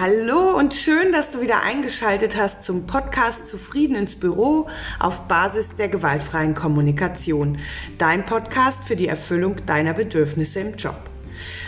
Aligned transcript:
Hallo 0.00 0.56
und 0.56 0.74
schön, 0.74 1.10
dass 1.10 1.32
du 1.32 1.40
wieder 1.40 1.64
eingeschaltet 1.64 2.36
hast 2.36 2.62
zum 2.62 2.86
Podcast 2.86 3.48
Zufrieden 3.48 3.96
ins 3.96 4.14
Büro 4.14 4.68
auf 5.00 5.26
Basis 5.26 5.70
der 5.74 5.88
gewaltfreien 5.88 6.54
Kommunikation. 6.54 7.58
Dein 7.98 8.24
Podcast 8.24 8.84
für 8.84 8.94
die 8.94 9.08
Erfüllung 9.08 9.56
deiner 9.66 9.94
Bedürfnisse 9.94 10.60
im 10.60 10.76
Job. 10.76 10.94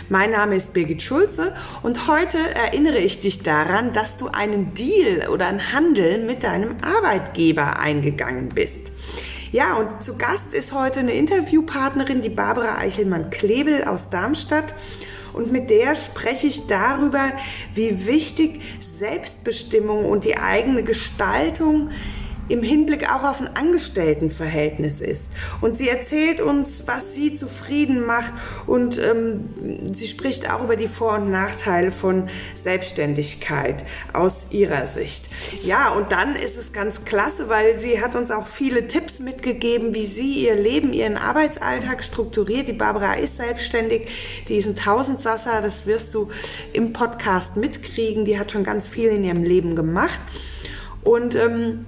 Mein 0.07 0.31
Name 0.31 0.55
ist 0.55 0.71
Birgit 0.71 1.03
Schulze 1.03 1.53
und 1.83 2.07
heute 2.07 2.37
erinnere 2.55 2.99
ich 2.99 3.19
dich 3.19 3.43
daran, 3.43 3.91
dass 3.91 4.15
du 4.15 4.29
einen 4.29 4.75
Deal 4.75 5.27
oder 5.27 5.47
einen 5.47 5.73
Handel 5.73 6.23
mit 6.23 6.43
deinem 6.43 6.77
Arbeitgeber 6.81 7.79
eingegangen 7.79 8.47
bist. 8.47 8.93
Ja, 9.51 9.75
und 9.75 10.01
zu 10.01 10.17
Gast 10.17 10.53
ist 10.53 10.71
heute 10.71 11.01
eine 11.01 11.11
Interviewpartnerin, 11.11 12.21
die 12.21 12.29
Barbara 12.29 12.77
Eichelmann-Klebel 12.77 13.83
aus 13.83 14.09
Darmstadt 14.09 14.73
und 15.33 15.51
mit 15.51 15.69
der 15.69 15.95
spreche 15.95 16.47
ich 16.47 16.67
darüber, 16.67 17.31
wie 17.73 18.05
wichtig 18.05 18.61
Selbstbestimmung 18.81 20.05
und 20.05 20.25
die 20.25 20.37
eigene 20.37 20.83
Gestaltung 20.83 21.89
im 22.51 22.63
Hinblick 22.63 23.11
auch 23.11 23.23
auf 23.23 23.39
ein 23.39 23.55
Angestelltenverhältnis 23.55 25.01
ist. 25.01 25.29
Und 25.61 25.77
sie 25.77 25.89
erzählt 25.89 26.41
uns, 26.41 26.83
was 26.85 27.13
sie 27.13 27.33
zufrieden 27.33 28.05
macht 28.05 28.33
und 28.67 28.99
ähm, 28.99 29.93
sie 29.93 30.07
spricht 30.07 30.49
auch 30.49 30.63
über 30.63 30.75
die 30.75 30.87
Vor- 30.87 31.15
und 31.15 31.31
Nachteile 31.31 31.91
von 31.91 32.29
Selbstständigkeit 32.55 33.83
aus 34.13 34.45
ihrer 34.49 34.85
Sicht. 34.85 35.29
Ja, 35.63 35.89
und 35.91 36.11
dann 36.11 36.35
ist 36.35 36.57
es 36.57 36.73
ganz 36.73 37.05
klasse, 37.05 37.49
weil 37.49 37.79
sie 37.79 38.01
hat 38.01 38.15
uns 38.15 38.31
auch 38.31 38.47
viele 38.47 38.87
Tipps 38.87 39.19
mitgegeben, 39.19 39.93
wie 39.93 40.05
sie 40.05 40.45
ihr 40.45 40.55
Leben, 40.55 40.93
ihren 40.93 41.17
Arbeitsalltag 41.17 42.03
strukturiert. 42.03 42.67
Die 42.67 42.73
Barbara 42.73 43.13
ist 43.13 43.37
selbstständig, 43.37 44.07
die 44.47 44.57
ist 44.57 44.67
ein 44.67 44.75
Tausendsasser, 44.75 45.61
das 45.61 45.85
wirst 45.85 46.13
du 46.13 46.29
im 46.73 46.93
Podcast 46.93 47.55
mitkriegen. 47.55 48.25
Die 48.25 48.39
hat 48.39 48.51
schon 48.51 48.63
ganz 48.63 48.87
viel 48.87 49.09
in 49.09 49.23
ihrem 49.23 49.43
Leben 49.43 49.75
gemacht. 49.75 50.19
Und 51.03 51.35
ähm, 51.35 51.85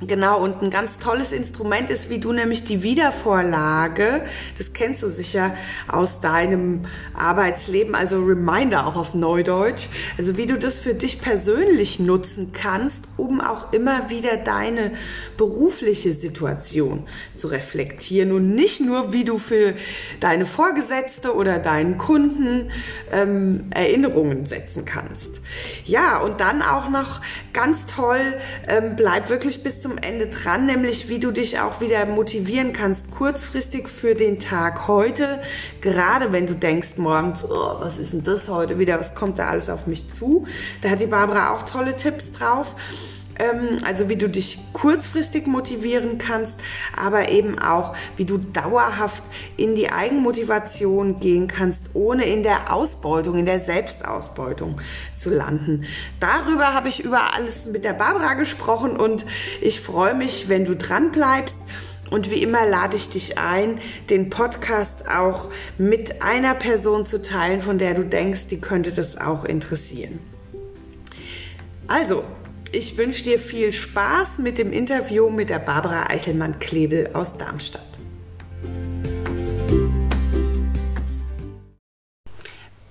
Genau, 0.00 0.40
und 0.40 0.62
ein 0.62 0.70
ganz 0.70 0.98
tolles 0.98 1.32
Instrument 1.32 1.90
ist, 1.90 2.08
wie 2.08 2.18
du 2.18 2.32
nämlich 2.32 2.62
die 2.62 2.84
Wiedervorlage, 2.84 4.22
das 4.56 4.72
kennst 4.72 5.02
du 5.02 5.08
sicher 5.08 5.56
aus 5.88 6.20
deinem 6.20 6.82
Arbeitsleben, 7.14 7.96
also 7.96 8.22
Reminder 8.22 8.86
auch 8.86 8.94
auf 8.94 9.14
Neudeutsch, 9.14 9.86
also 10.16 10.36
wie 10.36 10.46
du 10.46 10.56
das 10.56 10.78
für 10.78 10.94
dich 10.94 11.20
persönlich 11.20 11.98
nutzen 11.98 12.52
kannst, 12.52 13.00
um 13.16 13.40
auch 13.40 13.72
immer 13.72 14.08
wieder 14.08 14.36
deine 14.36 14.92
berufliche 15.36 16.14
Situation 16.14 17.08
zu 17.34 17.48
reflektieren 17.48 18.30
und 18.30 18.54
nicht 18.54 18.80
nur, 18.80 19.12
wie 19.12 19.24
du 19.24 19.38
für 19.38 19.74
deine 20.20 20.46
Vorgesetzte 20.46 21.34
oder 21.34 21.58
deinen 21.58 21.98
Kunden 21.98 22.70
ähm, 23.10 23.66
Erinnerungen 23.70 24.46
setzen 24.46 24.84
kannst. 24.84 25.40
Ja, 25.84 26.18
und 26.18 26.40
dann 26.40 26.62
auch 26.62 26.88
noch 26.88 27.20
ganz 27.52 27.84
toll, 27.86 28.20
ähm, 28.68 28.94
bleib 28.94 29.28
wirklich 29.28 29.64
bis 29.64 29.82
zum 29.82 29.87
zum 29.88 29.96
Ende 29.98 30.26
dran, 30.26 30.66
nämlich 30.66 31.08
wie 31.08 31.18
du 31.18 31.30
dich 31.30 31.60
auch 31.60 31.80
wieder 31.80 32.04
motivieren 32.04 32.74
kannst, 32.74 33.10
kurzfristig 33.10 33.88
für 33.88 34.14
den 34.14 34.38
Tag 34.38 34.86
heute, 34.86 35.40
gerade 35.80 36.30
wenn 36.30 36.46
du 36.46 36.54
denkst 36.54 36.96
morgens, 36.96 37.42
oh, 37.44 37.76
was 37.80 37.96
ist 37.96 38.12
denn 38.12 38.22
das 38.22 38.48
heute 38.48 38.78
wieder, 38.78 39.00
was 39.00 39.14
kommt 39.14 39.38
da 39.38 39.48
alles 39.48 39.70
auf 39.70 39.86
mich 39.86 40.10
zu. 40.10 40.46
Da 40.82 40.90
hat 40.90 41.00
die 41.00 41.06
Barbara 41.06 41.54
auch 41.54 41.62
tolle 41.62 41.96
Tipps 41.96 42.32
drauf. 42.32 42.74
Ähm, 43.38 43.78
also 43.84 44.08
wie 44.08 44.16
du 44.16 44.28
dich 44.28 44.58
kurzfristig 44.72 45.46
motivieren 45.46 46.18
kannst, 46.18 46.58
aber 46.96 47.28
eben 47.30 47.58
auch, 47.58 47.94
wie 48.16 48.24
du 48.24 48.38
dauerhaft 48.38 49.22
in 49.56 49.74
die 49.74 49.90
Eigenmotivation 49.90 51.20
gehen 51.20 51.48
kannst, 51.48 51.90
ohne 51.94 52.24
in 52.24 52.42
der 52.42 52.72
Ausbeutung, 52.72 53.36
in 53.38 53.46
der 53.46 53.60
Selbstausbeutung 53.60 54.80
zu 55.16 55.30
landen. 55.30 55.84
Darüber 56.20 56.74
habe 56.74 56.88
ich 56.88 57.04
über 57.04 57.34
alles 57.34 57.66
mit 57.66 57.84
der 57.84 57.92
Barbara 57.92 58.34
gesprochen 58.34 58.96
und 58.96 59.24
ich 59.60 59.80
freue 59.80 60.14
mich, 60.14 60.48
wenn 60.48 60.64
du 60.64 60.74
dran 60.74 61.12
bleibst. 61.12 61.56
Und 62.10 62.30
wie 62.30 62.42
immer 62.42 62.66
lade 62.66 62.96
ich 62.96 63.10
dich 63.10 63.36
ein, 63.36 63.80
den 64.08 64.30
Podcast 64.30 65.06
auch 65.08 65.50
mit 65.76 66.22
einer 66.22 66.54
Person 66.54 67.04
zu 67.04 67.20
teilen, 67.20 67.60
von 67.60 67.78
der 67.78 67.92
du 67.92 68.02
denkst, 68.02 68.46
die 68.50 68.60
könnte 68.60 68.92
das 68.92 69.18
auch 69.18 69.44
interessieren. 69.44 70.18
Also, 71.86 72.24
ich 72.72 72.96
wünsche 72.96 73.24
dir 73.24 73.38
viel 73.38 73.72
Spaß 73.72 74.38
mit 74.38 74.58
dem 74.58 74.72
Interview 74.72 75.30
mit 75.30 75.50
der 75.50 75.58
Barbara 75.58 76.10
Eichelmann-Klebel 76.10 77.10
aus 77.14 77.36
Darmstadt. 77.36 77.82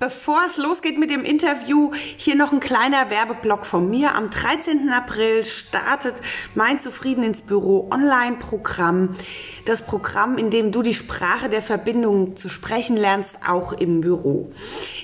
Bevor 0.07 0.45
es 0.47 0.55
losgeht 0.55 0.97
mit 0.97 1.11
dem 1.11 1.25
Interview, 1.25 1.91
hier 2.15 2.35
noch 2.35 2.53
ein 2.53 2.61
kleiner 2.61 3.09
Werbeblock 3.09 3.65
von 3.65 3.89
mir. 3.89 4.15
Am 4.15 4.29
13. 4.29 4.87
April 4.87 5.43
startet 5.43 6.15
mein 6.55 6.79
Zufrieden 6.79 7.25
ins 7.25 7.41
Büro 7.41 7.89
Online-Programm. 7.91 9.17
Das 9.65 9.81
Programm, 9.81 10.37
in 10.37 10.49
dem 10.49 10.71
du 10.71 10.81
die 10.81 10.93
Sprache 10.93 11.49
der 11.49 11.61
Verbindung 11.61 12.37
zu 12.37 12.47
sprechen 12.47 12.95
lernst, 12.95 13.35
auch 13.45 13.73
im 13.73 13.99
Büro. 13.99 14.49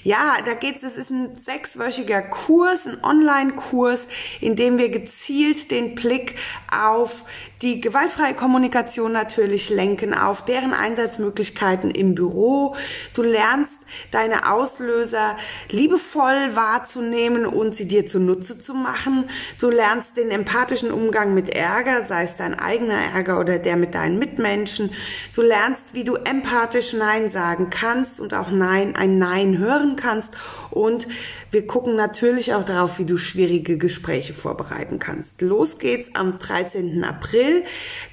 Ja, 0.03 0.37
da 0.45 0.53
geht's, 0.53 0.83
es 0.83 0.95
ist 0.95 1.09
ein 1.09 1.37
sechswöchiger 1.37 2.21
Kurs, 2.21 2.85
ein 2.85 3.03
Online-Kurs, 3.03 4.07
in 4.39 4.55
dem 4.55 4.77
wir 4.77 4.87
gezielt 4.87 5.69
den 5.69 5.95
Blick 5.95 6.35
auf 6.71 7.25
die 7.61 7.81
gewaltfreie 7.81 8.35
Kommunikation 8.35 9.11
natürlich 9.11 9.69
lenken, 9.69 10.13
auf 10.13 10.45
deren 10.45 10.73
Einsatzmöglichkeiten 10.73 11.91
im 11.91 12.15
Büro. 12.15 12.77
Du 13.13 13.21
lernst 13.21 13.82
deine 14.11 14.51
Auslöser 14.51 15.37
liebevoll 15.69 16.55
wahrzunehmen 16.55 17.45
und 17.45 17.75
sie 17.75 17.87
dir 17.87 18.05
zunutze 18.05 18.59
zu 18.59 18.73
machen. 18.73 19.29
Du 19.59 19.69
lernst 19.69 20.17
den 20.17 20.31
empathischen 20.31 20.91
Umgang 20.91 21.33
mit 21.33 21.49
Ärger, 21.49 22.03
sei 22.03 22.23
es 22.23 22.37
dein 22.37 22.57
eigener 22.57 22.95
Ärger 23.13 23.39
oder 23.39 23.59
der 23.59 23.75
mit 23.75 23.95
deinen 23.95 24.19
Mitmenschen. 24.19 24.91
Du 25.35 25.41
lernst, 25.41 25.83
wie 25.93 26.03
du 26.03 26.15
empathisch 26.15 26.93
Nein 26.93 27.29
sagen 27.29 27.69
kannst 27.69 28.19
und 28.19 28.33
auch 28.33 28.51
Nein, 28.51 28.95
ein 28.95 29.17
Nein 29.17 29.57
hören 29.57 29.95
kannst. 29.95 30.35
Und 30.69 31.07
wir 31.53 31.67
gucken 31.67 31.95
natürlich 31.95 32.53
auch 32.53 32.65
darauf, 32.65 32.97
wie 32.97 33.05
du 33.05 33.17
schwierige 33.17 33.77
Gespräche 33.77 34.33
vorbereiten 34.33 34.97
kannst. 34.99 35.41
Los 35.41 35.77
geht's 35.77 36.15
am 36.15 36.39
13. 36.39 37.03
April. 37.03 37.63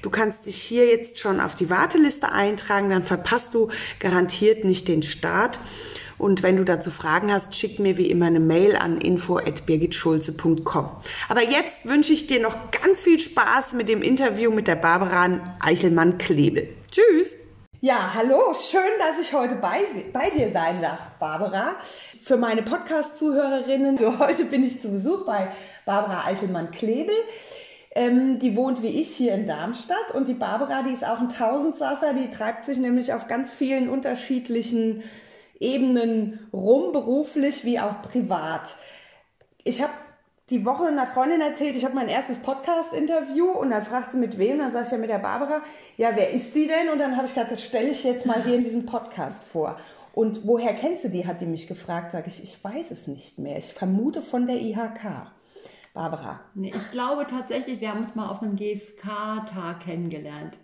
Du 0.01 0.11
kannst 0.11 0.45
dich 0.45 0.61
hier 0.61 0.85
jetzt 0.85 1.17
schon 1.17 1.39
auf 1.39 1.55
die 1.55 1.69
Warteliste 1.69 2.31
eintragen, 2.31 2.89
dann 2.91 3.03
verpasst 3.03 3.53
du 3.55 3.69
garantiert 3.99 4.63
nicht 4.63 4.87
den 4.87 5.01
Start. 5.01 5.57
Und 6.19 6.43
wenn 6.43 6.55
du 6.55 6.63
dazu 6.63 6.91
Fragen 6.91 7.33
hast, 7.33 7.55
schick 7.55 7.79
mir 7.79 7.97
wie 7.97 8.11
immer 8.11 8.27
eine 8.27 8.39
Mail 8.39 8.75
an 8.75 9.01
info@birgitschulze.com. 9.01 10.89
Aber 11.27 11.41
jetzt 11.41 11.83
wünsche 11.87 12.13
ich 12.13 12.27
dir 12.27 12.39
noch 12.39 12.69
ganz 12.69 13.01
viel 13.01 13.17
Spaß 13.17 13.73
mit 13.73 13.89
dem 13.89 14.03
Interview 14.03 14.51
mit 14.51 14.67
der 14.67 14.75
Barbara 14.75 15.55
Eichelmann-Klebel. 15.59 16.69
Tschüss! 16.91 17.30
Ja, 17.83 18.13
hallo, 18.13 18.53
schön, 18.53 18.91
dass 18.99 19.17
ich 19.17 19.33
heute 19.33 19.55
bei, 19.55 19.79
bei 20.13 20.29
dir 20.29 20.51
sein 20.51 20.83
darf, 20.83 20.99
Barbara. 21.17 21.77
Für 22.23 22.37
meine 22.37 22.61
Podcast-Zuhörerinnen, 22.61 23.97
so 23.97 24.19
heute 24.19 24.45
bin 24.45 24.63
ich 24.63 24.79
zu 24.79 24.91
Besuch 24.91 25.25
bei 25.25 25.51
Barbara 25.83 26.25
Eichelmann-Klebel. 26.25 27.15
Ähm, 27.95 28.37
die 28.37 28.55
wohnt 28.55 28.83
wie 28.83 29.01
ich 29.01 29.07
hier 29.15 29.33
in 29.33 29.47
Darmstadt 29.47 30.11
und 30.13 30.27
die 30.27 30.35
Barbara, 30.35 30.83
die 30.83 30.91
ist 30.91 31.03
auch 31.03 31.19
ein 31.19 31.29
Tausendsasser, 31.29 32.13
die 32.13 32.29
treibt 32.29 32.65
sich 32.65 32.77
nämlich 32.77 33.13
auf 33.13 33.25
ganz 33.25 33.51
vielen 33.51 33.89
unterschiedlichen 33.89 35.01
Ebenen 35.59 36.47
rum, 36.53 36.91
beruflich 36.91 37.65
wie 37.65 37.79
auch 37.79 38.03
privat. 38.03 38.75
Ich 39.63 39.81
habe 39.81 39.93
die 40.51 40.65
Woche 40.65 40.85
einer 40.85 41.07
Freundin 41.07 41.41
erzählt, 41.41 41.75
ich 41.75 41.85
habe 41.85 41.95
mein 41.95 42.09
erstes 42.09 42.37
Podcast-Interview 42.39 43.49
und 43.49 43.71
dann 43.71 43.83
fragt 43.83 44.11
sie 44.11 44.17
mit 44.17 44.37
wem, 44.37 44.59
dann 44.59 44.71
sage 44.71 44.85
ich 44.85 44.91
ja 44.91 44.97
mit 44.97 45.09
der 45.09 45.19
Barbara, 45.19 45.61
ja, 45.97 46.11
wer 46.13 46.31
ist 46.31 46.53
sie 46.53 46.67
denn? 46.67 46.89
Und 46.89 46.99
dann 46.99 47.15
habe 47.15 47.25
ich 47.25 47.33
gesagt, 47.33 47.51
das 47.51 47.63
stelle 47.63 47.89
ich 47.89 48.03
jetzt 48.03 48.25
mal 48.25 48.43
hier 48.43 48.55
in 48.55 48.63
diesem 48.63 48.85
Podcast 48.85 49.43
vor. 49.45 49.77
Und 50.13 50.45
woher 50.45 50.73
kennst 50.73 51.05
du 51.05 51.09
die, 51.09 51.25
hat 51.25 51.39
die 51.39 51.45
mich 51.45 51.67
gefragt, 51.67 52.11
sage 52.11 52.27
ich, 52.27 52.43
ich 52.43 52.61
weiß 52.61 52.91
es 52.91 53.07
nicht 53.07 53.39
mehr. 53.39 53.57
Ich 53.57 53.73
vermute 53.73 54.21
von 54.21 54.45
der 54.45 54.57
IHK. 54.57 55.31
Barbara. 55.93 56.39
Nee, 56.53 56.73
ich 56.75 56.91
glaube 56.91 57.27
tatsächlich, 57.29 57.81
wir 57.81 57.89
haben 57.89 57.99
uns 57.99 58.15
mal 58.15 58.29
auf 58.29 58.41
einem 58.41 58.55
GFK-Tag 58.55 59.81
kennengelernt. 59.81 60.57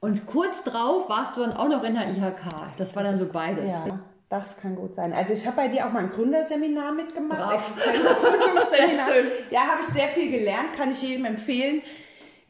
Und 0.00 0.26
kurz 0.26 0.62
drauf 0.62 1.08
warst 1.08 1.36
du 1.36 1.40
dann 1.40 1.54
auch 1.54 1.68
noch 1.68 1.82
in 1.84 1.94
der 1.94 2.08
IHK. 2.10 2.76
Das 2.76 2.94
war 2.94 3.02
dann 3.02 3.18
so 3.18 3.26
beides. 3.26 3.68
Ja. 3.68 3.98
Das 4.28 4.58
kann 4.58 4.76
gut 4.76 4.94
sein. 4.94 5.14
Also 5.14 5.32
ich 5.32 5.46
habe 5.46 5.56
bei 5.56 5.68
dir 5.68 5.86
auch 5.86 5.92
mal 5.92 6.04
ein 6.04 6.10
Gründerseminar 6.10 6.92
mitgemacht. 6.92 7.64
Gründerseminar. 7.76 9.08
Ja, 9.50 9.60
habe 9.60 9.80
ich 9.80 9.88
sehr 9.88 10.08
viel 10.08 10.30
gelernt, 10.30 10.74
kann 10.76 10.92
ich 10.92 11.00
jedem 11.00 11.24
empfehlen, 11.24 11.82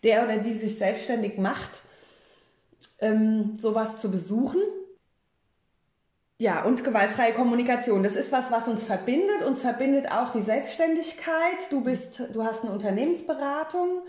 der 0.02 0.24
oder 0.24 0.38
die 0.38 0.52
sich 0.52 0.76
selbstständig 0.76 1.38
macht, 1.38 1.70
ähm, 2.98 3.58
sowas 3.60 4.00
zu 4.00 4.10
besuchen. 4.10 4.60
Ja, 6.40 6.62
und 6.64 6.84
gewaltfreie 6.84 7.32
Kommunikation. 7.32 8.02
Das 8.02 8.14
ist 8.14 8.30
was, 8.30 8.50
was 8.50 8.66
uns 8.68 8.84
verbindet. 8.84 9.42
Uns 9.44 9.60
verbindet 9.60 10.10
auch 10.10 10.32
die 10.32 10.42
Selbstständigkeit. 10.42 11.70
Du 11.70 11.82
bist, 11.82 12.20
du 12.32 12.44
hast 12.44 12.62
eine 12.62 12.72
Unternehmensberatung. 12.72 14.02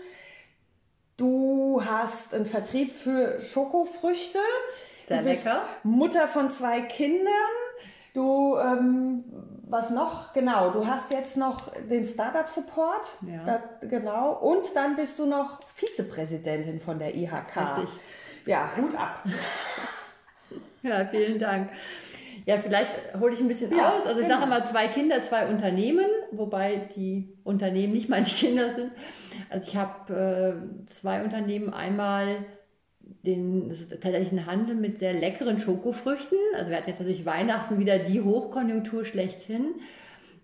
Du 1.16 1.82
hast 1.84 2.32
einen 2.34 2.46
Vertrieb 2.46 2.92
für 2.92 3.40
Schokofrüchte. 3.40 4.38
Sehr 5.10 5.22
du 5.22 5.28
bist 5.28 5.44
lecker. 5.44 5.62
Mutter 5.82 6.28
von 6.28 6.50
zwei 6.50 6.82
Kindern. 6.82 7.26
Du, 8.14 8.56
ähm, 8.58 9.24
was 9.68 9.90
noch? 9.90 10.32
Genau, 10.32 10.70
du 10.70 10.86
hast 10.86 11.10
jetzt 11.10 11.36
noch 11.36 11.72
den 11.88 12.06
Startup-Support. 12.06 13.02
Ja. 13.22 13.44
Da, 13.44 13.86
genau. 13.86 14.32
Und 14.34 14.64
dann 14.74 14.96
bist 14.96 15.18
du 15.18 15.26
noch 15.26 15.60
Vizepräsidentin 15.74 16.80
von 16.80 16.98
der 16.98 17.14
IHK. 17.14 17.56
Richtig. 17.56 18.00
Ja, 18.46 18.70
Hut 18.76 18.94
ab. 18.96 19.24
Ja, 20.82 21.04
vielen 21.04 21.38
Dank. 21.38 21.68
Ja, 22.46 22.56
vielleicht 22.56 22.90
hole 23.20 23.34
ich 23.34 23.40
ein 23.40 23.48
bisschen 23.48 23.70
Ja, 23.76 23.90
aus. 23.90 24.06
Also 24.06 24.22
ich 24.22 24.26
genau. 24.26 24.40
sage 24.40 24.50
immer 24.50 24.66
zwei 24.66 24.88
Kinder, 24.88 25.22
zwei 25.28 25.46
Unternehmen, 25.46 26.06
wobei 26.32 26.88
die 26.96 27.36
Unternehmen 27.44 27.92
nicht 27.92 28.08
meine 28.08 28.24
Kinder 28.26 28.74
sind. 28.74 28.92
Also 29.50 29.66
ich 29.68 29.76
habe 29.76 30.14
äh, 30.88 30.94
zwei 31.00 31.22
Unternehmen. 31.22 31.72
Einmal 31.74 32.46
den 33.22 33.68
das 33.68 33.80
ist 33.80 33.90
tatsächlich 33.90 34.32
ein 34.32 34.46
Handel 34.46 34.74
mit 34.74 34.98
sehr 34.98 35.14
leckeren 35.14 35.60
Schokofrüchten. 35.60 36.38
Also 36.56 36.70
wir 36.70 36.76
hatten 36.76 36.90
jetzt 36.90 37.00
natürlich 37.00 37.26
Weihnachten 37.26 37.78
wieder 37.78 37.98
die 37.98 38.20
Hochkonjunktur 38.20 39.04
schlechthin. 39.04 39.74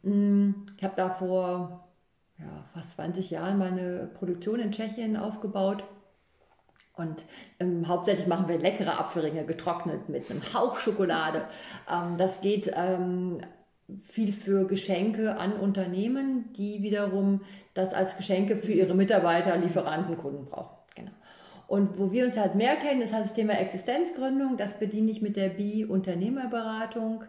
Mm, 0.02 0.50
Ich 0.76 0.84
habe 0.84 0.94
da 0.96 1.10
vor 1.10 1.88
ja, 2.38 2.64
fast 2.74 2.92
20 2.96 3.30
Jahren 3.30 3.58
meine 3.58 4.10
Produktion 4.14 4.60
in 4.60 4.72
Tschechien 4.72 5.16
aufgebaut. 5.16 5.84
Und 6.94 7.22
ähm, 7.60 7.88
hauptsächlich 7.88 8.26
machen 8.26 8.48
wir 8.48 8.58
leckere 8.58 8.98
Apfelringe 8.98 9.44
getrocknet 9.44 10.08
mit 10.08 10.30
einem 10.30 10.42
Hauch 10.54 10.78
Schokolade. 10.78 11.42
Ähm, 11.90 12.16
das 12.16 12.40
geht 12.40 12.70
ähm, 12.74 13.40
viel 14.02 14.32
für 14.32 14.66
Geschenke 14.66 15.36
an 15.36 15.52
Unternehmen, 15.54 16.52
die 16.56 16.82
wiederum 16.82 17.42
das 17.74 17.92
als 17.92 18.16
Geschenke 18.16 18.56
für 18.56 18.72
ihre 18.72 18.94
Mitarbeiter, 18.94 19.56
Lieferanten, 19.56 20.16
Kunden 20.16 20.46
brauchen. 20.46 20.75
Und 21.68 21.98
wo 21.98 22.12
wir 22.12 22.26
uns 22.26 22.36
halt 22.36 22.54
mehr 22.54 22.76
kennen, 22.76 23.02
ist 23.02 23.12
halt 23.12 23.26
das 23.26 23.34
Thema 23.34 23.54
Existenzgründung. 23.54 24.56
Das 24.56 24.78
bediene 24.78 25.10
ich 25.10 25.20
mit 25.20 25.36
der 25.36 25.48
BI-Unternehmerberatung. 25.48 27.24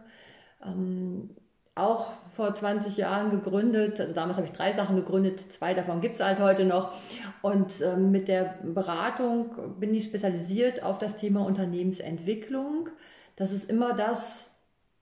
Ähm, 0.64 1.30
auch 1.78 2.12
vor 2.36 2.54
20 2.54 2.98
Jahren 2.98 3.32
gegründet. 3.32 4.00
Also 4.00 4.14
damals 4.14 4.38
habe 4.38 4.48
ich 4.48 4.54
drei 4.54 4.74
Sachen 4.74 4.96
gegründet, 4.96 5.52
zwei 5.54 5.74
davon 5.74 6.02
gibt 6.02 6.16
es 6.16 6.26
halt 6.26 6.40
heute 6.40 6.66
noch. 6.66 6.94
Und 7.42 7.72
ähm, 7.82 8.12
mit 8.12 8.28
der 8.28 8.56
Beratung 8.64 9.52
bin 9.80 9.94
ich 9.94 10.06
spezialisiert 10.06 10.84
auf 10.84 10.98
das 10.98 11.16
Thema 11.18 11.46
Unternehmensentwicklung. 11.46 12.90
Das 13.36 13.52
ist 13.52 13.70
immer 13.70 13.94
das, 13.94 14.20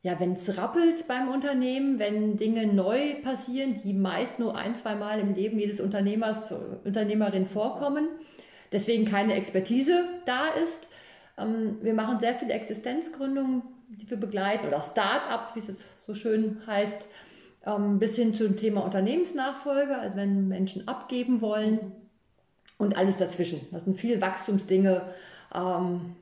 ja, 0.02 0.20
wenn 0.20 0.34
es 0.34 0.58
rappelt 0.58 1.08
beim 1.08 1.30
Unternehmen, 1.30 2.00
wenn 2.00 2.38
Dinge 2.38 2.68
neu 2.68 3.22
passieren, 3.22 3.82
die 3.84 3.94
meist 3.94 4.40
nur 4.40 4.58
ein, 4.58 4.76
zwei 4.76 4.96
Mal 4.96 5.20
im 5.20 5.34
Leben 5.34 5.58
jedes 5.58 5.80
Unternehmers, 5.80 6.38
Unternehmerin 6.84 7.48
vorkommen, 7.48 8.08
deswegen 8.72 9.06
keine 9.06 9.34
Expertise 9.36 10.06
da 10.26 10.48
ist. 10.50 10.80
Ähm, 11.38 11.78
wir 11.82 11.94
machen 11.94 12.20
sehr 12.20 12.36
viele 12.36 12.54
Existenzgründungen, 12.54 13.64
die 13.90 14.10
wir 14.10 14.18
begleiten, 14.18 14.68
oder 14.68 14.82
Start-ups, 14.82 15.56
wie 15.56 15.72
es 15.72 15.78
so 16.06 16.16
schön 16.16 16.62
heißt, 16.66 17.06
ähm, 17.66 18.00
bis 18.00 18.16
hin 18.16 18.34
zum 18.34 18.58
Thema 18.58 18.82
Unternehmensnachfolge, 18.82 19.98
also 19.98 20.16
wenn 20.16 20.48
Menschen 20.48 20.88
abgeben 20.88 21.42
wollen 21.42 21.92
und 22.78 22.98
alles 22.98 23.18
dazwischen. 23.18 23.68
Das 23.72 23.86
sind 23.86 24.00
viele 24.00 24.22
Wachstumsdinge, 24.22 25.02
ähm, 25.54 26.16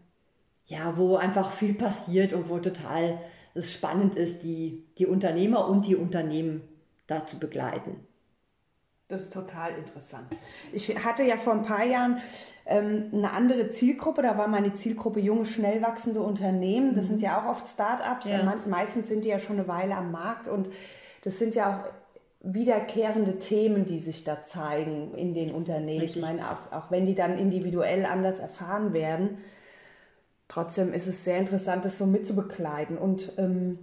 ja, 0.66 0.98
wo 0.98 1.18
einfach 1.18 1.52
viel 1.52 1.74
passiert 1.74 2.34
und 2.34 2.50
wo 2.50 2.60
total 2.60 3.20
es 3.54 3.72
spannend 3.72 4.16
ist, 4.16 4.42
die, 4.44 4.84
die 4.98 5.06
Unternehmer 5.06 5.68
und 5.68 5.86
die 5.86 5.96
Unternehmen 5.96 6.62
da 7.08 7.26
zu 7.26 7.38
begleiten. 7.38 7.98
Das 9.14 9.24
ist 9.24 9.34
total 9.34 9.72
interessant. 9.78 10.26
Ich 10.72 11.04
hatte 11.06 11.24
ja 11.24 11.38
vor 11.38 11.54
ein 11.54 11.64
paar 11.64 11.84
Jahren 11.86 12.18
ähm, 12.66 13.06
eine 13.14 13.32
andere 13.32 13.70
Zielgruppe. 13.72 14.22
Da 14.22 14.38
war 14.38 14.48
meine 14.48 14.74
Zielgruppe 14.74 15.20
junge, 15.20 15.46
schnell 15.46 15.82
wachsende 15.82 16.22
Unternehmen. 16.22 16.96
Das 16.96 17.08
sind 17.08 17.22
ja 17.22 17.42
auch 17.42 17.50
oft 17.50 17.68
Start-ups. 17.68 18.26
Ja. 18.30 18.44
man- 18.44 18.70
Meistens 18.70 19.08
sind 19.08 19.26
die 19.26 19.30
ja 19.30 19.40
schon 19.40 19.58
eine 19.60 19.68
Weile 19.68 19.96
am 19.96 20.12
Markt. 20.12 20.48
Und 20.48 20.68
das 21.24 21.38
sind 21.40 21.56
ja 21.56 21.80
auch 21.80 21.90
wiederkehrende 22.46 23.40
Themen, 23.40 23.86
die 23.86 24.00
sich 24.00 24.24
da 24.24 24.44
zeigen 24.46 25.14
in 25.16 25.34
den 25.34 25.52
Unternehmen. 25.54 26.02
Richtig. 26.02 26.18
Ich 26.18 26.22
meine, 26.22 26.42
auch, 26.52 26.72
auch 26.78 26.92
wenn 26.92 27.06
die 27.06 27.16
dann 27.16 27.38
individuell 27.38 28.06
anders 28.06 28.40
erfahren 28.40 28.94
werden, 28.94 29.38
trotzdem 30.48 30.94
ist 30.94 31.08
es 31.08 31.24
sehr 31.24 31.38
interessant, 31.38 31.86
das 31.86 31.98
so 31.98 32.06
mitzubegleiten. 32.06 32.98
Und 32.98 33.32
ähm, 33.38 33.80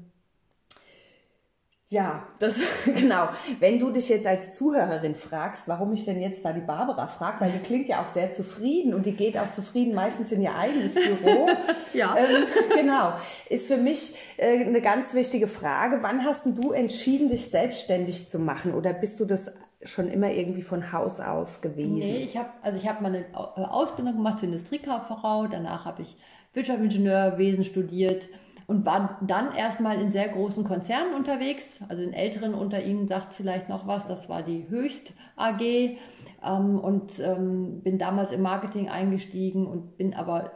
ja, 1.93 2.23
das 2.39 2.55
genau. 2.87 3.31
Wenn 3.59 3.81
du 3.81 3.91
dich 3.91 4.09
jetzt 4.09 4.25
als 4.25 4.57
Zuhörerin 4.57 5.17
fragst, 5.17 5.67
warum 5.67 5.93
ich 5.93 6.05
denn 6.05 6.23
jetzt 6.23 6.45
da 6.45 6.53
die 6.53 6.61
Barbara 6.61 7.09
frage, 7.09 7.41
weil 7.41 7.51
die 7.51 7.59
klingt 7.59 7.89
ja 7.89 8.01
auch 8.01 8.09
sehr 8.11 8.33
zufrieden 8.33 8.95
und 8.95 9.07
die 9.07 9.17
geht 9.17 9.37
auch 9.37 9.51
zufrieden 9.51 9.93
meistens 9.93 10.31
in 10.31 10.41
ihr 10.41 10.55
eigenes 10.55 10.95
Büro. 10.95 11.49
Ja. 11.93 12.17
Ähm, 12.17 12.45
genau. 12.73 13.15
Ist 13.49 13.67
für 13.67 13.77
mich 13.77 14.15
äh, 14.37 14.65
eine 14.65 14.81
ganz 14.81 15.13
wichtige 15.13 15.49
Frage. 15.49 15.99
Wann 16.03 16.25
hast 16.25 16.47
denn 16.47 16.55
du 16.55 16.71
entschieden, 16.71 17.29
dich 17.29 17.51
selbstständig 17.51 18.29
zu 18.29 18.39
machen? 18.39 18.75
Oder 18.75 18.93
bist 18.93 19.19
du 19.19 19.25
das 19.25 19.51
schon 19.83 20.09
immer 20.09 20.31
irgendwie 20.31 20.63
von 20.63 20.93
Haus 20.93 21.19
aus 21.19 21.61
gewesen? 21.61 21.99
Nee, 21.99 22.23
ich 22.23 22.37
habe 22.37 22.51
also 22.63 22.79
ich 22.79 22.89
habe 22.89 23.03
meine 23.03 23.23
äh, 23.23 23.35
Ausbildung 23.35 24.15
gemacht 24.15 24.39
zur 24.39 24.49
Industriekauffrau, 24.49 25.49
danach 25.49 25.85
habe 25.85 26.03
ich 26.03 26.17
Wirtschaftsingenieurwesen 26.53 27.65
studiert 27.65 28.29
und 28.71 28.87
war 28.87 29.19
dann 29.27 29.53
erstmal 29.53 30.01
in 30.01 30.13
sehr 30.13 30.29
großen 30.29 30.63
Konzernen 30.63 31.15
unterwegs. 31.15 31.67
Also 31.89 32.03
den 32.03 32.13
Älteren 32.13 32.55
unter 32.55 32.81
Ihnen 32.81 33.09
sagt 33.09 33.35
vielleicht 33.35 33.69
noch 33.69 33.89
was, 33.89 34.07
das 34.07 34.29
war 34.29 34.45
die 34.45 34.69
Höchst 34.69 35.13
AG 35.35 35.61
ähm, 35.61 36.79
und 36.79 37.19
ähm, 37.19 37.81
bin 37.83 37.99
damals 37.99 38.31
im 38.31 38.43
Marketing 38.43 38.89
eingestiegen 38.89 39.67
und 39.67 39.97
bin 39.97 40.15
aber 40.15 40.53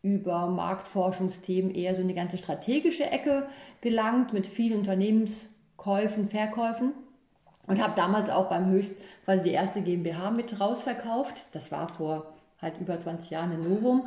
über 0.00 0.46
Marktforschungsthemen 0.46 1.74
eher 1.74 1.96
so 1.96 2.02
in 2.02 2.06
die 2.06 2.14
ganze 2.14 2.38
strategische 2.38 3.10
Ecke 3.10 3.48
gelangt 3.80 4.32
mit 4.32 4.46
vielen 4.46 4.78
Unternehmenskäufen, 4.78 6.28
Verkäufen. 6.28 6.92
Und 7.66 7.82
habe 7.82 7.94
damals 7.96 8.30
auch 8.30 8.48
beim 8.48 8.70
Höchst 8.70 8.92
quasi 9.24 9.42
die 9.42 9.50
erste 9.50 9.80
GmbH 9.80 10.30
mit 10.30 10.60
rausverkauft. 10.60 11.44
Das 11.50 11.72
war 11.72 11.88
vor 11.88 12.36
halt 12.62 12.78
über 12.80 13.00
20 13.00 13.28
Jahren 13.28 13.50
in 13.50 13.68
Novum. 13.68 14.06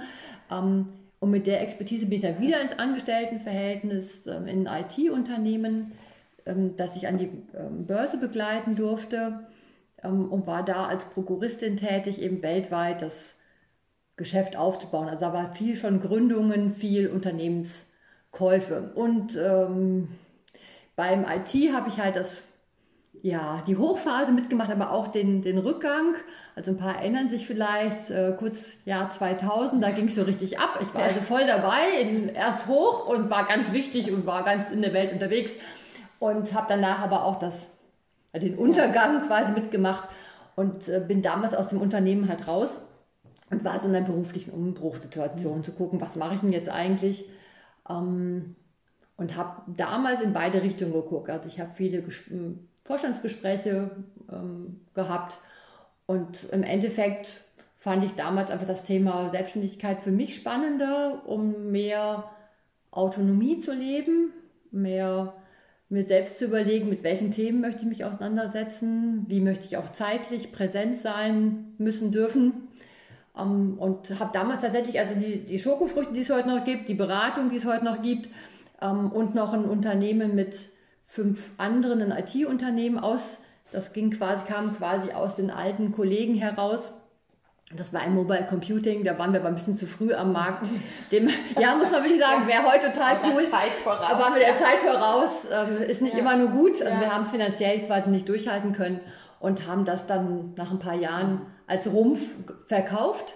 Ähm, 0.49 0.87
und 1.19 1.31
mit 1.31 1.47
der 1.47 1.61
Expertise 1.61 2.05
bin 2.05 2.17
ich 2.17 2.21
dann 2.21 2.39
wieder 2.39 2.61
ins 2.61 2.77
Angestelltenverhältnis 2.77 4.05
ähm, 4.25 4.47
in 4.47 4.67
ein 4.67 4.85
IT-Unternehmen, 4.85 5.91
ähm, 6.45 6.75
das 6.77 6.95
ich 6.95 7.07
an 7.07 7.17
die 7.17 7.29
ähm, 7.57 7.85
Börse 7.85 8.17
begleiten 8.17 8.75
durfte 8.75 9.47
ähm, 10.01 10.31
und 10.31 10.47
war 10.47 10.63
da 10.63 10.85
als 10.85 11.03
Prokuristin 11.05 11.77
tätig, 11.77 12.21
eben 12.21 12.41
weltweit 12.41 13.01
das 13.01 13.13
Geschäft 14.15 14.55
aufzubauen. 14.55 15.07
Also 15.07 15.21
da 15.21 15.33
war 15.33 15.53
viel 15.55 15.75
schon 15.75 16.01
Gründungen, 16.01 16.75
viel 16.75 17.07
Unternehmenskäufe. 17.07 18.91
Und 18.95 19.35
ähm, 19.35 20.09
beim 20.95 21.23
IT 21.25 21.73
habe 21.73 21.89
ich 21.89 21.97
halt 21.97 22.15
das 22.15 22.27
ja, 23.21 23.63
die 23.67 23.77
Hochphase 23.77 24.31
mitgemacht, 24.31 24.71
aber 24.71 24.91
auch 24.91 25.07
den, 25.07 25.41
den 25.41 25.57
Rückgang. 25.57 26.15
Also 26.59 26.71
ein 26.71 26.77
paar 26.77 26.97
erinnern 26.97 27.29
sich 27.29 27.47
vielleicht, 27.47 28.09
äh, 28.11 28.33
kurz 28.37 28.57
Jahr 28.83 29.09
2000, 29.13 29.81
da 29.81 29.91
ging 29.91 30.09
es 30.09 30.15
so 30.15 30.23
richtig 30.23 30.59
ab. 30.59 30.77
Ich 30.81 30.93
war 30.93 31.03
also 31.03 31.21
voll 31.21 31.47
dabei, 31.47 32.01
in, 32.01 32.27
erst 32.27 32.67
hoch 32.67 33.07
und 33.07 33.29
war 33.29 33.47
ganz 33.47 33.71
wichtig 33.71 34.11
und 34.11 34.25
war 34.25 34.43
ganz 34.43 34.69
in 34.69 34.81
der 34.81 34.91
Welt 34.91 35.13
unterwegs 35.13 35.51
und 36.19 36.51
habe 36.53 36.65
danach 36.67 36.99
aber 36.99 37.23
auch 37.23 37.39
das, 37.39 37.53
den 38.35 38.55
Untergang 38.55 39.25
quasi 39.25 39.53
mitgemacht 39.53 40.09
und 40.57 40.85
äh, 40.89 40.99
bin 40.99 41.21
damals 41.21 41.53
aus 41.53 41.69
dem 41.69 41.79
Unternehmen 41.79 42.27
halt 42.27 42.45
raus 42.45 42.71
und 43.49 43.63
war 43.63 43.79
so 43.79 43.87
in 43.87 43.95
einer 43.95 44.05
beruflichen 44.05 44.51
Umbruchssituation 44.51 45.63
zu 45.63 45.71
gucken, 45.71 46.01
was 46.01 46.17
mache 46.17 46.35
ich 46.35 46.41
denn 46.41 46.51
jetzt 46.51 46.67
eigentlich? 46.67 47.23
Ähm, 47.89 48.57
und 49.15 49.37
habe 49.37 49.61
damals 49.77 50.19
in 50.19 50.33
beide 50.33 50.61
Richtungen 50.61 50.91
geguckt. 50.91 51.29
Also 51.29 51.47
ich 51.47 51.61
habe 51.61 51.71
viele 51.73 51.99
Ges- 51.99 52.29
m, 52.29 52.67
Vorstandsgespräche 52.83 53.91
ähm, 54.29 54.81
gehabt 54.93 55.37
und 56.09 56.51
im 56.51 56.63
Endeffekt 56.63 57.29
fand 57.77 58.03
ich 58.03 58.13
damals 58.15 58.49
einfach 58.49 58.65
das 58.65 58.83
Thema 58.83 59.29
Selbstständigkeit 59.29 60.01
für 60.01 60.09
mich 60.09 60.35
spannender, 60.35 61.21
um 61.27 61.69
mehr 61.71 62.23
Autonomie 62.89 63.61
zu 63.61 63.71
leben, 63.71 64.31
mehr 64.71 65.35
mir 65.87 66.05
selbst 66.05 66.39
zu 66.39 66.45
überlegen, 66.45 66.89
mit 66.89 67.03
welchen 67.03 67.29
Themen 67.29 67.61
möchte 67.61 67.81
ich 67.81 67.87
mich 67.87 68.05
auseinandersetzen, 68.05 69.25
wie 69.27 69.39
möchte 69.39 69.65
ich 69.65 69.77
auch 69.77 69.91
zeitlich 69.91 70.51
präsent 70.51 70.97
sein 71.03 71.75
müssen 71.77 72.11
dürfen. 72.11 72.69
Ähm, 73.37 73.77
und 73.77 74.19
habe 74.19 74.31
damals 74.33 74.61
tatsächlich 74.61 74.99
also 74.99 75.13
die, 75.13 75.45
die 75.45 75.59
Schokofrüchte, 75.59 76.13
die 76.13 76.21
es 76.21 76.31
heute 76.31 76.49
noch 76.49 76.65
gibt, 76.65 76.89
die 76.89 76.95
Beratung, 76.95 77.51
die 77.51 77.57
es 77.57 77.65
heute 77.65 77.85
noch 77.85 78.01
gibt 78.01 78.29
ähm, 78.81 79.11
und 79.11 79.35
noch 79.35 79.53
ein 79.53 79.65
Unternehmen 79.65 80.33
mit 80.33 80.55
fünf 81.05 81.51
anderen, 81.57 82.01
ein 82.01 82.23
IT-Unternehmen 82.23 82.97
aus, 82.97 83.21
das 83.71 83.93
ging 83.93 84.11
quasi, 84.11 84.45
kam 84.45 84.75
quasi 84.77 85.11
aus 85.11 85.35
den 85.35 85.51
alten 85.51 85.91
Kollegen 85.91 86.35
heraus. 86.35 86.79
Das 87.77 87.93
war 87.93 88.01
ein 88.01 88.15
Mobile 88.15 88.47
Computing, 88.49 89.03
da 89.03 89.19
waren 89.19 89.31
wir 89.31 89.39
aber 89.41 89.49
ein 89.49 89.55
bisschen 89.55 89.77
zu 89.77 89.85
früh 89.85 90.11
am 90.11 90.31
Markt. 90.33 90.65
Dem, 91.11 91.29
ja, 91.59 91.75
muss 91.75 91.91
man 91.91 92.01
wirklich 92.03 92.19
sagen, 92.19 92.47
wäre 92.47 92.63
heute 92.65 92.91
total 92.91 93.15
Mit 93.17 93.23
der 93.25 93.31
cool. 93.35 93.43
Zeit 93.51 93.71
voraus. 93.83 94.05
Aber 94.09 94.19
waren 94.23 94.33
wir 94.33 94.39
der 94.41 94.57
Zeit 94.57 94.79
voraus, 94.79 95.29
ähm, 95.51 95.77
ist 95.83 96.01
nicht 96.01 96.13
Ja. 96.15 96.19
immer 96.21 96.35
nur 96.35 96.47
gut. 96.49 96.81
Also 96.81 96.93
Ja. 96.95 96.99
wir 96.99 97.13
haben 97.13 97.25
es 97.25 97.29
finanziell 97.31 97.85
quasi 97.85 98.09
nicht 98.09 98.27
durchhalten 98.27 98.73
können 98.73 98.99
und 99.39 99.67
haben 99.67 99.85
das 99.85 100.07
dann 100.07 100.53
nach 100.55 100.71
ein 100.71 100.79
paar 100.79 100.95
Jahren 100.95 101.41
als 101.67 101.85
Rumpf 101.85 102.21
verkauft, 102.65 103.35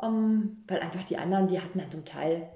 ähm, 0.00 0.58
weil 0.68 0.78
einfach 0.78 1.02
die 1.02 1.18
anderen, 1.18 1.48
die 1.48 1.60
hatten 1.60 1.80
halt 1.80 1.90
zum 1.90 2.04
Teil 2.04 2.48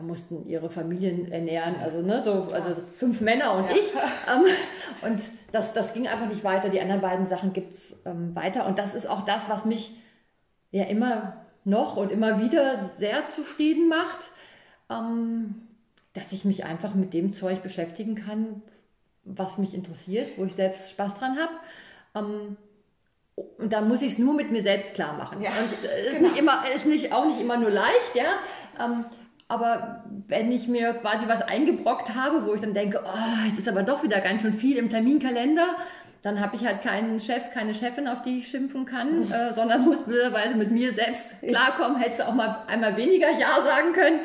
mussten 0.00 0.46
ihre 0.46 0.70
Familien 0.70 1.30
ernähren, 1.30 1.76
also, 1.82 2.00
ne, 2.00 2.22
so, 2.24 2.48
also 2.52 2.76
fünf 2.96 3.20
Männer 3.20 3.54
und 3.54 3.64
ja. 3.64 3.76
ich. 3.76 3.92
Ähm, 3.94 5.10
und 5.10 5.20
das, 5.52 5.72
das 5.74 5.92
ging 5.92 6.08
einfach 6.08 6.28
nicht 6.28 6.44
weiter. 6.44 6.70
Die 6.70 6.80
anderen 6.80 7.02
beiden 7.02 7.26
Sachen 7.26 7.52
gibt 7.52 7.74
es 7.74 7.96
ähm, 8.06 8.34
weiter. 8.34 8.66
Und 8.66 8.78
das 8.78 8.94
ist 8.94 9.06
auch 9.06 9.24
das, 9.24 9.42
was 9.48 9.64
mich 9.64 9.94
ja 10.70 10.84
immer 10.84 11.44
noch 11.64 11.96
und 11.96 12.10
immer 12.10 12.40
wieder 12.40 12.90
sehr 12.98 13.26
zufrieden 13.26 13.88
macht, 13.88 14.30
ähm, 14.90 15.68
dass 16.14 16.32
ich 16.32 16.44
mich 16.44 16.64
einfach 16.64 16.94
mit 16.94 17.12
dem 17.12 17.34
Zeug 17.34 17.62
beschäftigen 17.62 18.14
kann, 18.14 18.62
was 19.24 19.58
mich 19.58 19.74
interessiert, 19.74 20.38
wo 20.38 20.44
ich 20.44 20.54
selbst 20.54 20.90
Spaß 20.90 21.14
dran 21.14 21.36
habe. 21.38 21.52
Ähm, 22.14 22.56
und 23.58 23.72
da 23.72 23.80
muss 23.80 24.02
ich 24.02 24.12
es 24.12 24.18
nur 24.18 24.34
mit 24.34 24.50
mir 24.50 24.62
selbst 24.62 24.94
klar 24.94 25.16
machen. 25.16 25.40
Ja, 25.40 25.50
und 25.50 25.84
äh, 25.84 26.06
ist, 26.06 26.16
genau. 26.16 26.28
nicht 26.28 26.38
immer, 26.38 26.62
ist 26.74 26.86
nicht, 26.86 27.12
auch 27.12 27.26
nicht 27.26 27.40
immer 27.40 27.56
nur 27.56 27.70
leicht, 27.70 28.14
ja. 28.14 28.34
Ähm, 28.82 29.04
aber 29.52 30.02
wenn 30.28 30.50
ich 30.50 30.66
mir 30.66 30.94
quasi 30.94 31.28
was 31.28 31.42
eingebrockt 31.42 32.14
habe, 32.14 32.46
wo 32.46 32.54
ich 32.54 32.62
dann 32.62 32.72
denke, 32.72 33.02
oh, 33.04 33.46
jetzt 33.46 33.58
ist 33.58 33.68
aber 33.68 33.82
doch 33.82 34.02
wieder 34.02 34.22
ganz 34.22 34.40
schön 34.40 34.54
viel 34.54 34.78
im 34.78 34.88
Terminkalender, 34.88 35.76
dann 36.22 36.40
habe 36.40 36.56
ich 36.56 36.64
halt 36.64 36.80
keinen 36.80 37.20
Chef, 37.20 37.50
keine 37.52 37.74
Chefin, 37.74 38.08
auf 38.08 38.22
die 38.22 38.38
ich 38.38 38.48
schimpfen 38.48 38.86
kann, 38.86 39.26
mhm. 39.26 39.32
äh, 39.32 39.54
sondern 39.54 39.84
muss 39.84 40.04
blöderweise 40.06 40.54
mit 40.54 40.70
mir 40.70 40.94
selbst 40.94 41.26
klarkommen. 41.46 41.98
Hättest 41.98 42.20
du 42.20 42.28
auch 42.28 42.32
mal 42.32 42.64
einmal 42.66 42.96
weniger 42.96 43.30
Ja 43.38 43.62
sagen 43.62 43.92
können. 43.92 44.20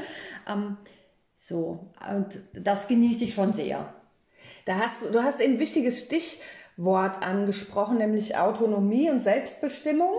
Ähm, 0.47 0.77
so, 1.39 1.91
und 2.09 2.27
das 2.53 2.87
genieße 2.87 3.25
ich 3.25 3.33
schon 3.33 3.51
sehr. 3.51 3.93
Da 4.65 4.77
hast 4.77 5.01
du, 5.01 5.11
du 5.11 5.23
hast 5.23 5.41
eben 5.41 5.55
ein 5.55 5.59
wichtiges 5.59 5.99
Stichwort 5.99 7.21
angesprochen, 7.21 7.97
nämlich 7.97 8.37
Autonomie 8.37 9.09
und 9.09 9.19
Selbstbestimmung. 9.19 10.13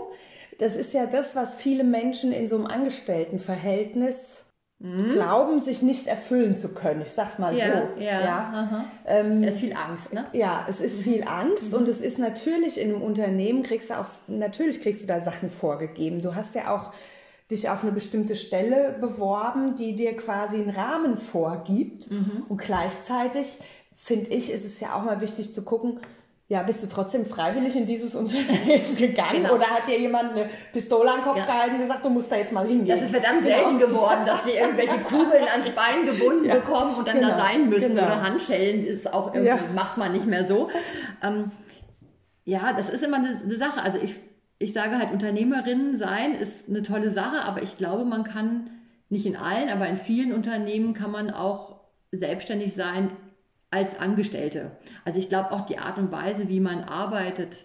Das 0.58 0.76
ist 0.76 0.92
ja 0.92 1.06
das, 1.06 1.34
was 1.34 1.54
viele 1.54 1.84
Menschen 1.84 2.30
in 2.30 2.46
so 2.46 2.56
einem 2.56 2.66
Angestelltenverhältnis 2.66 4.44
mhm. 4.78 5.10
glauben, 5.10 5.60
sich 5.60 5.82
nicht 5.82 6.06
erfüllen 6.06 6.56
zu 6.56 6.68
können. 6.68 7.02
Ich 7.02 7.12
sag's 7.12 7.38
mal 7.38 7.56
ja, 7.56 7.66
so. 7.66 8.00
Ja, 8.00 8.20
ja. 8.20 8.84
Ähm, 9.06 9.42
es 9.42 9.54
ist 9.54 9.60
viel 9.60 9.74
Angst, 9.74 10.12
ne? 10.12 10.26
Ja, 10.32 10.66
es 10.68 10.80
ist 10.80 11.00
viel 11.00 11.24
Angst 11.24 11.70
mhm. 11.70 11.74
und 11.74 11.88
es 11.88 12.00
ist 12.00 12.18
natürlich 12.18 12.80
in 12.80 12.94
einem 12.94 13.02
Unternehmen 13.02 13.62
kriegst 13.62 13.90
du 13.90 13.98
auch, 13.98 14.06
natürlich 14.26 14.80
kriegst 14.80 15.02
du 15.02 15.06
da 15.06 15.20
Sachen 15.20 15.50
vorgegeben. 15.50 16.22
Du 16.22 16.34
hast 16.34 16.54
ja 16.54 16.74
auch 16.74 16.92
dich 17.50 17.70
auf 17.70 17.82
eine 17.82 17.92
bestimmte 17.92 18.36
Stelle 18.36 18.96
beworben, 19.00 19.76
die 19.76 19.96
dir 19.96 20.16
quasi 20.16 20.56
einen 20.56 20.70
Rahmen 20.70 21.16
vorgibt 21.16 22.10
mhm. 22.10 22.44
und 22.48 22.58
gleichzeitig 22.58 23.58
finde 23.96 24.30
ich, 24.30 24.50
ist 24.52 24.64
es 24.64 24.80
ja 24.80 24.94
auch 24.94 25.02
mal 25.02 25.20
wichtig 25.20 25.54
zu 25.54 25.62
gucken, 25.62 26.00
ja, 26.50 26.62
bist 26.62 26.82
du 26.82 26.86
trotzdem 26.86 27.26
freiwillig 27.26 27.76
in 27.76 27.86
dieses 27.86 28.14
Unternehmen 28.14 28.96
gegangen 28.96 29.42
genau. 29.42 29.54
oder 29.54 29.66
hat 29.66 29.86
dir 29.86 29.98
jemand 29.98 30.32
eine 30.32 30.48
Pistole 30.72 31.10
an 31.10 31.18
den 31.18 31.24
Kopf 31.24 31.38
ja. 31.38 31.44
gehalten 31.44 31.74
und 31.74 31.80
gesagt, 31.82 32.04
du 32.04 32.08
musst 32.08 32.32
da 32.32 32.36
jetzt 32.36 32.52
mal 32.52 32.66
hingehen? 32.66 32.96
Das 32.96 33.04
ist 33.04 33.10
verdammt 33.10 33.42
genau. 33.42 33.56
selten 33.56 33.78
geworden, 33.78 34.20
dass 34.24 34.46
wir 34.46 34.54
irgendwelche 34.54 34.98
Kugeln 35.04 35.46
ans 35.52 35.70
Bein 35.70 36.06
gebunden 36.06 36.46
ja. 36.46 36.54
bekommen 36.54 36.94
und 36.94 37.06
dann 37.06 37.16
genau. 37.16 37.30
da 37.30 37.36
sein 37.36 37.68
müssen 37.68 37.94
genau. 37.94 38.06
oder 38.06 38.22
Handschellen 38.22 38.86
ist 38.86 39.12
auch 39.12 39.34
irgendwie, 39.34 39.48
ja. 39.48 39.58
macht 39.74 39.98
man 39.98 40.12
nicht 40.12 40.26
mehr 40.26 40.46
so. 40.46 40.70
Ähm, 41.22 41.50
ja, 42.44 42.72
das 42.72 42.88
ist 42.88 43.02
immer 43.02 43.18
eine, 43.18 43.42
eine 43.44 43.56
Sache. 43.58 43.82
Also 43.82 43.98
ich, 43.98 44.16
ich 44.58 44.72
sage 44.72 44.98
halt, 44.98 45.12
Unternehmerin 45.12 45.98
sein 45.98 46.32
ist 46.32 46.66
eine 46.66 46.82
tolle 46.82 47.12
Sache, 47.12 47.42
aber 47.42 47.62
ich 47.62 47.76
glaube, 47.76 48.06
man 48.06 48.24
kann 48.24 48.70
nicht 49.10 49.26
in 49.26 49.36
allen, 49.36 49.68
aber 49.68 49.86
in 49.86 49.98
vielen 49.98 50.32
Unternehmen 50.32 50.94
kann 50.94 51.10
man 51.10 51.30
auch 51.30 51.80
selbstständig 52.10 52.74
sein 52.74 53.10
als 53.70 53.98
Angestellte. 53.98 54.72
Also 55.04 55.18
ich 55.18 55.28
glaube 55.28 55.52
auch 55.52 55.66
die 55.66 55.78
Art 55.78 55.98
und 55.98 56.10
Weise, 56.10 56.48
wie 56.48 56.60
man 56.60 56.84
arbeitet, 56.84 57.56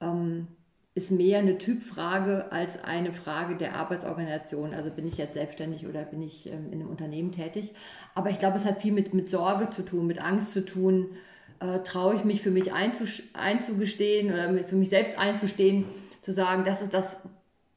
ähm, 0.00 0.48
ist 0.94 1.10
mehr 1.10 1.40
eine 1.40 1.58
Typfrage 1.58 2.50
als 2.50 2.82
eine 2.82 3.12
Frage 3.12 3.56
der 3.56 3.76
Arbeitsorganisation. 3.76 4.72
Also 4.72 4.90
bin 4.90 5.06
ich 5.06 5.18
jetzt 5.18 5.34
selbstständig 5.34 5.86
oder 5.86 6.02
bin 6.04 6.22
ich 6.22 6.46
ähm, 6.46 6.72
in 6.72 6.80
einem 6.80 6.88
Unternehmen 6.88 7.32
tätig. 7.32 7.74
Aber 8.14 8.30
ich 8.30 8.38
glaube, 8.38 8.58
es 8.58 8.64
hat 8.64 8.80
viel 8.80 8.92
mit, 8.92 9.12
mit 9.12 9.30
Sorge 9.30 9.68
zu 9.68 9.84
tun, 9.84 10.06
mit 10.06 10.18
Angst 10.18 10.52
zu 10.52 10.64
tun. 10.64 11.10
Äh, 11.60 11.80
Traue 11.80 12.16
ich 12.16 12.24
mich 12.24 12.40
für 12.40 12.50
mich 12.50 12.72
einzugestehen 12.72 14.32
oder 14.32 14.64
für 14.64 14.76
mich 14.76 14.88
selbst 14.88 15.18
einzustehen, 15.18 15.84
zu 16.22 16.32
sagen, 16.32 16.64
das 16.64 16.80
ist 16.80 16.94
das, 16.94 17.16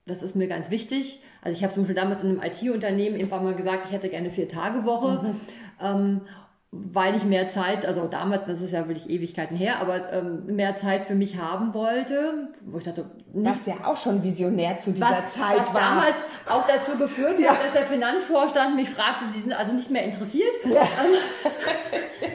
das 0.06 0.24
ist 0.24 0.38
mir 0.38 0.48
ganz 0.48 0.70
wichtig. 0.70 1.22
Also 1.42 1.58
ich 1.58 1.64
habe 1.64 1.74
zum 1.74 1.84
Beispiel 1.84 1.96
damals 1.96 2.22
in 2.24 2.40
einem 2.40 2.42
IT-Unternehmen 2.42 3.18
irgendwann 3.18 3.44
mal 3.44 3.56
gesagt, 3.56 3.86
ich 3.86 3.92
hätte 3.92 4.10
gerne 4.10 4.32
vier 4.32 4.48
Tage 4.48 4.86
Woche. 4.86 5.24
Mhm. 5.24 5.42
Ähm, 5.82 6.22
weil 6.72 7.16
ich 7.16 7.24
mehr 7.24 7.50
Zeit, 7.50 7.86
also 7.86 8.06
damals, 8.06 8.46
das 8.46 8.62
ist 8.62 8.74
ja 8.74 8.88
wirklich 8.88 9.10
Ewigkeiten 9.10 9.58
her, 9.58 9.80
aber 9.82 10.14
ähm, 10.14 10.46
mehr 10.46 10.78
Zeit 10.78 11.06
für 11.06 11.16
mich 11.16 11.38
haben 11.38 11.74
wollte, 11.74 12.50
wo 12.62 12.78
ich 12.78 12.84
dachte, 12.84 13.06
nicht, 13.34 13.50
was 13.50 13.66
ja 13.66 13.86
auch 13.86 13.98
schon 13.98 14.24
visionär 14.24 14.78
zu 14.78 14.92
dieser 14.92 15.10
was, 15.10 15.34
Zeit 15.34 15.58
was 15.58 15.74
war. 15.74 15.82
damals 15.82 16.16
auch 16.48 16.68
dazu 16.68 16.98
geführt 17.00 17.40
ja. 17.40 17.52
hat, 17.52 17.66
dass 17.66 17.74
der 17.74 17.88
Finanzvorstand 17.88 18.76
mich 18.76 18.90
fragte, 18.90 19.26
sie 19.34 19.42
sind 19.42 19.54
also 19.54 19.74
nicht 19.74 19.90
mehr 19.90 20.04
interessiert. 20.04 20.54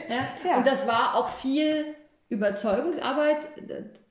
Ja. 0.07 0.17
ja. 0.47 0.57
Und 0.57 0.67
das 0.67 0.85
war 0.85 1.15
auch 1.15 1.29
viel 1.29 1.83
Überzeugungsarbeit, 2.29 3.37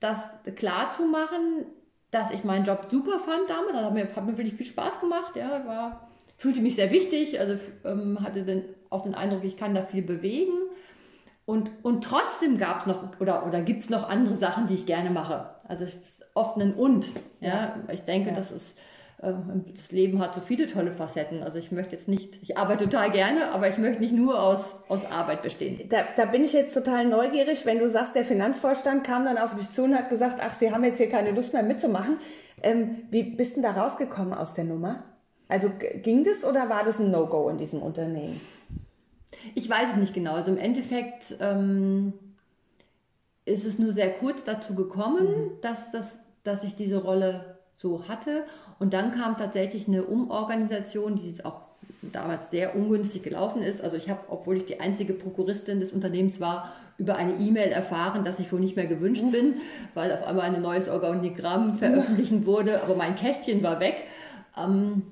das 0.01 0.17
klar 0.55 0.91
zu 0.91 1.03
machen, 1.03 1.65
dass 2.11 2.31
ich 2.31 2.43
meinen 2.43 2.65
Job 2.65 2.87
super 2.91 3.19
fand 3.19 3.49
damals. 3.49 3.73
Das 3.73 3.83
hat 3.85 3.93
mir, 3.93 4.15
hat 4.15 4.25
mir 4.25 4.37
wirklich 4.37 4.55
viel 4.55 4.65
Spaß 4.65 4.99
gemacht. 4.99 5.35
Ja, 5.35 5.65
war, 5.65 6.09
fühlte 6.37 6.59
mich 6.59 6.75
sehr 6.75 6.91
wichtig, 6.91 7.39
also 7.39 7.57
ähm, 7.85 8.19
hatte 8.21 8.43
den 8.43 8.63
auch 8.95 9.03
den 9.03 9.15
Eindruck, 9.15 9.43
ich 9.43 9.57
kann 9.57 9.75
da 9.75 9.83
viel 9.83 10.01
bewegen. 10.01 10.53
Und, 11.45 11.69
und 11.83 12.03
trotzdem 12.03 12.57
gab 12.57 12.81
es 12.81 12.85
noch 12.87 13.19
oder, 13.19 13.45
oder 13.45 13.61
gibt 13.61 13.83
es 13.83 13.89
noch 13.89 14.09
andere 14.09 14.37
Sachen, 14.37 14.67
die 14.67 14.73
ich 14.73 14.85
gerne 14.85 15.11
mache. 15.11 15.49
Also 15.67 15.83
es 15.83 15.93
ist 15.93 16.25
oft 16.33 16.57
ein 16.57 16.73
Und. 16.73 17.07
Ja? 17.39 17.49
ja. 17.49 17.75
Ich 17.91 18.01
denke, 18.01 18.29
ja. 18.29 18.35
das 18.35 18.51
ist, 18.51 18.65
äh, 19.21 19.31
das 19.75 19.91
Leben 19.91 20.19
hat 20.19 20.33
so 20.33 20.41
viele 20.41 20.65
tolle 20.65 20.91
Facetten. 20.91 21.43
Also 21.43 21.59
ich 21.59 21.71
möchte 21.71 21.95
jetzt 21.95 22.07
nicht, 22.07 22.41
ich 22.41 22.57
arbeite 22.57 22.85
total 22.85 23.11
gerne, 23.11 23.51
aber 23.51 23.69
ich 23.69 23.77
möchte 23.77 24.01
nicht 24.01 24.13
nur 24.13 24.41
aus, 24.41 24.61
aus 24.87 25.05
Arbeit 25.05 25.43
bestehen. 25.43 25.79
Da, 25.89 25.99
da 26.15 26.25
bin 26.25 26.43
ich 26.43 26.53
jetzt 26.53 26.73
total 26.73 27.05
neugierig, 27.05 27.65
wenn 27.65 27.77
du 27.77 27.91
sagst, 27.91 28.15
der 28.15 28.25
Finanzvorstand 28.25 29.03
kam 29.03 29.25
dann 29.25 29.37
auf 29.37 29.55
dich 29.55 29.71
zu 29.71 29.83
und 29.83 29.95
hat 29.95 30.09
gesagt, 30.09 30.39
ach, 30.43 30.55
Sie 30.55 30.71
haben 30.71 30.83
jetzt 30.83 30.97
hier 30.97 31.09
keine 31.09 31.31
Lust 31.31 31.53
mehr 31.53 31.63
mitzumachen. 31.63 32.17
Ähm, 32.63 33.03
wie 33.11 33.21
bist 33.21 33.55
du 33.57 33.61
da 33.61 33.71
rausgekommen 33.71 34.33
aus 34.33 34.55
der 34.55 34.63
Nummer? 34.63 35.03
Also 35.47 35.69
ging 36.01 36.23
das 36.23 36.43
oder 36.43 36.69
war 36.69 36.83
das 36.83 36.99
ein 36.99 37.11
No-Go 37.11 37.49
in 37.49 37.57
diesem 37.57 37.83
Unternehmen? 37.83 38.41
Ich 39.53 39.69
weiß 39.69 39.89
es 39.93 39.97
nicht 39.97 40.13
genau. 40.13 40.33
Also 40.33 40.51
im 40.51 40.57
Endeffekt 40.57 41.35
ähm, 41.39 42.13
ist 43.45 43.65
es 43.65 43.77
nur 43.79 43.93
sehr 43.93 44.11
kurz 44.13 44.43
dazu 44.43 44.75
gekommen, 44.75 45.27
mhm. 45.27 45.51
dass, 45.61 45.91
dass, 45.91 46.07
dass 46.43 46.63
ich 46.63 46.75
diese 46.75 47.01
Rolle 47.01 47.57
so 47.77 48.07
hatte. 48.07 48.43
Und 48.79 48.93
dann 48.93 49.13
kam 49.13 49.37
tatsächlich 49.37 49.87
eine 49.87 50.03
Umorganisation, 50.03 51.15
die 51.15 51.43
auch 51.45 51.61
damals 52.01 52.49
sehr 52.49 52.75
ungünstig 52.75 53.23
gelaufen 53.23 53.61
ist. 53.61 53.83
Also 53.83 53.97
ich 53.97 54.09
habe, 54.09 54.21
obwohl 54.29 54.57
ich 54.57 54.65
die 54.65 54.79
einzige 54.79 55.13
Prokuristin 55.13 55.79
des 55.79 55.91
Unternehmens 55.91 56.39
war, 56.39 56.73
über 56.97 57.15
eine 57.15 57.35
E-Mail 57.35 57.71
erfahren, 57.71 58.23
dass 58.23 58.39
ich 58.39 58.51
wohl 58.51 58.59
nicht 58.59 58.75
mehr 58.75 58.87
gewünscht 58.87 59.23
bin, 59.31 59.55
weil 59.93 60.11
auf 60.13 60.23
einmal 60.23 60.55
ein 60.55 60.61
neues 60.61 60.87
Organigramm 60.87 61.77
veröffentlicht 61.77 62.45
wurde, 62.45 62.81
aber 62.81 62.95
mein 62.95 63.15
Kästchen 63.15 63.61
war 63.63 63.79
weg. 63.79 63.95
Ähm, 64.57 65.03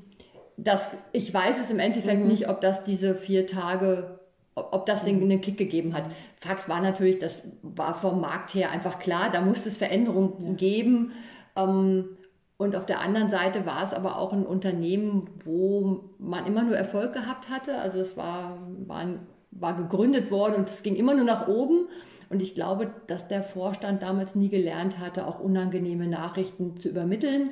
das, 0.57 0.81
ich 1.11 1.33
weiß 1.33 1.55
es 1.63 1.69
im 1.69 1.79
Endeffekt 1.79 2.21
mhm. 2.21 2.27
nicht, 2.27 2.49
ob 2.49 2.61
das 2.61 2.83
diese 2.83 3.15
vier 3.15 3.47
Tage 3.47 4.19
ob 4.55 4.85
das 4.85 5.03
den, 5.03 5.21
einen 5.21 5.41
Kick 5.41 5.57
gegeben 5.57 5.93
hat. 5.93 6.03
Fakt 6.39 6.69
war 6.69 6.81
natürlich, 6.81 7.19
das 7.19 7.41
war 7.61 7.95
vom 7.95 8.21
Markt 8.21 8.53
her 8.53 8.71
einfach 8.71 8.99
klar, 8.99 9.29
da 9.31 9.41
musste 9.41 9.69
es 9.69 9.77
Veränderungen 9.77 10.33
ja. 10.39 10.53
geben. 10.53 11.13
Ähm, 11.55 12.17
und 12.57 12.75
auf 12.75 12.85
der 12.85 13.01
anderen 13.01 13.29
Seite 13.29 13.65
war 13.65 13.83
es 13.83 13.93
aber 13.93 14.17
auch 14.17 14.31
ein 14.31 14.45
Unternehmen, 14.45 15.29
wo 15.43 16.03
man 16.19 16.45
immer 16.45 16.61
nur 16.61 16.77
Erfolg 16.77 17.13
gehabt 17.13 17.49
hatte. 17.49 17.79
Also 17.79 17.99
es 17.99 18.15
war, 18.15 18.59
war, 18.85 19.05
war 19.51 19.75
gegründet 19.75 20.31
worden 20.31 20.55
und 20.55 20.69
es 20.69 20.83
ging 20.83 20.95
immer 20.95 21.15
nur 21.15 21.25
nach 21.25 21.47
oben. 21.47 21.87
Und 22.29 22.41
ich 22.41 22.55
glaube, 22.55 22.91
dass 23.07 23.27
der 23.27 23.43
Vorstand 23.43 24.01
damals 24.01 24.33
nie 24.33 24.49
gelernt 24.49 24.99
hatte, 24.99 25.27
auch 25.27 25.39
unangenehme 25.39 26.07
Nachrichten 26.07 26.77
zu 26.77 26.89
übermitteln. 26.89 27.51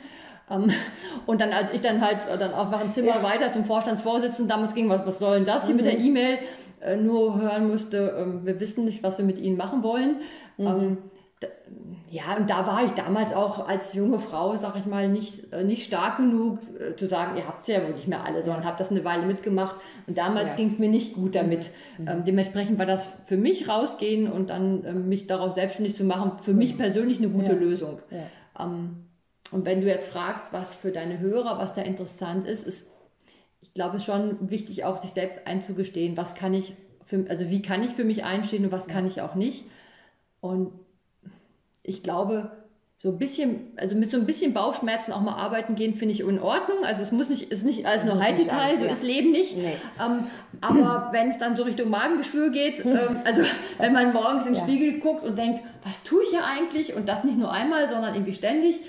Ähm, 0.52 0.72
und 1.26 1.42
dann, 1.42 1.52
als 1.52 1.74
ich 1.74 1.82
dann 1.82 2.02
halt 2.02 2.20
dann 2.40 2.54
auch 2.54 2.70
noch 2.70 2.80
ein 2.80 2.94
Zimmer 2.94 3.16
ja. 3.16 3.24
weiter 3.24 3.52
zum 3.52 3.66
Vorstandsvorsitzenden 3.66 4.48
damals 4.48 4.74
ging, 4.74 4.90
was, 4.90 5.06
was 5.06 5.20
soll 5.20 5.38
denn 5.38 5.46
das 5.46 5.66
hier 5.66 5.76
mhm. 5.76 5.82
mit 5.82 5.86
der 5.86 6.00
mhm. 6.00 6.06
E-Mail? 6.06 6.38
Äh, 6.82 6.96
nur 6.98 7.40
hören 7.40 7.68
musste, 7.68 8.16
ähm, 8.18 8.46
wir 8.46 8.60
wissen 8.60 8.86
nicht, 8.86 9.04
was 9.04 9.18
wir 9.18 9.26
mit 9.26 9.38
ihnen 9.38 9.58
machen 9.58 9.84
wollen. 9.84 10.18
Mhm. 10.58 10.68
Ähm, 10.68 10.98
ja, 12.10 12.36
und 12.38 12.50
da 12.50 12.68
war 12.68 12.84
ich 12.86 12.92
damals 12.92 13.34
auch 13.34 13.68
als 13.68 13.94
junge 13.94 14.20
Frau, 14.20 14.58
sag 14.58 14.76
ich 14.76 14.86
mal, 14.86 15.08
nicht, 15.08 15.52
äh, 15.54 15.64
nicht 15.64 15.86
stark 15.86 16.18
genug 16.18 16.60
äh, 16.80 16.96
zu 16.96 17.08
sagen, 17.08 17.38
ihr 17.38 17.48
habt 17.48 17.62
es 17.62 17.68
ja 17.68 17.82
wirklich 17.88 18.08
mehr 18.08 18.26
alle, 18.26 18.44
sondern 18.44 18.66
habe 18.66 18.78
das 18.78 18.92
eine 18.92 19.06
Weile 19.06 19.26
mitgemacht. 19.26 19.78
Und 20.08 20.18
damals 20.18 20.50
ja. 20.52 20.56
ging 20.58 20.74
es 20.74 20.80
mir 20.80 20.90
nicht 20.90 21.14
gut 21.14 21.36
damit. 21.36 21.70
Mhm. 21.98 22.08
Ähm, 22.08 22.26
dementsprechend 22.26 22.78
war 22.78 22.86
das 22.86 23.08
für 23.28 23.38
mich 23.38 23.70
rausgehen 23.70 24.30
und 24.30 24.50
dann 24.50 24.84
ähm, 24.86 25.10
mich 25.10 25.28
daraus 25.28 25.56
selbstständig 25.56 25.96
zu 25.96 26.04
machen, 26.04 26.34
für 26.42 26.54
mich 26.54 26.74
mhm. 26.74 26.80
persönlich 26.80 27.20
eine 27.20 27.30
gute 27.30 27.54
ja. 27.54 27.60
Lösung. 27.60 28.00
Ja. 28.10 28.66
Ähm, 28.66 29.06
und 29.52 29.66
wenn 29.66 29.82
du 29.82 29.88
jetzt 29.88 30.10
fragst, 30.10 30.54
was 30.54 30.74
für 30.76 30.92
deine 30.92 31.20
Hörer, 31.20 31.58
was 31.58 31.74
da 31.74 31.82
interessant 31.82 32.48
ist, 32.48 32.66
ist 32.66 32.84
ich 33.62 33.74
glaube, 33.74 33.98
es 33.98 34.04
ist 34.04 34.08
schon 34.08 34.50
wichtig, 34.50 34.84
auch 34.84 35.02
sich 35.02 35.12
selbst 35.12 35.46
einzugestehen, 35.46 36.18
was 36.18 36.36
kann 36.36 36.54
ich, 36.54 36.74
für, 37.06 37.26
also 37.30 37.50
wie 37.50 37.62
kann 37.62 37.84
ich 37.84 37.92
für 37.92 38.04
mich 38.04 38.24
einstehen 38.24 38.66
und 38.66 38.72
was 38.72 38.88
kann 38.88 39.08
ich 39.08 39.22
auch 39.22 39.36
nicht. 39.36 39.64
Und 40.42 40.74
ich 41.84 42.04
glaube, 42.04 42.52
so 43.02 43.10
ein 43.10 43.18
bisschen, 43.18 43.72
also 43.78 43.96
mit 43.96 44.12
so 44.12 44.18
ein 44.18 44.26
bisschen 44.26 44.54
Bauchschmerzen 44.54 45.12
auch 45.12 45.22
mal 45.22 45.36
arbeiten 45.36 45.76
gehen, 45.76 45.96
finde 45.96 46.14
ich 46.14 46.20
in 46.20 46.40
Ordnung. 46.40 46.84
Also 46.84 47.02
es 47.02 47.12
muss 47.12 47.30
nicht, 47.30 47.52
ist 47.52 47.64
nicht 47.64 47.86
alles 47.86 48.04
nur 48.04 48.22
Heiteteil, 48.22 48.78
so 48.78 48.86
ja. 48.86 48.92
ist 48.92 49.02
Leben 49.02 49.32
nicht. 49.32 49.56
Nee. 49.58 49.78
Ähm, 50.00 50.26
aber 50.60 51.10
wenn 51.12 51.32
es 51.32 51.40
dann 51.40 51.56
so 51.56 51.64
Richtung 51.64 51.90
Magengeschwür 51.90 52.52
geht, 52.52 52.80
ähm, 52.86 53.22
also 53.24 53.42
wenn 53.78 53.94
man 53.94 54.14
morgens 54.14 54.46
in 54.46 54.54
den 54.54 54.56
ja. 54.56 54.64
Spiegel 54.64 55.00
guckt 55.00 55.24
und 55.24 55.38
denkt, 55.38 55.62
was 55.84 56.04
tue 56.04 56.24
ich 56.24 56.30
hier 56.30 56.46
eigentlich? 56.46 56.94
Und 56.94 57.08
das 57.08 57.24
nicht 57.24 57.38
nur 57.38 57.52
einmal, 57.52 57.88
sondern 57.90 58.14
irgendwie 58.14 58.34
ständig, 58.34 58.82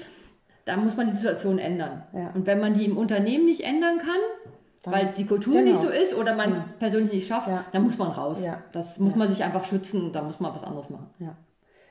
dann 0.64 0.85
muss 0.85 0.97
man 0.97 1.09
die 1.09 1.16
Situation 1.16 1.59
ändern. 1.59 2.04
Ja. 2.12 2.31
Und 2.35 2.47
wenn 2.47 2.61
man 2.61 2.75
die 2.75 2.85
im 2.85 2.97
Unternehmen 2.97 3.47
nicht 3.47 3.62
ändern 3.62 3.99
kann, 3.99 4.21
dann, 4.83 4.95
weil 4.95 5.14
die 5.16 5.26
Kultur 5.26 5.54
genau. 5.54 5.71
nicht 5.71 5.83
so 5.83 5.88
ist 5.88 6.14
oder 6.14 6.35
man 6.35 6.52
es 6.52 6.59
ja. 6.59 6.64
persönlich 6.78 7.12
nicht 7.12 7.26
schafft, 7.26 7.49
dann 7.73 7.83
muss 7.83 7.99
man 7.99 8.09
raus. 8.09 8.38
Das 8.73 8.99
muss 8.99 9.14
man 9.14 9.28
sich 9.28 9.42
einfach 9.42 9.64
schützen, 9.64 10.12
da 10.12 10.23
muss 10.23 10.40
man 10.40 10.54
was 10.54 10.64
anderes 10.64 10.90
machen. 10.90 11.11
Ja. 11.19 11.37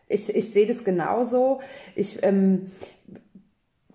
Ich, 0.08 0.34
ich 0.34 0.52
sehe 0.52 0.68
das 0.68 0.84
genauso. 0.84 1.62
Ich 1.96 2.22
ähm, 2.22 2.72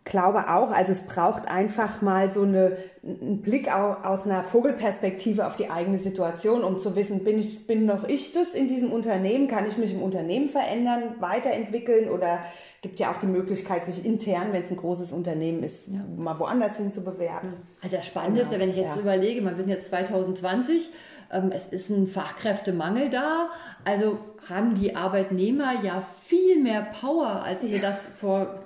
glaube 0.07 0.49
auch, 0.49 0.71
also 0.71 0.93
es 0.93 1.03
braucht 1.03 1.49
einfach 1.49 2.01
mal 2.01 2.31
so 2.31 2.43
eine, 2.43 2.79
einen 3.03 3.43
Blick 3.43 3.71
aus 3.71 4.25
einer 4.25 4.45
Vogelperspektive 4.45 5.47
auf 5.47 5.57
die 5.57 5.69
eigene 5.69 5.99
Situation, 5.99 6.65
um 6.65 6.81
zu 6.81 6.97
wissen, 6.97 7.25
bin, 7.25 7.39
ich, 7.39 7.67
bin 7.67 7.85
noch 7.85 8.09
ich 8.09 8.33
das 8.33 8.55
in 8.55 8.69
diesem 8.69 8.93
Unternehmen? 8.93 9.49
Kann 9.49 9.67
ich 9.69 9.77
mich 9.77 9.93
im 9.93 10.03
Unternehmen 10.03 10.49
verändern, 10.49 11.17
weiterentwickeln 11.19 12.09
oder 12.09 12.39
gibt 12.87 13.01
ja 13.01 13.11
auch 13.11 13.19
die 13.19 13.27
Möglichkeit, 13.27 13.85
sich 13.85 14.07
intern, 14.07 14.53
wenn 14.53 14.63
es 14.63 14.71
ein 14.71 14.77
großes 14.77 15.11
Unternehmen 15.11 15.65
ist, 15.65 15.89
ja. 15.89 15.99
mal 16.17 16.39
woanders 16.39 16.77
hin 16.77 16.93
zu 16.93 17.03
bewerben. 17.03 17.55
Also 17.83 17.97
das 17.97 18.07
Spannende 18.07 18.43
genau. 18.43 18.53
ist 18.53 18.55
ja, 18.55 18.61
wenn 18.61 18.71
ich 18.71 18.77
jetzt 18.77 18.95
ja. 18.95 19.03
überlege, 19.03 19.43
wir 19.43 19.57
sind 19.57 19.69
jetzt 19.69 19.89
2020, 19.89 20.89
ähm, 21.33 21.51
es 21.53 21.67
ist 21.67 21.91
ein 21.91 22.07
Fachkräftemangel 22.07 23.11
da, 23.11 23.49
also 23.85 24.21
haben 24.49 24.79
die 24.79 24.95
Arbeitnehmer 24.95 25.83
ja 25.83 26.07
viel 26.23 26.63
mehr 26.63 26.83
Power, 27.01 27.43
als 27.43 27.63
wir 27.65 27.81
das 27.81 28.07
vor, 28.15 28.63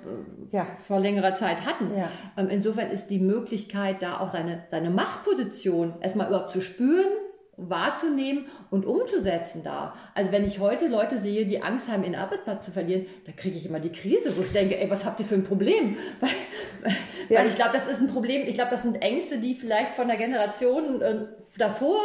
äh, 0.51 0.61
vor 0.85 0.99
längerer 0.99 1.35
Zeit 1.35 1.65
hatten. 1.65 1.89
Ähm, 2.37 2.49
insofern 2.51 2.91
ist 2.91 3.07
die 3.07 3.17
Möglichkeit, 3.17 4.03
da 4.03 4.19
auch 4.19 4.29
seine, 4.29 4.65
seine 4.69 4.91
Machtposition 4.91 5.95
erstmal 5.99 6.27
überhaupt 6.27 6.51
zu 6.51 6.61
spüren, 6.61 7.09
wahrzunehmen 7.57 8.45
und 8.69 8.85
umzusetzen 8.85 9.63
da. 9.63 9.93
Also 10.15 10.31
wenn 10.31 10.45
ich 10.45 10.59
heute 10.59 10.87
Leute 10.87 11.19
sehe, 11.19 11.45
die 11.45 11.61
Angst 11.61 11.89
haben, 11.89 12.03
ihren 12.03 12.15
Arbeitsplatz 12.15 12.65
zu 12.65 12.71
verlieren, 12.71 13.05
da 13.25 13.31
kriege 13.33 13.57
ich 13.57 13.65
immer 13.65 13.79
die 13.79 13.91
Krise, 13.91 14.35
wo 14.35 14.41
ich 14.41 14.51
denke, 14.51 14.79
ey, 14.79 14.89
was 14.89 15.05
habt 15.05 15.19
ihr 15.19 15.25
für 15.25 15.35
ein 15.35 15.43
Problem? 15.43 15.97
Weil, 16.21 16.93
ja. 17.29 17.39
weil 17.39 17.47
ich 17.49 17.55
glaube, 17.55 17.77
das 17.77 17.87
ist 17.87 17.99
ein 17.99 18.07
Problem, 18.07 18.47
ich 18.47 18.55
glaube, 18.55 18.71
das 18.71 18.81
sind 18.81 19.01
Ängste, 19.01 19.37
die 19.37 19.53
vielleicht 19.53 19.95
von 19.95 20.07
der 20.07 20.17
Generation 20.17 21.01
äh, 21.01 21.27
davor 21.57 22.01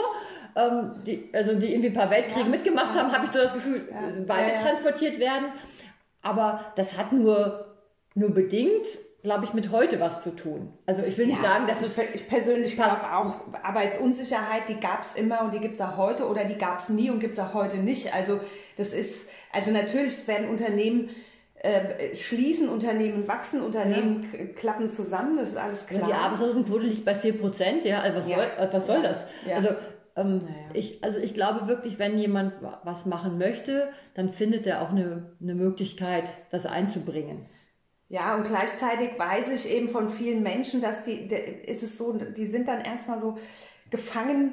ähm, 0.57 0.93
die, 1.07 1.29
also 1.33 1.55
die 1.55 1.73
irgendwie 1.73 1.89
ein 1.89 1.95
paar 1.95 2.11
Weltkriege 2.11 2.41
ja. 2.41 2.47
mitgemacht 2.47 2.95
haben, 2.95 3.13
habe 3.13 3.27
ich 3.27 3.31
so 3.31 3.39
das 3.39 3.53
Gefühl, 3.53 3.89
ja. 3.91 4.29
weiter 4.29 4.55
ja, 4.55 4.63
transportiert 4.63 5.19
werden. 5.19 5.47
Aber 6.23 6.73
das 6.77 6.97
hat 6.97 7.13
nur, 7.13 7.77
nur 8.15 8.31
bedingt, 8.31 8.87
glaube 9.27 9.45
ich, 9.45 9.55
mit 9.55 9.73
heute 9.73 9.99
was 9.99 10.23
zu 10.23 10.31
tun. 10.37 10.73
Also 10.87 11.03
ich 11.03 11.19
will 11.19 11.27
nicht 11.27 11.43
sagen, 11.43 11.67
dass 11.67 11.81
ich, 11.81 11.89
es. 11.99 12.15
Ich 12.15 12.29
persönlich 12.29 12.77
glaube 12.77 13.13
auch, 13.13 13.35
Arbeitsunsicherheit, 13.61 14.69
die 14.69 14.79
gab 14.79 15.03
es 15.03 15.15
immer 15.17 15.43
und 15.43 15.53
die 15.53 15.59
gibt 15.59 15.75
es 15.75 15.81
auch 15.81 15.97
heute 15.97 16.29
oder 16.29 16.45
die 16.45 16.57
gab 16.57 16.79
es 16.79 16.91
nie 16.91 17.11
und 17.11 17.19
gibt 17.19 17.37
es 17.37 17.45
auch 17.45 17.53
heute 17.53 17.79
nicht. 17.79 18.15
Also 18.15 18.39
das 18.77 18.93
ist, 18.93 19.27
also 19.53 19.73
natürlich, 19.73 20.13
es 20.13 20.29
werden 20.29 20.49
Unternehmen 20.49 21.11
äh, 21.57 22.15
schließen 22.15 22.69
Unternehmen, 22.69 23.27
wachsen 23.27 23.63
Unternehmen, 23.63 24.33
ja. 24.33 24.45
klappen 24.55 24.93
zusammen, 24.93 25.39
das 25.39 25.49
ist 25.49 25.57
alles 25.57 25.87
klar. 25.87 26.03
Ja, 26.03 26.07
die 26.07 26.13
Arbeitslosenquote 26.13 26.87
liegt 26.87 27.05
bei 27.05 27.17
4%, 27.21 27.83
ja, 27.83 28.03
also 28.03 28.21
was, 28.21 28.29
ja. 28.29 28.37
soll, 28.37 28.69
was 28.71 28.87
soll 28.87 29.03
das? 29.03 29.17
Also 29.53 29.71
ähm, 30.15 30.43
naja. 30.45 30.55
ich, 30.73 31.03
also 31.03 31.19
ich 31.19 31.35
glaube 31.35 31.67
wirklich, 31.67 31.99
wenn 31.99 32.17
jemand 32.17 32.53
was 32.85 33.07
machen 33.07 33.39
möchte, 33.39 33.89
dann 34.15 34.33
findet 34.33 34.69
er 34.69 34.83
auch 34.83 34.91
eine, 34.91 35.35
eine 35.43 35.57
Möglichkeit, 35.57 36.25
das 36.53 36.65
einzubringen. 36.65 37.47
Ja, 38.09 38.37
und 38.37 38.45
gleichzeitig 38.45 39.19
weiß 39.19 39.51
ich 39.51 39.69
eben 39.69 39.89
von 39.89 40.11
vielen 40.11 40.43
Menschen, 40.43 40.81
dass 40.81 41.03
die, 41.03 41.27
ist 41.67 41.83
es 41.83 41.99
so, 41.99 42.13
die 42.13 42.47
sind 42.47 42.69
dann 42.69 42.81
erstmal 42.85 43.19
so 43.19 43.37
gefangen 43.91 44.53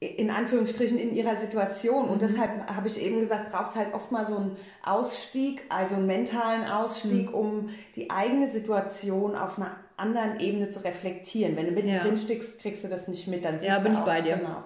in 0.00 0.30
Anführungsstrichen 0.30 0.98
in 0.98 1.14
ihrer 1.14 1.36
Situation. 1.36 2.08
Und 2.08 2.20
mhm. 2.20 2.26
deshalb 2.26 2.68
habe 2.68 2.88
ich 2.88 3.00
eben 3.00 3.20
gesagt, 3.20 3.50
braucht 3.52 3.70
es 3.70 3.76
halt 3.76 3.94
oft 3.94 4.12
mal 4.12 4.26
so 4.26 4.36
einen 4.36 4.56
Ausstieg, 4.82 5.62
also 5.68 5.94
einen 5.94 6.06
mentalen 6.06 6.64
Ausstieg, 6.64 7.30
mhm. 7.30 7.34
um 7.34 7.68
die 7.96 8.10
eigene 8.10 8.48
Situation 8.48 9.34
auf 9.34 9.58
einer 9.58 9.76
anderen 9.96 10.40
Ebene 10.40 10.70
zu 10.70 10.84
reflektieren. 10.84 11.56
Wenn 11.56 11.66
du 11.66 11.72
mittendrin 11.72 12.16
ja. 12.16 12.20
steckst, 12.20 12.58
kriegst 12.58 12.84
du 12.84 12.88
das 12.88 13.08
nicht 13.08 13.28
mit, 13.28 13.44
dann 13.44 13.58
siehst 13.58 13.68
ja, 13.68 13.78
bin 13.78 13.92
du 13.92 13.98
auch, 13.98 14.02
ich 14.02 14.06
bei 14.06 14.20
dir. 14.20 14.36
Genau. 14.36 14.64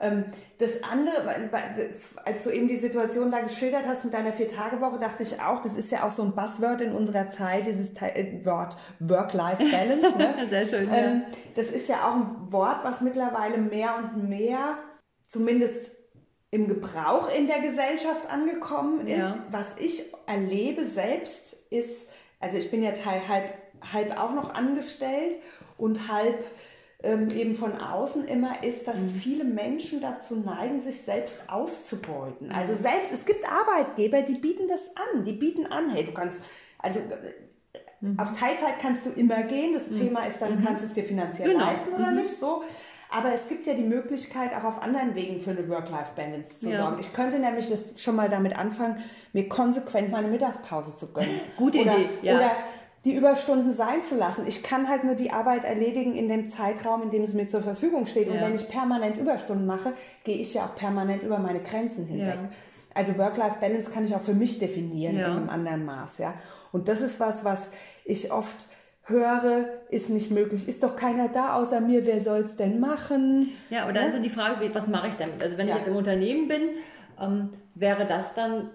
Ähm, 0.00 0.26
das 0.58 0.82
andere, 0.84 1.50
als 2.24 2.44
du 2.44 2.50
eben 2.50 2.68
die 2.68 2.76
Situation 2.76 3.32
da 3.32 3.40
geschildert 3.40 3.86
hast 3.86 4.04
mit 4.04 4.14
deiner 4.14 4.32
Vier-Tage-Woche, 4.32 4.98
dachte 4.98 5.24
ich 5.24 5.40
auch, 5.40 5.62
das 5.62 5.74
ist 5.74 5.90
ja 5.90 6.04
auch 6.04 6.12
so 6.12 6.22
ein 6.22 6.34
Buzzword 6.34 6.82
in 6.82 6.92
unserer 6.92 7.30
Zeit, 7.30 7.66
dieses 7.66 7.90
äh, 8.00 8.44
Wort 8.44 8.76
Work-Life-Balance. 9.00 10.16
Ne? 10.16 10.46
Sehr 10.48 10.66
schön. 10.66 10.88
Ja. 10.88 10.96
Ähm, 10.96 11.22
das 11.56 11.70
ist 11.70 11.88
ja 11.88 12.08
auch 12.08 12.14
ein 12.14 12.52
Wort, 12.52 12.84
was 12.84 13.00
mittlerweile 13.00 13.58
mehr 13.58 13.96
und 13.96 14.28
mehr, 14.28 14.78
zumindest 15.26 15.90
im 16.50 16.68
Gebrauch 16.68 17.28
in 17.34 17.46
der 17.46 17.60
Gesellschaft 17.60 18.30
angekommen 18.30 19.06
ist. 19.06 19.18
Ja. 19.18 19.44
Was 19.50 19.76
ich 19.78 20.04
erlebe 20.26 20.84
selbst 20.84 21.56
ist, 21.70 22.08
also 22.40 22.56
ich 22.56 22.70
bin 22.70 22.82
ja 22.82 22.92
halb, 23.04 23.52
halb 23.92 24.16
auch 24.16 24.32
noch 24.32 24.54
angestellt 24.54 25.38
und 25.76 26.08
halb 26.08 26.44
ähm, 27.00 27.30
eben 27.30 27.54
von 27.54 27.80
außen 27.80 28.26
immer 28.26 28.64
ist, 28.64 28.86
dass 28.88 28.96
mhm. 28.96 29.10
viele 29.10 29.44
Menschen 29.44 30.00
dazu 30.00 30.34
neigen, 30.36 30.80
sich 30.80 31.02
selbst 31.02 31.36
auszubeuten. 31.46 32.50
Also 32.50 32.72
mhm. 32.72 32.78
selbst, 32.78 33.12
es 33.12 33.24
gibt 33.24 33.44
Arbeitgeber, 33.44 34.22
die 34.22 34.34
bieten 34.34 34.66
das 34.66 34.82
an. 34.96 35.24
Die 35.24 35.32
bieten 35.32 35.66
an, 35.66 35.90
hey, 35.90 36.04
du 36.04 36.12
kannst, 36.12 36.42
also 36.78 37.00
mhm. 38.00 38.18
auf 38.18 38.36
Teilzeit 38.38 38.80
kannst 38.80 39.06
du 39.06 39.10
immer 39.10 39.44
gehen. 39.44 39.74
Das 39.74 39.88
mhm. 39.90 39.94
Thema 39.94 40.26
ist 40.26 40.42
dann, 40.42 40.58
mhm. 40.58 40.64
kannst 40.64 40.82
du 40.82 40.88
es 40.88 40.94
dir 40.94 41.04
finanziell 41.04 41.52
genau. 41.52 41.66
leisten 41.66 41.92
oder 41.92 42.10
mhm. 42.10 42.16
nicht 42.16 42.32
so. 42.32 42.64
Aber 43.10 43.32
es 43.32 43.48
gibt 43.48 43.66
ja 43.66 43.74
die 43.74 43.84
Möglichkeit, 43.84 44.54
auch 44.54 44.64
auf 44.64 44.82
anderen 44.82 45.14
Wegen 45.14 45.40
für 45.40 45.50
eine 45.50 45.66
Work-Life-Balance 45.68 46.58
zu 46.58 46.68
ja. 46.68 46.78
sorgen. 46.78 46.98
Ich 46.98 47.14
könnte 47.14 47.38
nämlich 47.38 47.70
das 47.70 48.02
schon 48.02 48.16
mal 48.16 48.28
damit 48.28 48.54
anfangen, 48.54 49.02
mir 49.32 49.48
konsequent 49.48 50.10
meine 50.10 50.28
Mittagspause 50.28 50.94
zu 50.96 51.10
gönnen. 51.12 51.40
Gute 51.56 51.78
oder, 51.78 51.96
Idee. 51.96 52.08
Ja. 52.22 52.36
Oder 52.36 52.50
die 53.04 53.14
Überstunden 53.14 53.72
sein 53.72 54.04
zu 54.04 54.16
lassen. 54.16 54.46
Ich 54.46 54.62
kann 54.62 54.88
halt 54.88 55.04
nur 55.04 55.14
die 55.14 55.30
Arbeit 55.30 55.64
erledigen 55.64 56.14
in 56.14 56.28
dem 56.28 56.50
Zeitraum, 56.50 57.02
in 57.02 57.10
dem 57.10 57.22
es 57.22 57.32
mir 57.32 57.48
zur 57.48 57.62
Verfügung 57.62 58.06
steht. 58.06 58.28
Und 58.28 58.36
ja. 58.36 58.42
wenn 58.42 58.54
ich 58.54 58.68
permanent 58.68 59.16
Überstunden 59.16 59.66
mache, 59.66 59.94
gehe 60.24 60.36
ich 60.36 60.54
ja 60.54 60.66
auch 60.66 60.74
permanent 60.74 61.22
über 61.22 61.38
meine 61.38 61.60
Grenzen 61.60 62.06
hinweg. 62.06 62.38
Ja. 62.42 62.50
Also 62.94 63.16
Work-Life-Balance 63.16 63.90
kann 63.90 64.04
ich 64.04 64.14
auch 64.14 64.22
für 64.22 64.34
mich 64.34 64.58
definieren 64.58 65.16
ja. 65.16 65.26
in 65.26 65.32
einem 65.32 65.48
anderen 65.50 65.84
Maß. 65.84 66.18
Ja? 66.18 66.34
Und 66.72 66.88
das 66.88 67.00
ist 67.00 67.20
was, 67.20 67.44
was 67.44 67.70
ich 68.04 68.32
oft 68.32 68.56
höre, 69.04 69.64
ist 69.88 70.10
nicht 70.10 70.30
möglich. 70.30 70.68
Ist 70.68 70.82
doch 70.82 70.96
keiner 70.96 71.28
da 71.28 71.54
außer 71.54 71.80
mir, 71.80 72.04
wer 72.04 72.20
soll 72.20 72.40
es 72.40 72.56
denn 72.56 72.80
machen? 72.80 73.52
Ja, 73.70 73.84
aber 73.84 73.92
dann 73.92 74.08
ist 74.08 74.14
ja 74.14 74.20
die 74.20 74.30
Frage, 74.30 74.74
was 74.74 74.86
mache 74.86 75.08
ich 75.08 75.14
damit? 75.14 75.42
Also 75.42 75.56
wenn 75.56 75.68
ich 75.68 75.74
jetzt 75.74 75.88
im 75.88 75.96
Unternehmen 75.96 76.48
bin, 76.48 76.62
ähm, 77.20 77.50
wäre 77.74 78.06
das 78.06 78.34
dann 78.34 78.70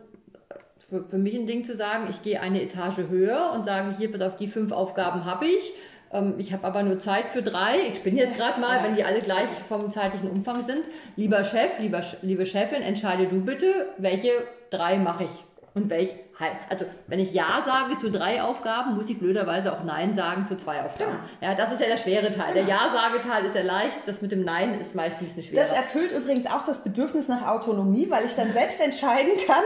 für, 0.94 1.04
für 1.06 1.18
mich 1.18 1.34
ein 1.34 1.48
Ding 1.48 1.66
zu 1.66 1.76
sagen, 1.76 2.08
ich 2.12 2.22
gehe 2.22 2.40
eine 2.40 2.62
Etage 2.62 3.10
höher 3.10 3.52
und 3.56 3.66
sage, 3.66 3.96
hier, 3.98 4.12
bis 4.12 4.22
auf 4.22 4.38
die 4.38 4.48
fünf 4.48 4.72
Aufgaben 4.72 5.26
habe 5.26 5.46
ich. 5.48 5.74
Ähm, 6.12 6.36
ich 6.38 6.54
habe 6.54 6.68
aber 6.68 6.84
nur 6.84 7.00
Zeit 7.00 7.26
für 7.30 7.42
drei. 7.42 7.88
Ich 7.90 8.04
bin 8.04 8.16
jetzt 8.16 8.38
gerade 8.38 8.62
mal, 8.62 8.78
ja. 8.78 8.84
wenn 8.84 8.96
die 8.96 9.04
alle 9.04 9.20
gleich 9.20 9.50
vom 9.68 9.92
zeitlichen 9.92 10.30
Umfang 10.30 10.66
sind. 10.68 10.84
Lieber 11.16 11.44
Chef, 11.44 11.80
lieber, 11.80 12.04
liebe 12.22 12.46
Chefin, 12.46 12.84
entscheide 12.84 13.26
du 13.26 13.42
bitte, 13.42 13.88
welche 13.98 14.30
drei 14.70 14.98
mache 14.98 15.24
ich 15.24 15.53
und 15.74 15.90
welche 15.90 16.24
also 16.70 16.86
wenn 17.08 17.20
ich 17.20 17.34
Ja 17.34 17.64
sage 17.66 17.98
zu 17.98 18.12
drei 18.12 18.42
Aufgaben, 18.42 18.96
muss 18.96 19.10
ich 19.10 19.20
blöderweise 19.20 19.72
auch 19.72 19.84
Nein 19.84 20.16
sagen 20.16 20.46
zu 20.46 20.58
zwei 20.58 20.82
Aufgaben. 20.82 21.20
Ja, 21.42 21.50
ja 21.50 21.56
das 21.56 21.72
ist 21.72 21.80
ja 21.80 21.88
der 21.88 21.98
schwere 21.98 22.32
Teil. 22.32 22.54
Der 22.54 22.64
Ja-Sageteil 22.64 23.46
ist 23.46 23.56
ja 23.56 23.62
leicht, 23.62 23.98
das 24.06 24.22
mit 24.22 24.32
dem 24.32 24.44
Nein 24.44 24.80
ist 24.82 24.96
meistens 24.96 25.22
ein 25.22 25.26
bisschen 25.28 25.44
schwerer. 25.44 25.66
Das 25.66 25.76
erfüllt 25.76 26.12
übrigens 26.12 26.48
auch 26.48 26.66
das 26.66 26.80
Bedürfnis 26.80 27.28
nach 27.28 27.48
Autonomie, 27.48 28.10
weil 28.10 28.26
ich 28.26 28.36
dann 28.36 28.52
selbst 28.52 28.82
entscheiden 28.82 29.34
kann, 29.46 29.64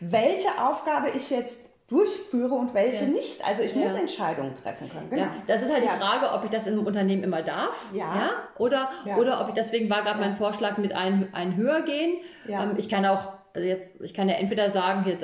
welche 0.00 0.48
Aufgabe 0.62 1.08
ich 1.14 1.30
jetzt 1.30 1.58
durchführe 1.88 2.54
und 2.54 2.72
welche 2.72 3.04
ja. 3.04 3.10
nicht. 3.10 3.44
Also 3.44 3.62
ich 3.62 3.74
ja. 3.74 3.82
muss 3.82 3.98
Entscheidungen 3.98 4.54
treffen 4.62 4.88
können. 4.88 5.10
Genau. 5.10 5.22
Ja, 5.22 5.32
das 5.48 5.62
ist 5.62 5.72
halt 5.72 5.84
ja. 5.84 5.92
die 5.92 6.00
Frage, 6.00 6.32
ob 6.32 6.44
ich 6.44 6.50
das 6.50 6.66
im 6.66 6.86
Unternehmen 6.86 7.24
immer 7.24 7.42
darf. 7.42 7.74
Ja. 7.92 8.30
Oder, 8.58 8.90
oder 9.18 9.40
ob 9.40 9.48
ich 9.48 9.54
deswegen 9.54 9.90
war 9.90 10.02
gerade 10.02 10.20
mein 10.20 10.36
Vorschlag 10.36 10.78
mit 10.78 10.94
ein, 10.94 11.28
ein 11.32 11.56
höher 11.56 11.82
gehen. 11.82 12.18
Ähm, 12.48 12.74
ich 12.76 12.88
kann 12.88 13.04
auch 13.06 13.39
also 13.54 13.66
jetzt, 13.66 13.88
ich 14.00 14.14
kann 14.14 14.28
ja 14.28 14.36
entweder 14.36 14.70
sagen, 14.70 15.04
hier, 15.04 15.16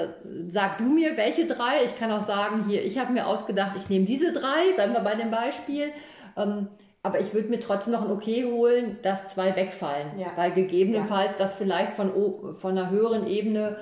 sag 0.46 0.78
du 0.78 0.84
mir, 0.84 1.16
welche 1.16 1.46
drei. 1.46 1.84
Ich 1.84 1.98
kann 1.98 2.10
auch 2.10 2.26
sagen, 2.26 2.64
hier, 2.68 2.84
ich 2.84 2.98
habe 2.98 3.12
mir 3.12 3.26
ausgedacht, 3.26 3.76
ich 3.76 3.88
nehme 3.88 4.06
diese 4.06 4.32
drei, 4.32 4.72
bleiben 4.74 4.92
wir 4.92 5.00
bei 5.00 5.14
dem 5.14 5.30
Beispiel. 5.30 5.92
Ähm, 6.36 6.68
aber 7.02 7.20
ich 7.20 7.32
würde 7.32 7.48
mir 7.48 7.60
trotzdem 7.60 7.92
noch 7.92 8.02
ein 8.02 8.10
Okay 8.10 8.44
holen, 8.44 8.98
dass 9.02 9.28
zwei 9.28 9.54
wegfallen. 9.54 10.18
Ja. 10.18 10.32
Weil 10.34 10.52
gegebenenfalls 10.52 11.32
ja. 11.32 11.38
das 11.38 11.54
vielleicht 11.54 11.92
von, 11.92 12.56
von 12.58 12.76
einer 12.76 12.90
höheren 12.90 13.28
Ebene 13.28 13.76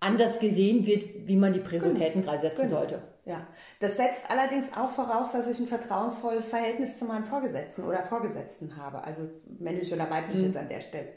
anders 0.00 0.40
gesehen 0.40 0.84
wird, 0.84 1.26
wie 1.26 1.36
man 1.36 1.52
die 1.52 1.60
Prioritäten 1.60 2.22
genau. 2.22 2.32
gerade 2.32 2.48
setzen 2.48 2.62
genau. 2.62 2.78
sollte. 2.78 3.02
Ja, 3.24 3.46
das 3.80 3.96
setzt 3.96 4.30
allerdings 4.30 4.70
auch 4.76 4.90
voraus, 4.90 5.32
dass 5.32 5.48
ich 5.48 5.58
ein 5.58 5.66
vertrauensvolles 5.66 6.46
Verhältnis 6.46 6.98
zu 6.98 7.06
meinem 7.06 7.24
Vorgesetzten 7.24 7.84
oder 7.84 8.02
Vorgesetzten 8.02 8.76
habe, 8.76 9.02
also 9.02 9.22
männlich 9.58 9.90
oder 9.94 10.10
weiblich 10.10 10.38
mhm. 10.38 10.44
jetzt 10.46 10.56
an 10.58 10.68
der 10.68 10.80
Stelle. 10.80 11.08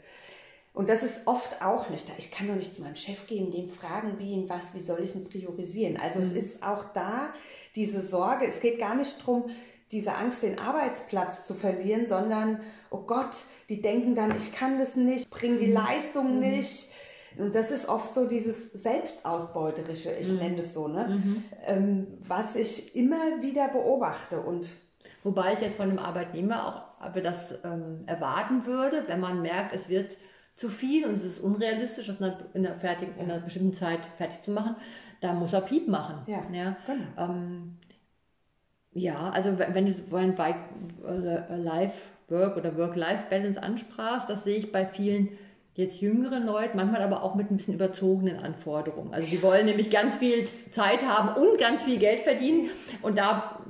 Und 0.78 0.88
das 0.88 1.02
ist 1.02 1.26
oft 1.26 1.60
auch 1.60 1.90
nicht 1.90 2.08
da. 2.08 2.12
Ich 2.18 2.30
kann 2.30 2.46
doch 2.46 2.54
nicht 2.54 2.76
zu 2.76 2.82
meinem 2.82 2.94
Chef 2.94 3.26
gehen, 3.26 3.50
den 3.50 3.66
fragen, 3.66 4.16
wie 4.20 4.34
und 4.34 4.48
was, 4.48 4.74
wie 4.74 4.80
soll 4.80 5.00
ich 5.02 5.12
ihn 5.16 5.28
priorisieren. 5.28 5.96
Also 5.96 6.20
mhm. 6.20 6.26
es 6.26 6.32
ist 6.34 6.62
auch 6.62 6.84
da 6.94 7.30
diese 7.74 8.00
Sorge. 8.00 8.46
Es 8.46 8.60
geht 8.60 8.78
gar 8.78 8.94
nicht 8.94 9.20
darum, 9.20 9.46
diese 9.90 10.14
Angst, 10.14 10.44
den 10.44 10.60
Arbeitsplatz 10.60 11.44
zu 11.44 11.54
verlieren, 11.54 12.06
sondern, 12.06 12.60
oh 12.90 12.98
Gott, 12.98 13.34
die 13.68 13.82
denken 13.82 14.14
dann, 14.14 14.36
ich 14.36 14.52
kann 14.52 14.78
das 14.78 14.94
nicht, 14.94 15.28
bringe 15.30 15.58
die 15.58 15.66
mhm. 15.66 15.72
Leistung 15.72 16.34
mhm. 16.34 16.40
nicht. 16.42 16.92
Und 17.36 17.56
das 17.56 17.72
ist 17.72 17.88
oft 17.88 18.14
so 18.14 18.28
dieses 18.28 18.70
Selbstausbeuterische, 18.72 20.12
ich 20.12 20.28
mhm. 20.28 20.38
nenne 20.38 20.60
es 20.60 20.74
so, 20.74 20.86
ne? 20.86 21.08
Mhm. 21.08 21.44
Ähm, 21.66 22.06
was 22.28 22.54
ich 22.54 22.94
immer 22.94 23.42
wieder 23.42 23.66
beobachte. 23.66 24.40
Und 24.40 24.68
Wobei 25.24 25.54
ich 25.54 25.60
jetzt 25.60 25.76
von 25.76 25.88
einem 25.88 25.98
Arbeitnehmer 25.98 26.66
auch 26.68 26.88
aber 27.00 27.20
das 27.20 27.36
ähm, 27.64 28.04
erwarten 28.06 28.66
würde, 28.66 29.04
wenn 29.06 29.20
man 29.20 29.42
merkt, 29.42 29.74
es 29.74 29.88
wird 29.88 30.10
zu 30.58 30.68
viel 30.68 31.06
und 31.06 31.16
es 31.16 31.24
ist 31.24 31.40
unrealistisch, 31.40 32.08
das 32.08 32.20
in 32.52 32.66
einer, 32.66 32.76
fertig, 32.76 33.08
in 33.16 33.30
einer 33.30 33.40
bestimmten 33.40 33.76
Zeit 33.76 34.00
fertig 34.16 34.42
zu 34.42 34.50
machen, 34.50 34.76
da 35.20 35.32
muss 35.32 35.52
er 35.52 35.60
Piep 35.62 35.88
machen. 35.88 36.22
Ja, 36.26 36.42
ja. 36.52 36.76
Genau. 36.86 37.04
Ähm, 37.16 37.78
ja 38.92 39.30
also 39.30 39.58
wenn 39.58 39.86
du 39.86 39.94
vorhin 40.10 40.34
bei 40.34 40.50
äh, 40.50 41.90
oder 42.30 42.76
Work-Life-Balance 42.76 43.62
ansprachst, 43.62 44.28
das 44.28 44.44
sehe 44.44 44.58
ich 44.58 44.70
bei 44.70 44.84
vielen 44.84 45.30
jetzt 45.74 46.00
jüngeren 46.00 46.44
Leuten, 46.44 46.76
manchmal 46.76 47.02
aber 47.02 47.22
auch 47.22 47.36
mit 47.36 47.50
ein 47.50 47.56
bisschen 47.56 47.74
überzogenen 47.74 48.40
Anforderungen. 48.40 49.14
Also 49.14 49.28
die 49.28 49.40
wollen 49.42 49.64
nämlich 49.64 49.90
ganz 49.90 50.16
viel 50.16 50.48
Zeit 50.72 51.02
haben 51.06 51.40
und 51.40 51.58
ganz 51.58 51.82
viel 51.82 51.98
Geld 51.98 52.22
verdienen 52.22 52.70
und 53.00 53.16
da 53.16 53.60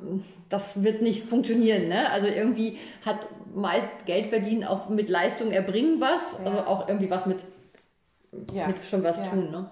das 0.48 0.82
wird 0.82 1.02
nicht 1.02 1.24
funktionieren. 1.24 1.88
Ne? 1.88 2.10
Also 2.10 2.26
irgendwie 2.26 2.78
hat 3.04 3.18
meist 3.54 4.06
Geld 4.06 4.26
verdienen 4.26 4.64
auch 4.64 4.88
mit 4.88 5.08
Leistung 5.08 5.50
erbringen 5.50 6.00
was, 6.00 6.20
ja. 6.44 6.50
also 6.50 6.62
auch 6.64 6.88
irgendwie 6.88 7.10
was 7.10 7.26
mit, 7.26 7.44
ja. 8.52 8.66
mit 8.66 8.84
schon 8.84 9.02
was 9.02 9.16
ja. 9.18 9.26
tun. 9.26 9.50
Ne? 9.50 9.70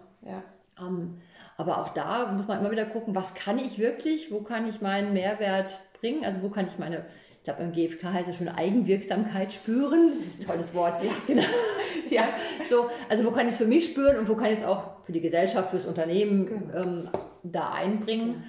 Um, 0.79 0.87
ähm, 0.87 1.21
aber 1.59 1.79
auch 1.79 1.91
da 1.91 2.31
muss 2.33 2.47
man 2.47 2.61
immer 2.61 2.71
wieder 2.71 2.85
gucken, 2.85 3.15
was 3.15 3.35
kann 3.35 3.59
ich 3.59 3.79
wirklich, 3.79 4.31
wo 4.31 4.41
kann 4.41 4.69
ich 4.69 4.83
meinen 4.83 5.15
Mehrwert 5.15 5.79
bringen, 6.01 6.25
also 6.25 6.43
wo 6.43 6.51
kann 6.51 6.67
ich 6.67 6.79
meine, 6.79 7.07
ich 7.39 7.45
glaube 7.45 7.62
im 7.62 7.73
GfK 7.73 8.12
heißt 8.12 8.29
es 8.29 8.37
schon 8.37 8.49
Eigenwirksamkeit 8.49 9.53
spüren, 9.53 10.12
tolles 10.47 10.75
Wort, 10.75 11.03
ja. 11.03 11.11
genau. 11.27 11.43
ja. 12.11 12.25
So, 12.69 12.91
also 13.09 13.25
wo 13.25 13.31
kann 13.31 13.47
ich 13.47 13.53
es 13.53 13.59
für 13.59 13.67
mich 13.67 13.91
spüren 13.91 14.19
und 14.19 14.29
wo 14.29 14.35
kann 14.35 14.53
ich 14.53 14.59
es 14.59 14.65
auch 14.65 15.05
für 15.05 15.12
die 15.12 15.21
Gesellschaft, 15.21 15.71
fürs 15.71 15.87
Unternehmen 15.87 16.47
genau. 16.47 16.83
ähm, 16.83 17.09
da 17.43 17.73
einbringen. 17.73 18.45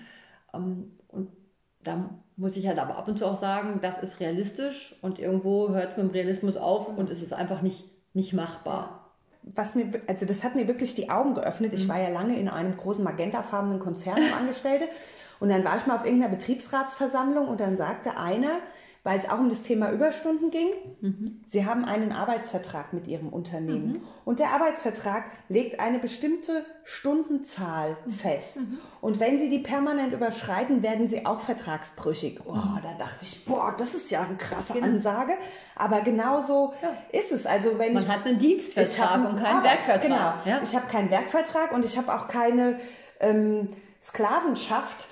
Ähm, 0.53 0.96
da 1.87 2.09
muss 2.35 2.55
ich 2.55 2.67
halt 2.67 2.77
aber 2.77 2.97
ab 2.97 3.07
und 3.07 3.17
zu 3.17 3.25
auch 3.25 3.39
sagen, 3.39 3.79
das 3.81 4.03
ist 4.03 4.19
realistisch 4.19 4.95
und 5.01 5.19
irgendwo 5.19 5.69
hört 5.69 5.91
es 5.91 5.97
mit 5.97 6.07
dem 6.07 6.11
Realismus 6.11 6.57
auf 6.57 6.89
und 6.89 7.09
es 7.09 7.21
ist 7.21 7.33
einfach 7.33 7.61
nicht, 7.61 7.85
nicht 8.13 8.33
machbar. 8.33 9.11
Was 9.41 9.75
mir, 9.75 10.01
also 10.07 10.25
das 10.25 10.43
hat 10.43 10.55
mir 10.55 10.67
wirklich 10.67 10.93
die 10.93 11.09
Augen 11.09 11.33
geöffnet. 11.33 11.73
Ich 11.73 11.85
mhm. 11.85 11.89
war 11.89 11.99
ja 12.01 12.09
lange 12.09 12.37
in 12.37 12.49
einem 12.49 12.75
großen 12.75 13.03
magentafarbenen 13.03 13.79
Konzern 13.79 14.19
Angestellte 14.37 14.89
und 15.39 15.49
dann 15.49 15.63
war 15.63 15.77
ich 15.77 15.87
mal 15.87 15.95
auf 15.95 16.05
irgendeiner 16.05 16.35
Betriebsratsversammlung 16.35 17.47
und 17.47 17.59
dann 17.59 17.77
sagte 17.77 18.17
einer, 18.17 18.59
weil 19.03 19.19
es 19.19 19.29
auch 19.29 19.39
um 19.39 19.49
das 19.49 19.61
Thema 19.61 19.91
Überstunden 19.91 20.51
ging. 20.51 20.67
Mhm. 21.01 21.41
Sie 21.47 21.65
haben 21.65 21.85
einen 21.85 22.11
Arbeitsvertrag 22.11 22.93
mit 22.93 23.07
Ihrem 23.07 23.29
Unternehmen 23.29 23.93
mhm. 23.93 24.01
und 24.25 24.39
der 24.39 24.51
Arbeitsvertrag 24.51 25.25
legt 25.49 25.79
eine 25.79 25.99
bestimmte 25.99 26.65
Stundenzahl 26.83 27.95
mhm. 28.05 28.11
fest. 28.11 28.57
Mhm. 28.57 28.79
Und 28.99 29.19
wenn 29.19 29.37
Sie 29.37 29.49
die 29.49 29.59
permanent 29.59 30.13
überschreiten, 30.13 30.83
werden 30.83 31.07
Sie 31.07 31.25
auch 31.25 31.39
vertragsbrüchig. 31.39 32.41
Oh, 32.45 32.53
mhm. 32.53 32.79
da 32.83 32.93
dachte 32.97 33.23
ich, 33.23 33.45
boah, 33.45 33.75
das 33.77 33.93
ist 33.93 34.11
ja 34.11 34.23
eine 34.23 34.35
krasse 34.35 34.73
genau. 34.73 34.87
Ansage. 34.87 35.33
Aber 35.75 36.01
genau 36.01 36.43
so 36.43 36.73
ja. 36.81 37.19
ist 37.19 37.31
es. 37.31 37.45
Also 37.45 37.79
wenn 37.79 37.93
Man 37.93 38.03
ich, 38.03 38.09
hat 38.09 38.25
einen 38.25 38.39
Dienstvertrag 38.39 39.11
einen 39.11 39.25
und 39.27 39.41
keinen 39.41 39.63
Werkvertrag. 39.63 40.01
Genau. 40.01 40.33
Ja? 40.45 40.61
Ich 40.63 40.75
habe 40.75 40.87
keinen 40.87 41.09
Werkvertrag 41.09 41.71
und 41.71 41.85
ich 41.85 41.97
habe 41.97 42.13
auch 42.13 42.27
keine 42.27 42.79
ähm, 43.19 43.69
Sklavenschaft. 44.03 45.05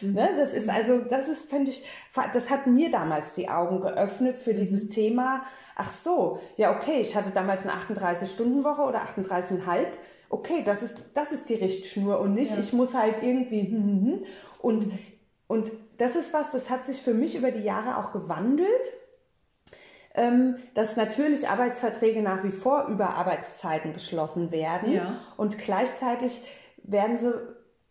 Mhm. 0.00 0.14
Ne? 0.14 0.30
Das 0.36 0.52
ist 0.52 0.68
also, 0.68 0.98
das 0.98 1.28
ist, 1.28 1.48
finde 1.48 1.70
ich, 1.70 1.84
das 2.32 2.50
hat 2.50 2.66
mir 2.66 2.90
damals 2.90 3.32
die 3.34 3.48
Augen 3.48 3.80
geöffnet 3.80 4.36
für 4.38 4.54
dieses 4.54 4.84
mhm. 4.84 4.90
Thema. 4.90 5.42
Ach 5.74 5.90
so, 5.90 6.40
ja, 6.56 6.76
okay, 6.76 7.00
ich 7.00 7.14
hatte 7.14 7.30
damals 7.30 7.66
eine 7.66 7.72
38-Stunden-Woche 7.72 8.82
oder 8.82 9.02
38,5. 9.02 9.86
Okay, 10.28 10.62
das 10.64 10.82
ist, 10.82 11.02
das 11.14 11.32
ist 11.32 11.48
die 11.48 11.54
Richtschnur 11.54 12.20
und 12.20 12.34
nicht, 12.34 12.52
ja. 12.52 12.58
ich 12.58 12.72
muss 12.72 12.94
halt 12.94 13.22
irgendwie, 13.22 13.62
hm, 13.62 13.84
hm, 13.84 14.06
hm. 14.06 14.24
und, 14.60 14.92
und 15.46 15.70
das 15.98 16.16
ist 16.16 16.32
was, 16.32 16.50
das 16.50 16.68
hat 16.68 16.84
sich 16.84 17.00
für 17.00 17.14
mich 17.14 17.36
über 17.36 17.52
die 17.52 17.62
Jahre 17.62 17.98
auch 17.98 18.12
gewandelt 18.12 18.92
ähm, 20.16 20.56
dass 20.74 20.96
natürlich 20.96 21.48
Arbeitsverträge 21.48 22.22
nach 22.22 22.42
wie 22.42 22.50
vor 22.50 22.86
über 22.88 23.10
Arbeitszeiten 23.10 23.92
geschlossen 23.92 24.50
werden 24.50 24.92
ja. 24.92 25.20
und 25.36 25.58
gleichzeitig 25.58 26.42
werden 26.82 27.18
sie 27.18 27.34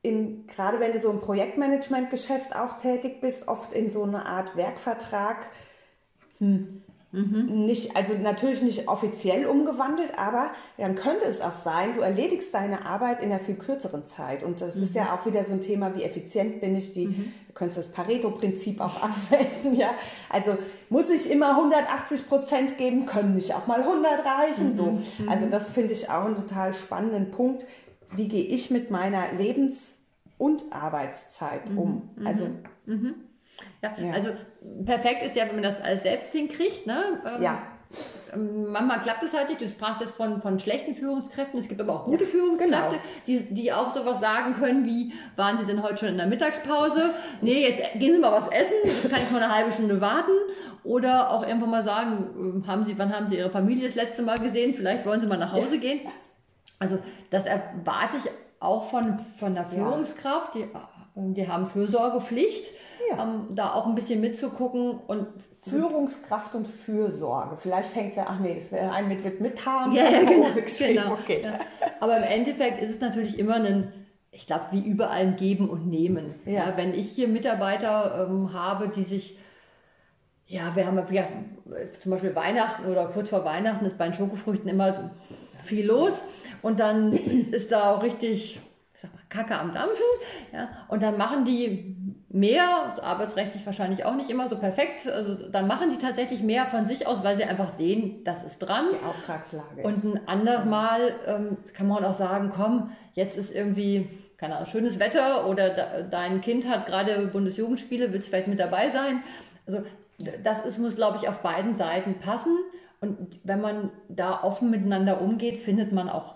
in, 0.05 0.47
gerade 0.47 0.79
wenn 0.79 0.93
du 0.93 0.99
so 0.99 1.09
im 1.09 1.19
Projektmanagement-Geschäft 1.19 2.55
auch 2.55 2.77
tätig 2.77 3.21
bist, 3.21 3.47
oft 3.47 3.73
in 3.73 3.89
so 3.89 4.03
eine 4.03 4.25
Art 4.25 4.55
Werkvertrag, 4.55 5.37
hm, 6.39 6.81
mhm. 7.11 7.65
nicht, 7.65 7.95
also 7.95 8.13
natürlich 8.13 8.61
nicht 8.61 8.87
offiziell 8.87 9.45
umgewandelt, 9.45 10.17
aber 10.17 10.51
dann 10.77 10.95
könnte 10.95 11.25
es 11.25 11.41
auch 11.41 11.55
sein, 11.55 11.95
du 11.95 12.01
erledigst 12.01 12.53
deine 12.53 12.85
Arbeit 12.85 13.21
in 13.21 13.31
einer 13.31 13.39
viel 13.39 13.55
kürzeren 13.55 14.05
Zeit. 14.05 14.43
Und 14.43 14.61
das 14.61 14.75
mhm. 14.75 14.83
ist 14.83 14.95
ja 14.95 15.15
auch 15.15 15.25
wieder 15.25 15.43
so 15.43 15.53
ein 15.53 15.61
Thema, 15.61 15.95
wie 15.95 16.03
effizient 16.03 16.61
bin 16.61 16.75
ich, 16.75 16.93
die, 16.93 17.07
mhm. 17.07 17.31
du 17.47 17.53
könntest 17.53 17.79
das 17.79 17.91
Pareto-Prinzip 17.91 18.81
auch 18.81 19.01
anwenden, 19.31 19.75
ja. 19.75 19.91
Also 20.29 20.57
muss 20.89 21.09
ich 21.09 21.31
immer 21.31 21.51
180 21.51 22.27
Prozent 22.27 22.77
geben, 22.77 23.05
können 23.05 23.35
nicht 23.35 23.53
auch 23.53 23.67
mal 23.67 23.81
100 23.81 24.25
reichen, 24.25 24.75
so. 24.75 24.83
Mhm. 24.83 25.29
Also 25.29 25.47
das 25.47 25.69
finde 25.69 25.93
ich 25.93 26.09
auch 26.09 26.25
einen 26.25 26.35
total 26.35 26.73
spannenden 26.73 27.31
Punkt. 27.31 27.65
Wie 28.11 28.27
gehe 28.27 28.43
ich 28.43 28.69
mit 28.69 28.91
meiner 28.91 29.33
Lebens 29.33 29.77
und 30.37 30.63
Arbeitszeit 30.71 31.69
mhm. 31.69 31.77
um. 31.77 32.09
Mhm. 32.15 32.27
Also 32.27 32.47
mhm. 32.85 33.15
Ja, 33.81 33.93
ja, 33.97 34.11
also 34.11 34.29
perfekt 34.85 35.23
ist 35.23 35.35
ja, 35.35 35.47
wenn 35.47 35.55
man 35.55 35.63
das 35.63 35.79
alles 35.81 36.03
selbst 36.03 36.31
hinkriegt. 36.31 36.85
Ne? 36.87 37.21
Ähm, 37.35 37.43
ja. 37.43 37.61
Ähm, 38.33 38.71
manchmal 38.71 38.99
klappt 38.99 39.23
es 39.23 39.33
halt 39.33 39.49
nicht. 39.49 39.61
Du 39.61 39.67
sprachst 39.67 40.01
jetzt 40.01 40.15
von, 40.15 40.41
von 40.41 40.59
schlechten 40.59 40.95
Führungskräften. 40.95 41.59
Es 41.59 41.67
gibt 41.67 41.79
aber 41.79 41.93
auch 41.93 42.05
gute 42.05 42.23
ja, 42.25 42.29
Führungskräfte, 42.29 42.73
genau. 42.73 43.01
die, 43.27 43.53
die 43.53 43.71
auch 43.71 43.95
sowas 43.95 44.19
sagen 44.19 44.55
können 44.55 44.85
wie, 44.85 45.13
waren 45.35 45.57
Sie 45.59 45.65
denn 45.65 45.81
heute 45.83 45.97
schon 45.97 46.09
in 46.09 46.17
der 46.17 46.27
Mittagspause? 46.27 47.13
Nee, 47.41 47.67
jetzt 47.67 47.99
gehen 47.99 48.13
Sie 48.13 48.19
mal 48.19 48.31
was 48.31 48.49
essen. 48.49 48.75
Das 49.03 49.11
kann 49.11 49.21
ich 49.21 49.31
mal 49.31 49.41
eine 49.41 49.53
halbe 49.53 49.71
Stunde 49.71 50.01
warten. 50.01 50.31
Oder 50.83 51.31
auch 51.31 51.45
irgendwann 51.45 51.69
mal 51.69 51.83
sagen, 51.83 52.29
ähm, 52.37 52.67
haben 52.67 52.85
Sie, 52.85 52.97
wann 52.97 53.15
haben 53.15 53.29
Sie 53.29 53.37
Ihre 53.37 53.51
Familie 53.51 53.87
das 53.87 53.95
letzte 53.95 54.23
Mal 54.23 54.39
gesehen? 54.39 54.73
Vielleicht 54.73 55.05
wollen 55.05 55.21
Sie 55.21 55.27
mal 55.27 55.37
nach 55.37 55.53
Hause 55.53 55.75
ja. 55.75 55.81
gehen. 55.81 56.01
Also 56.79 56.99
das 57.29 57.45
erwarte 57.45 58.17
ich 58.17 58.29
auch 58.65 58.89
von, 58.89 59.19
von 59.39 59.55
der 59.55 59.65
Führungskraft, 59.65 60.55
die, 60.55 60.67
die 61.15 61.47
haben 61.47 61.67
Fürsorgepflicht, 61.67 62.65
ja. 63.09 63.23
ähm, 63.23 63.55
da 63.55 63.73
auch 63.73 63.87
ein 63.87 63.95
bisschen 63.95 64.21
mitzugucken 64.21 64.99
und 65.07 65.27
Führungskraft 65.67 66.53
und 66.53 66.67
Fürsorge. 66.67 67.57
Vielleicht 67.57 67.89
fängt 67.89 68.15
ja, 68.15 68.27
ach 68.29 68.39
nee, 68.39 68.55
das 68.55 68.71
wäre 68.71 68.91
ein 68.91 69.07
mit, 69.07 69.23
mit, 69.23 69.41
mit 69.41 69.65
Haaren. 69.65 69.93
Ja, 69.93 70.09
ja, 70.09 70.23
genau. 70.23 70.47
genau. 70.77 71.13
Okay. 71.13 71.41
Ja. 71.43 71.59
Aber 71.99 72.17
im 72.17 72.23
Endeffekt 72.23 72.81
ist 72.81 72.91
es 72.91 73.01
natürlich 73.01 73.39
immer 73.39 73.55
ein, 73.55 73.91
ich 74.31 74.45
glaube, 74.45 74.65
wie 74.71 74.81
überall 74.81 75.21
ein 75.21 75.35
Geben 75.37 75.69
und 75.69 75.87
Nehmen. 75.87 76.35
Ja. 76.45 76.51
ja 76.51 76.73
wenn 76.77 76.93
ich 76.93 77.11
hier 77.11 77.27
Mitarbeiter 77.27 78.27
ähm, 78.29 78.53
habe, 78.53 78.89
die 78.89 79.03
sich, 79.03 79.39
ja, 80.45 80.75
wir 80.75 80.85
haben 80.85 81.01
ja, 81.09 81.23
zum 81.99 82.11
Beispiel 82.11 82.35
Weihnachten 82.35 82.85
oder 82.85 83.07
kurz 83.07 83.29
vor 83.29 83.43
Weihnachten 83.43 83.85
ist 83.85 83.97
bei 83.97 84.05
den 84.05 84.13
Schokofrüchten 84.13 84.69
immer 84.69 85.11
viel 85.63 85.87
los. 85.87 86.13
Und 86.65 86.79
dann 86.79 87.13
ist 87.51 87.71
da 87.71 87.93
auch 87.93 88.01
richtig 88.01 88.59
mal, 89.03 89.09
Kacke 89.29 89.55
am 89.55 89.71
Dampfen. 89.75 90.03
Ja? 90.51 90.69
Und 90.87 91.03
dann 91.03 91.15
machen 91.15 91.45
die 91.45 91.95
mehr, 92.29 92.87
ist 92.89 92.99
arbeitsrechtlich 92.99 93.63
wahrscheinlich 93.67 94.03
auch 94.03 94.15
nicht 94.15 94.31
immer 94.31 94.49
so 94.49 94.57
perfekt, 94.57 95.07
also 95.07 95.35
dann 95.49 95.67
machen 95.67 95.91
die 95.91 95.99
tatsächlich 95.99 96.41
mehr 96.41 96.65
von 96.65 96.87
sich 96.87 97.05
aus, 97.05 97.23
weil 97.23 97.37
sie 97.37 97.43
einfach 97.43 97.77
sehen, 97.77 98.23
das 98.25 98.43
ist 98.43 98.57
dran. 98.57 98.87
Die 98.91 99.05
Auftragslage. 99.05 99.83
Und 99.83 100.03
ein 100.03 100.27
anderes 100.27 100.65
Mal 100.65 101.13
ähm, 101.27 101.57
kann 101.75 101.87
man 101.87 102.03
auch 102.03 102.17
sagen, 102.17 102.51
komm, 102.53 102.89
jetzt 103.13 103.37
ist 103.37 103.53
irgendwie, 103.53 104.09
keine 104.37 104.55
Ahnung, 104.55 104.67
schönes 104.67 104.97
Wetter 104.97 105.47
oder 105.47 105.69
da, 105.69 106.01
dein 106.01 106.41
Kind 106.41 106.67
hat 106.67 106.87
gerade 106.87 107.27
Bundesjugendspiele, 107.27 108.11
willst 108.11 108.29
vielleicht 108.29 108.47
mit 108.47 108.59
dabei 108.59 108.89
sein. 108.89 109.21
Also 109.67 109.83
das 110.43 110.65
ist, 110.65 110.79
muss, 110.79 110.95
glaube 110.95 111.19
ich, 111.21 111.29
auf 111.29 111.43
beiden 111.43 111.77
Seiten 111.77 112.15
passen. 112.15 112.57
Und 113.01 113.39
wenn 113.43 113.61
man 113.61 113.91
da 114.09 114.41
offen 114.41 114.71
miteinander 114.71 115.21
umgeht, 115.21 115.59
findet 115.59 115.91
man 115.91 116.09
auch 116.09 116.34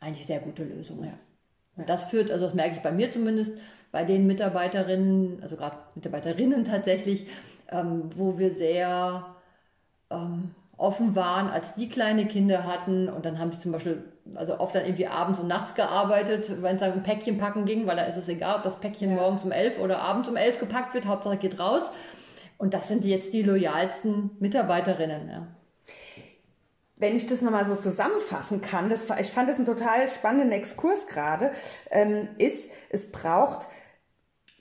eigentlich 0.00 0.26
sehr 0.26 0.40
gute 0.40 0.64
Lösung. 0.64 1.04
Ja. 1.04 1.12
Und 1.76 1.88
das 1.88 2.04
führt, 2.04 2.30
also 2.30 2.46
das 2.46 2.54
merke 2.54 2.76
ich 2.76 2.82
bei 2.82 2.92
mir 2.92 3.12
zumindest, 3.12 3.52
bei 3.92 4.04
den 4.04 4.26
Mitarbeiterinnen, 4.26 5.42
also 5.42 5.56
gerade 5.56 5.76
Mitarbeiterinnen 5.94 6.64
tatsächlich, 6.64 7.26
ähm, 7.70 8.10
wo 8.14 8.38
wir 8.38 8.54
sehr 8.54 9.36
ähm, 10.10 10.54
offen 10.76 11.16
waren, 11.16 11.48
als 11.48 11.74
die 11.74 11.88
kleine 11.88 12.26
Kinder 12.26 12.64
hatten 12.64 13.08
und 13.08 13.24
dann 13.24 13.38
haben 13.38 13.50
die 13.50 13.58
zum 13.58 13.72
Beispiel, 13.72 14.04
also 14.34 14.60
oft 14.60 14.74
dann 14.74 14.84
irgendwie 14.84 15.06
abends 15.06 15.40
und 15.40 15.48
nachts 15.48 15.74
gearbeitet, 15.74 16.62
wenn 16.62 16.74
es 16.76 16.80
dann 16.80 16.92
um 16.92 17.02
Päckchen 17.02 17.38
packen 17.38 17.64
ging, 17.64 17.86
weil 17.86 17.96
da 17.96 18.04
ist 18.04 18.18
es 18.18 18.28
egal, 18.28 18.56
ob 18.56 18.62
das 18.64 18.80
Päckchen 18.80 19.10
ja. 19.10 19.16
morgens 19.16 19.44
um 19.44 19.52
elf 19.52 19.78
oder 19.78 20.00
abends 20.00 20.28
um 20.28 20.36
elf 20.36 20.58
gepackt 20.58 20.92
wird, 20.94 21.06
Hauptsache 21.06 21.38
geht 21.38 21.58
raus. 21.58 21.82
Und 22.58 22.74
das 22.74 22.88
sind 22.88 23.04
jetzt 23.04 23.32
die 23.32 23.42
loyalsten 23.42 24.30
Mitarbeiterinnen. 24.40 25.28
Ja. 25.28 25.46
Wenn 26.96 27.14
ich 27.14 27.26
das 27.26 27.42
nochmal 27.42 27.66
so 27.66 27.76
zusammenfassen 27.76 28.62
kann, 28.62 28.88
das, 28.88 29.06
ich 29.20 29.30
fand 29.30 29.48
das 29.48 29.56
einen 29.56 29.66
total 29.66 30.08
spannenden 30.08 30.52
Exkurs 30.52 31.06
gerade, 31.06 31.52
ähm, 31.90 32.28
ist, 32.38 32.70
es 32.88 33.12
braucht 33.12 33.68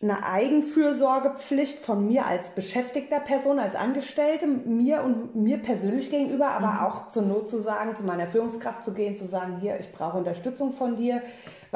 eine 0.02 0.26
Eigenfürsorgepflicht 0.26 1.80
von 1.80 2.06
mir 2.06 2.26
als 2.26 2.50
beschäftigter 2.50 3.20
Person, 3.20 3.60
als 3.60 3.76
Angestellte, 3.76 4.46
mir 4.46 5.04
und 5.04 5.36
mir 5.36 5.58
persönlich 5.58 6.12
gegenüber, 6.12 6.50
aber 6.50 6.74
mhm. 6.74 6.80
auch 6.80 7.10
zur 7.10 7.24
Not 7.24 7.50
zu 7.50 7.60
sagen, 7.60 7.96
zu 7.96 8.04
meiner 8.04 8.28
Führungskraft 8.28 8.84
zu 8.84 8.94
gehen, 8.94 9.16
zu 9.16 9.26
sagen, 9.26 9.58
hier, 9.62 9.80
ich 9.80 9.92
brauche 9.92 10.18
Unterstützung 10.18 10.74
von 10.74 10.98
dir, 10.98 11.22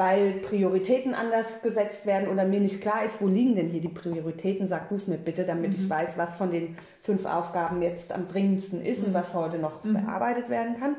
weil 0.00 0.32
Prioritäten 0.32 1.12
anders 1.12 1.60
gesetzt 1.62 2.06
werden 2.06 2.30
oder 2.30 2.46
mir 2.46 2.60
nicht 2.60 2.80
klar 2.80 3.04
ist, 3.04 3.20
wo 3.20 3.26
liegen 3.28 3.54
denn 3.54 3.68
hier 3.68 3.82
die 3.82 3.88
Prioritäten, 3.88 4.66
sag 4.66 4.88
du 4.88 4.94
es 4.94 5.06
mir 5.06 5.18
bitte, 5.18 5.44
damit 5.44 5.76
mhm. 5.76 5.84
ich 5.84 5.90
weiß, 5.90 6.16
was 6.16 6.36
von 6.36 6.50
den 6.50 6.78
fünf 7.02 7.26
Aufgaben 7.26 7.82
jetzt 7.82 8.10
am 8.10 8.26
dringendsten 8.26 8.82
ist 8.82 9.00
mhm. 9.00 9.08
und 9.08 9.14
was 9.14 9.34
heute 9.34 9.58
noch 9.58 9.84
mhm. 9.84 9.92
bearbeitet 9.92 10.48
werden 10.48 10.80
kann. 10.80 10.96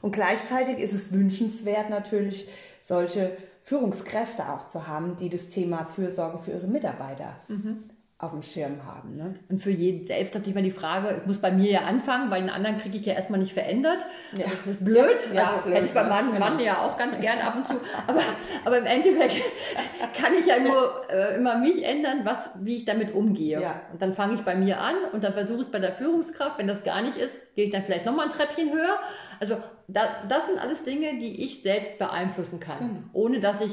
Und 0.00 0.12
gleichzeitig 0.12 0.78
ist 0.78 0.94
es 0.94 1.12
wünschenswert 1.12 1.90
natürlich, 1.90 2.48
solche 2.82 3.36
Führungskräfte 3.64 4.50
auch 4.50 4.66
zu 4.68 4.86
haben, 4.86 5.18
die 5.20 5.28
das 5.28 5.48
Thema 5.48 5.84
Fürsorge 5.84 6.38
für 6.38 6.52
ihre 6.52 6.68
Mitarbeiter 6.68 7.36
mhm. 7.48 7.84
Auf 8.22 8.30
dem 8.30 8.42
Schirm 8.42 8.86
haben. 8.86 9.16
Ne? 9.16 9.34
Und 9.48 9.60
für 9.64 9.72
jeden 9.72 10.06
selbst 10.06 10.32
natürlich 10.32 10.54
mal 10.54 10.62
die 10.62 10.70
Frage, 10.70 11.16
ich 11.20 11.26
muss 11.26 11.38
bei 11.38 11.50
mir 11.50 11.68
ja 11.68 11.80
anfangen, 11.80 12.30
weil 12.30 12.40
den 12.40 12.50
anderen 12.50 12.78
kriege 12.78 12.96
ich 12.96 13.04
ja 13.04 13.14
erstmal 13.14 13.40
nicht 13.40 13.52
verändert. 13.52 13.98
Ja. 14.36 14.44
Das 14.44 14.74
ist 14.74 14.84
blöd. 14.84 15.16
Ja, 15.34 15.54
also, 15.54 15.62
blöd. 15.62 15.74
Hätte 15.74 15.86
ich 15.86 15.92
bei 15.92 16.04
meinem 16.04 16.32
genau. 16.32 16.38
Mann 16.38 16.60
ja 16.60 16.82
auch 16.82 16.96
ganz 16.96 17.20
gern 17.20 17.40
ab 17.40 17.56
und 17.56 17.66
zu. 17.66 17.74
Aber, 18.06 18.20
aber 18.64 18.78
im 18.78 18.86
Endeffekt 18.86 19.42
kann 20.16 20.34
ich 20.38 20.46
ja 20.46 20.60
nur 20.60 21.02
äh, 21.10 21.34
immer 21.34 21.58
mich 21.58 21.84
ändern, 21.84 22.20
was, 22.22 22.38
wie 22.60 22.76
ich 22.76 22.84
damit 22.84 23.12
umgehe. 23.12 23.60
Ja. 23.60 23.80
Und 23.92 24.00
dann 24.00 24.14
fange 24.14 24.34
ich 24.34 24.42
bei 24.42 24.54
mir 24.54 24.80
an 24.80 24.94
und 25.12 25.24
dann 25.24 25.32
versuche 25.32 25.62
ich 25.62 25.66
es 25.66 25.72
bei 25.72 25.80
der 25.80 25.94
Führungskraft. 25.94 26.58
Wenn 26.58 26.68
das 26.68 26.84
gar 26.84 27.02
nicht 27.02 27.16
ist, 27.16 27.34
gehe 27.56 27.64
ich 27.64 27.72
dann 27.72 27.82
vielleicht 27.82 28.06
nochmal 28.06 28.26
ein 28.26 28.32
Treppchen 28.32 28.72
höher. 28.72 28.98
Also 29.40 29.56
da, 29.88 30.22
das 30.28 30.46
sind 30.46 30.60
alles 30.60 30.84
Dinge, 30.84 31.18
die 31.18 31.42
ich 31.42 31.62
selbst 31.62 31.98
beeinflussen 31.98 32.60
kann, 32.60 32.84
mhm. 32.84 33.10
ohne 33.14 33.40
dass 33.40 33.60
ich 33.60 33.72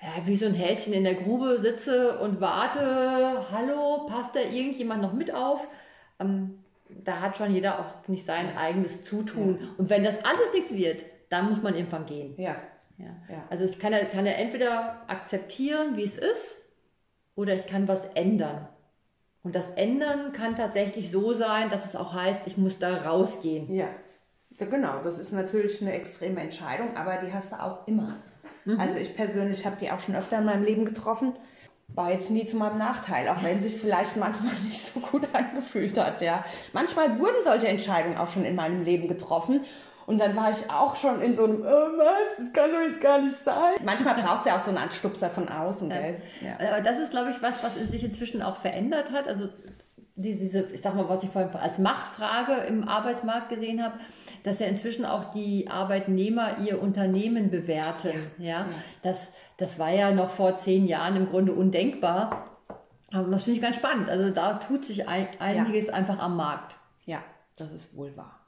ja, 0.00 0.26
wie 0.26 0.36
so 0.36 0.46
ein 0.46 0.54
Häschen 0.54 0.92
in 0.92 1.04
der 1.04 1.14
Grube 1.14 1.60
sitze 1.60 2.18
und 2.18 2.40
warte, 2.40 3.46
hallo, 3.50 4.06
passt 4.06 4.34
da 4.34 4.40
irgendjemand 4.40 5.02
noch 5.02 5.12
mit 5.12 5.34
auf? 5.34 5.66
Ähm, 6.20 6.58
da 6.88 7.20
hat 7.20 7.36
schon 7.36 7.52
jeder 7.52 7.80
auch 7.80 8.08
nicht 8.08 8.24
sein 8.24 8.56
eigenes 8.56 9.04
Zutun. 9.04 9.58
Ja. 9.60 9.68
Und 9.76 9.90
wenn 9.90 10.04
das 10.04 10.24
alles 10.24 10.52
nichts 10.54 10.72
wird, 10.72 11.02
dann 11.28 11.50
muss 11.50 11.62
man 11.62 11.74
irgendwann 11.74 12.06
gehen. 12.06 12.34
Ja. 12.38 12.56
ja. 12.96 13.16
ja. 13.28 13.44
Also 13.50 13.64
ich 13.64 13.78
kann 13.78 13.92
kann 14.12 14.24
ja 14.24 14.32
entweder 14.32 15.02
akzeptieren, 15.08 15.96
wie 15.96 16.04
es 16.04 16.16
ist, 16.16 16.56
oder 17.34 17.54
ich 17.54 17.66
kann 17.66 17.88
was 17.88 18.04
ändern. 18.14 18.68
Und 19.42 19.54
das 19.54 19.68
Ändern 19.76 20.32
kann 20.32 20.56
tatsächlich 20.56 21.10
so 21.10 21.32
sein, 21.32 21.70
dass 21.70 21.84
es 21.84 21.96
auch 21.96 22.12
heißt, 22.12 22.42
ich 22.46 22.56
muss 22.56 22.78
da 22.78 23.04
rausgehen. 23.04 23.74
Ja. 23.74 23.88
Genau, 24.58 25.02
das 25.04 25.18
ist 25.18 25.32
natürlich 25.32 25.80
eine 25.80 25.92
extreme 25.92 26.40
Entscheidung, 26.40 26.96
aber 26.96 27.16
die 27.18 27.32
hast 27.32 27.52
du 27.52 27.62
auch 27.62 27.86
immer. 27.86 28.16
Mhm. 28.64 28.80
Also 28.80 28.98
ich 28.98 29.14
persönlich 29.14 29.64
habe 29.66 29.76
die 29.80 29.90
auch 29.90 30.00
schon 30.00 30.16
öfter 30.16 30.38
in 30.38 30.44
meinem 30.44 30.64
Leben 30.64 30.84
getroffen. 30.84 31.34
War 31.88 32.12
jetzt 32.12 32.30
nie 32.30 32.46
zu 32.46 32.56
meinem 32.56 32.78
Nachteil, 32.78 33.28
auch 33.28 33.42
wenn 33.42 33.60
sich 33.60 33.76
vielleicht 33.76 34.16
manchmal 34.16 34.52
nicht 34.64 34.92
so 34.92 35.00
gut 35.00 35.26
angefühlt 35.32 35.96
hat. 35.98 36.20
Ja. 36.20 36.44
Manchmal 36.72 37.18
wurden 37.18 37.42
solche 37.44 37.68
Entscheidungen 37.68 38.18
auch 38.18 38.28
schon 38.28 38.44
in 38.44 38.54
meinem 38.54 38.84
Leben 38.84 39.08
getroffen. 39.08 39.62
Und 40.06 40.18
dann 40.18 40.34
war 40.34 40.50
ich 40.50 40.70
auch 40.70 40.96
schon 40.96 41.20
in 41.20 41.36
so 41.36 41.44
einem, 41.44 41.60
oh 41.60 41.98
was, 41.98 42.38
das 42.38 42.52
kann 42.54 42.72
doch 42.72 42.80
jetzt 42.80 43.00
gar 43.02 43.20
nicht 43.20 43.36
sein. 43.44 43.74
Manchmal 43.84 44.14
braucht 44.14 44.40
es 44.40 44.46
ja 44.46 44.56
auch 44.56 44.64
so 44.64 44.70
einen 44.70 44.78
Anstupser 44.78 45.28
von 45.28 45.50
außen, 45.50 45.90
gell? 45.90 46.22
Ja. 46.40 46.66
Aber 46.66 46.80
das 46.80 46.98
ist, 46.98 47.10
glaube 47.10 47.30
ich, 47.30 47.42
was, 47.42 47.62
was 47.62 47.74
sich 47.74 48.02
inzwischen 48.02 48.40
auch 48.40 48.56
verändert 48.56 49.12
hat. 49.12 49.28
Also 49.28 49.50
diese, 50.18 50.60
ich 50.72 50.82
sag 50.82 50.94
mal, 50.94 51.08
was 51.08 51.22
ich 51.22 51.30
vorhin 51.30 51.54
als 51.54 51.78
Machtfrage 51.78 52.52
im 52.66 52.88
Arbeitsmarkt 52.88 53.48
gesehen 53.48 53.82
habe, 53.82 53.94
dass 54.42 54.58
ja 54.58 54.66
inzwischen 54.66 55.04
auch 55.04 55.32
die 55.32 55.68
Arbeitnehmer 55.68 56.58
ihr 56.58 56.82
Unternehmen 56.82 57.50
bewerten. 57.50 58.30
Ja, 58.38 58.46
ja. 58.46 58.66
Das, 59.02 59.28
das 59.56 59.78
war 59.78 59.90
ja 59.90 60.10
noch 60.12 60.30
vor 60.30 60.58
zehn 60.58 60.86
Jahren 60.86 61.16
im 61.16 61.30
Grunde 61.30 61.52
undenkbar. 61.52 62.46
Aber 63.10 63.28
das 63.30 63.44
finde 63.44 63.56
ich 63.58 63.62
ganz 63.62 63.76
spannend. 63.76 64.10
Also 64.10 64.34
da 64.34 64.54
tut 64.54 64.84
sich 64.84 65.08
ein, 65.08 65.28
einiges 65.38 65.86
ja. 65.86 65.94
einfach 65.94 66.18
am 66.18 66.36
Markt. 66.36 66.76
Ja, 67.06 67.22
das 67.56 67.72
ist 67.72 67.96
wohl 67.96 68.16
wahr. 68.16 68.38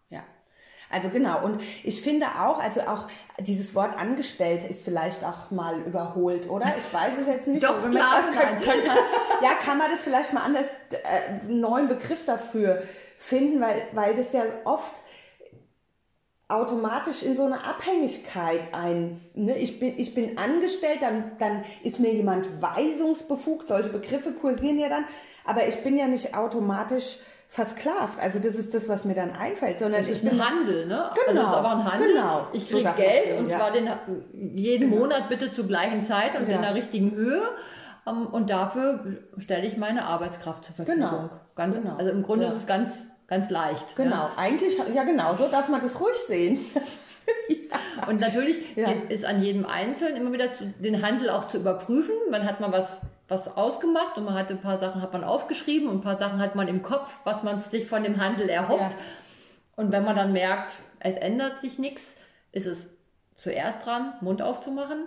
Also 0.90 1.08
genau, 1.08 1.44
und 1.44 1.62
ich 1.84 2.02
finde 2.02 2.26
auch, 2.26 2.58
also 2.58 2.80
auch 2.80 3.06
dieses 3.38 3.76
Wort 3.76 3.96
angestellt 3.96 4.68
ist 4.68 4.84
vielleicht 4.84 5.24
auch 5.24 5.52
mal 5.52 5.80
überholt, 5.82 6.50
oder? 6.50 6.74
Ich 6.78 6.92
weiß 6.92 7.14
es 7.20 7.28
jetzt 7.28 7.46
nicht. 7.46 7.62
Doch, 7.62 7.88
klar, 7.90 8.22
kann, 8.32 8.60
kann 8.60 8.86
man, 8.86 8.96
ja, 9.40 9.54
kann 9.54 9.78
man 9.78 9.90
das 9.90 10.00
vielleicht 10.00 10.32
mal 10.32 10.42
anders, 10.42 10.66
äh, 10.90 11.44
einen 11.48 11.60
neuen 11.60 11.86
Begriff 11.86 12.24
dafür 12.24 12.82
finden, 13.18 13.60
weil, 13.60 13.86
weil 13.92 14.16
das 14.16 14.32
ja 14.32 14.42
oft 14.64 15.00
automatisch 16.48 17.22
in 17.22 17.36
so 17.36 17.44
eine 17.44 17.62
Abhängigkeit 17.62 18.74
ein. 18.74 19.20
Ne? 19.34 19.56
Ich, 19.58 19.78
bin, 19.78 19.98
ich 19.98 20.14
bin 20.14 20.38
angestellt, 20.38 20.98
dann, 21.02 21.32
dann 21.38 21.64
ist 21.84 22.00
mir 22.00 22.12
jemand 22.12 22.60
weisungsbefugt, 22.60 23.68
solche 23.68 23.90
Begriffe 23.90 24.32
kursieren 24.32 24.78
ja 24.78 24.88
dann, 24.88 25.04
aber 25.44 25.68
ich 25.68 25.82
bin 25.84 25.96
ja 25.96 26.08
nicht 26.08 26.34
automatisch 26.36 27.18
versklavt. 27.50 28.18
Also 28.18 28.38
das 28.38 28.54
ist 28.54 28.72
das, 28.72 28.88
was 28.88 29.04
mir 29.04 29.14
dann 29.14 29.32
einfällt, 29.32 29.78
sondern 29.78 30.06
das 30.06 30.16
ich 30.16 30.22
bin 30.22 30.42
Handel, 30.42 30.86
ne? 30.86 31.10
Also 31.10 31.22
genau, 31.26 31.46
also 31.46 31.56
aber 31.56 31.70
ein 31.70 31.92
Handel. 31.92 32.12
Genau. 32.12 32.46
Ich 32.52 32.68
kriege 32.68 32.88
so 32.88 32.94
Geld 32.96 33.38
und 33.38 33.50
ja. 33.50 33.58
zwar 33.58 33.72
den, 33.72 33.88
jeden 34.56 34.90
genau. 34.90 35.02
Monat 35.02 35.28
bitte 35.28 35.52
zur 35.52 35.66
gleichen 35.66 36.06
Zeit 36.06 36.38
und 36.38 36.48
ja. 36.48 36.56
in 36.56 36.62
der 36.62 36.74
richtigen 36.74 37.10
Höhe. 37.10 37.42
Ähm, 38.06 38.28
und 38.28 38.48
dafür 38.50 39.04
stelle 39.38 39.66
ich 39.66 39.76
meine 39.76 40.04
Arbeitskraft 40.04 40.64
zur 40.64 40.74
Verfügung. 40.76 41.00
Genau. 41.00 41.30
Ganz, 41.56 41.74
genau. 41.74 41.96
Also 41.96 42.10
im 42.12 42.22
Grunde 42.22 42.46
ja. 42.46 42.52
ist 42.52 42.58
es 42.58 42.66
ganz 42.66 42.92
ganz 43.30 43.48
leicht. 43.48 43.96
Genau, 43.96 44.28
eigentlich, 44.36 44.76
ja 44.92 45.04
genau, 45.04 45.34
so 45.34 45.48
darf 45.48 45.68
man 45.68 45.80
das 45.80 45.98
ruhig 45.98 46.16
sehen. 46.26 46.58
ja. 47.48 48.08
Und 48.08 48.20
natürlich 48.20 48.76
ist 49.08 49.24
an 49.24 49.42
jedem 49.42 49.64
Einzelnen 49.64 50.16
immer 50.16 50.32
wieder 50.32 50.52
zu, 50.52 50.66
den 50.66 51.00
Handel 51.00 51.30
auch 51.30 51.48
zu 51.48 51.58
überprüfen. 51.58 52.14
Man 52.30 52.44
hat 52.44 52.60
mal 52.60 52.72
was, 52.72 52.88
was 53.30 53.56
ausgemacht 53.56 54.18
und 54.18 54.24
man 54.24 54.34
hat 54.34 54.50
ein 54.50 54.60
paar 54.60 54.78
Sachen 54.78 55.00
hat 55.00 55.12
man 55.12 55.22
aufgeschrieben 55.22 55.88
und 55.88 55.98
ein 55.98 56.02
paar 56.02 56.18
Sachen 56.18 56.40
hat 56.40 56.56
man 56.56 56.66
im 56.66 56.82
Kopf, 56.82 57.16
was 57.24 57.42
man 57.42 57.62
sich 57.70 57.86
von 57.86 58.02
dem 58.02 58.20
Handel 58.20 58.48
erhofft. 58.48 58.96
Und 59.76 59.92
wenn 59.92 60.04
man 60.04 60.16
dann 60.16 60.32
merkt, 60.32 60.72
es 60.98 61.16
ändert 61.16 61.60
sich 61.60 61.78
nichts, 61.78 62.02
ist 62.52 62.66
es 62.66 62.78
zuerst 63.36 63.86
dran, 63.86 64.14
Mund 64.20 64.42
aufzumachen. 64.42 65.04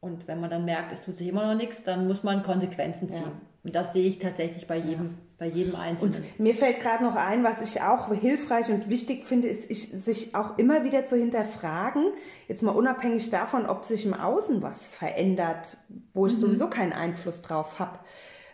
Und 0.00 0.26
wenn 0.26 0.40
man 0.40 0.50
dann 0.50 0.64
merkt, 0.64 0.92
es 0.92 1.02
tut 1.02 1.18
sich 1.18 1.28
immer 1.28 1.46
noch 1.46 1.54
nichts, 1.54 1.82
dann 1.84 2.08
muss 2.08 2.22
man 2.22 2.42
Konsequenzen 2.42 3.08
ziehen. 3.08 3.40
Und 3.62 3.74
das 3.74 3.92
sehe 3.92 4.08
ich 4.08 4.18
tatsächlich 4.18 4.66
bei 4.66 4.76
jedem 4.76 5.18
bei 5.40 5.46
jedem 5.46 5.74
Einzelnen. 5.74 6.14
Und 6.14 6.38
mir 6.38 6.54
fällt 6.54 6.80
gerade 6.80 7.02
noch 7.02 7.16
ein, 7.16 7.42
was 7.42 7.62
ich 7.62 7.80
auch 7.80 8.12
hilfreich 8.12 8.70
und 8.70 8.90
wichtig 8.90 9.24
finde, 9.24 9.48
ist, 9.48 9.70
ich, 9.70 9.88
sich 9.88 10.34
auch 10.34 10.58
immer 10.58 10.84
wieder 10.84 11.06
zu 11.06 11.16
hinterfragen, 11.16 12.12
jetzt 12.46 12.62
mal 12.62 12.72
unabhängig 12.72 13.30
davon, 13.30 13.64
ob 13.64 13.86
sich 13.86 14.04
im 14.04 14.12
Außen 14.12 14.60
was 14.60 14.84
verändert, 14.84 15.78
wo 16.12 16.26
ich 16.26 16.34
mhm. 16.34 16.40
sowieso 16.40 16.68
keinen 16.68 16.92
Einfluss 16.92 17.40
drauf 17.40 17.78
habe. 17.78 17.98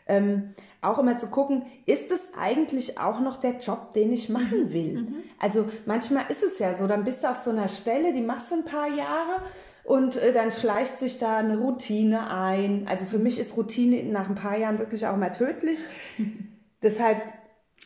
Ähm, 0.06 0.54
auch 0.80 1.00
immer 1.00 1.16
zu 1.16 1.26
gucken, 1.26 1.66
ist 1.86 2.12
es 2.12 2.20
eigentlich 2.38 3.00
auch 3.00 3.18
noch 3.18 3.38
der 3.38 3.58
Job, 3.58 3.92
den 3.92 4.12
ich 4.12 4.28
machen 4.28 4.66
mhm. 4.66 4.72
will? 4.72 4.92
Mhm. 5.00 5.14
Also 5.40 5.64
manchmal 5.86 6.26
ist 6.28 6.44
es 6.44 6.60
ja 6.60 6.76
so, 6.76 6.86
dann 6.86 7.02
bist 7.02 7.24
du 7.24 7.30
auf 7.30 7.38
so 7.38 7.50
einer 7.50 7.66
Stelle, 7.66 8.12
die 8.12 8.20
machst 8.20 8.52
du 8.52 8.54
ein 8.54 8.64
paar 8.64 8.86
Jahre 8.86 9.42
und 9.86 10.16
äh, 10.16 10.32
dann 10.32 10.50
schleicht 10.50 10.98
sich 10.98 11.18
da 11.18 11.38
eine 11.38 11.58
Routine 11.58 12.30
ein. 12.30 12.88
Also 12.88 13.04
für 13.04 13.18
mich 13.18 13.38
ist 13.38 13.56
Routine 13.56 14.02
nach 14.02 14.28
ein 14.28 14.34
paar 14.34 14.58
Jahren 14.58 14.80
wirklich 14.80 15.06
auch 15.06 15.16
mal 15.16 15.30
tödlich. 15.30 15.78
Deshalb, 16.82 17.22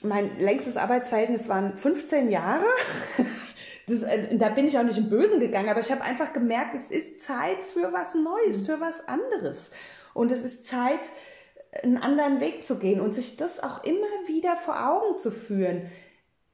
mein 0.03 0.39
längstes 0.39 0.79
Arbeitsverhältnis 0.79 1.49
waren 1.49 1.77
15 1.77 2.31
Jahre. 2.31 2.65
Das, 3.87 4.03
äh, 4.03 4.37
da 4.37 4.51
bin 4.51 4.69
ich 4.69 4.79
auch 4.79 4.85
nicht 4.85 4.99
im 4.99 5.11
Bösen 5.11 5.41
gegangen, 5.41 5.69
aber 5.69 5.81
ich 5.81 5.91
habe 5.91 6.03
einfach 6.03 6.33
gemerkt, 6.33 6.77
es 6.77 6.97
ist 6.97 7.23
Zeit 7.23 7.59
für 7.75 7.93
was 7.93 8.15
Neues, 8.15 8.65
für 8.65 8.79
was 8.81 9.09
anderes. 9.09 9.73
Und 10.15 10.31
es 10.31 10.45
ist 10.45 10.69
Zeit, 10.69 11.01
einen 11.83 11.97
anderen 11.97 12.39
Weg 12.39 12.65
zu 12.65 12.79
gehen 12.79 13.01
und 13.01 13.17
sich 13.17 13.37
das 13.37 13.61
auch 13.61 13.83
immer 13.83 14.07
wieder 14.29 14.55
vor 14.55 14.77
Augen 14.89 15.19
zu 15.19 15.33
führen. 15.33 15.91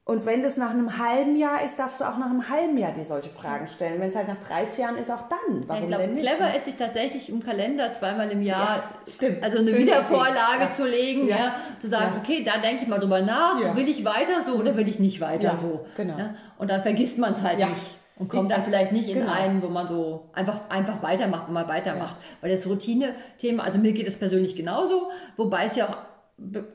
Und 0.07 0.25
wenn 0.25 0.41
das 0.41 0.55
nach 0.55 0.69
einem 0.69 0.97
halben 0.97 1.35
Jahr 1.35 1.65
ist, 1.65 1.77
darfst 1.77 1.99
du 1.99 2.05
auch 2.05 2.17
nach 2.17 2.29
einem 2.29 2.47
halben 2.47 2.77
Jahr 2.77 2.93
die 2.97 3.03
solche 3.03 3.29
Fragen 3.29 3.67
stellen. 3.67 3.99
Wenn 3.99 4.07
es 4.07 4.15
halt 4.15 4.29
nach 4.29 4.41
30 4.47 4.79
Jahren 4.79 4.97
ist, 4.97 5.11
auch 5.11 5.23
dann. 5.27 5.67
Warum 5.67 5.83
ich 5.83 5.89
glaub, 5.89 5.99
denn 5.99 6.13
nicht? 6.13 6.25
Clever 6.25 6.55
ist 6.55 6.63
sich 6.63 6.77
tatsächlich 6.77 7.27
im 7.27 7.43
Kalender 7.43 7.93
zweimal 7.93 8.31
im 8.31 8.41
Jahr, 8.41 8.83
ja, 9.05 9.27
also 9.41 9.57
eine 9.57 9.67
Schöne 9.67 9.79
Wiedervorlage 9.79 10.63
ja. 10.63 10.73
zu 10.77 10.85
legen, 10.85 11.27
ja. 11.27 11.55
zu 11.81 11.89
sagen, 11.89 12.21
okay, 12.23 12.41
da 12.41 12.61
denke 12.61 12.83
ich 12.83 12.87
mal 12.87 12.99
drüber 13.01 13.19
nach, 13.19 13.75
will 13.75 13.89
ich 13.89 14.05
weiter 14.05 14.43
so 14.45 14.53
oder 14.53 14.77
will 14.77 14.87
ich 14.87 14.97
nicht 14.97 15.19
weiter 15.19 15.57
so. 15.57 15.85
Genau. 15.97 16.15
Und 16.57 16.71
dann 16.71 16.83
vergisst 16.83 17.17
man 17.17 17.33
es 17.33 17.41
halt 17.41 17.57
nicht 17.57 17.97
und 18.19 18.29
kommt 18.29 18.51
dann 18.51 18.63
vielleicht 18.63 18.93
nicht 18.93 19.09
in 19.09 19.19
genau. 19.19 19.31
einen, 19.31 19.61
wo 19.61 19.67
man 19.67 19.87
so 19.87 20.29
einfach, 20.33 20.69
einfach 20.69 21.03
weitermacht, 21.03 21.49
wo 21.49 21.51
man 21.51 21.67
weitermacht. 21.67 22.15
Weil 22.39 22.55
das 22.55 22.65
Routine-Thema, 22.65 23.63
also 23.63 23.77
mir 23.77 23.91
geht 23.91 24.07
es 24.07 24.17
persönlich 24.17 24.55
genauso, 24.55 25.11
wobei 25.35 25.65
es 25.65 25.75
ja 25.75 25.89
auch 25.89 25.97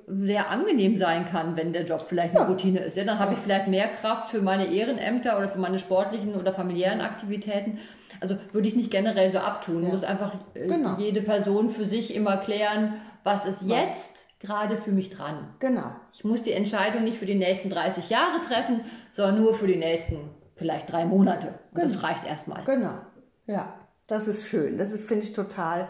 sehr 0.09 0.51
angenehm 0.51 0.99
sein 0.99 1.27
kann, 1.27 1.57
wenn 1.57 1.73
der 1.73 1.85
Job 1.85 2.07
vielleicht 2.09 2.35
eine 2.35 2.45
ja. 2.45 2.51
Routine 2.51 2.81
ist. 2.81 2.97
Ja, 2.97 3.05
dann 3.05 3.21
habe 3.21 3.35
ich 3.35 3.39
vielleicht 3.39 3.69
mehr 3.69 3.89
Kraft 3.89 4.31
für 4.31 4.43
meine 4.43 4.67
Ehrenämter 4.67 5.39
oder 5.39 5.49
für 5.49 5.59
meine 5.59 5.79
sportlichen 5.79 6.35
oder 6.35 6.53
familiären 6.53 7.01
Aktivitäten. 7.01 7.79
Also 8.21 8.37
würde 8.53 8.67
ich 8.67 8.75
nicht 8.75 8.91
generell 8.91 9.31
so 9.31 9.39
abtun. 9.39 9.85
Ja. 9.85 9.91
Muss 9.91 10.03
einfach 10.03 10.35
äh, 10.55 10.67
genau. 10.67 10.97
jede 10.99 11.23
Person 11.23 11.71
für 11.71 11.85
sich 11.85 12.15
immer 12.15 12.39
klären, 12.39 12.95
was 13.23 13.47
ist 13.47 13.63
was? 13.63 13.69
jetzt 13.69 14.13
gerade 14.41 14.77
für 14.77 14.91
mich 14.91 15.11
dran. 15.11 15.55
Genau. 15.61 15.93
Ich 16.13 16.25
muss 16.25 16.43
die 16.43 16.53
Entscheidung 16.53 17.05
nicht 17.05 17.19
für 17.19 17.27
die 17.27 17.37
nächsten 17.37 17.71
30 17.71 18.11
Jahre 18.11 18.41
treffen, 18.45 18.81
sondern 19.13 19.41
nur 19.41 19.55
für 19.55 19.69
die 19.69 19.77
nächsten 19.77 20.31
vielleicht 20.57 20.91
drei 20.91 21.05
Monate. 21.05 21.55
Genau. 21.73 21.87
das 21.89 22.03
reicht 22.03 22.25
erstmal. 22.25 22.65
Genau. 22.65 22.99
Ja, 23.47 23.75
das 24.09 24.27
ist 24.27 24.47
schön. 24.47 24.77
Das 24.77 24.91
ist, 24.91 25.07
finde 25.07 25.25
ich, 25.25 25.33
total 25.33 25.89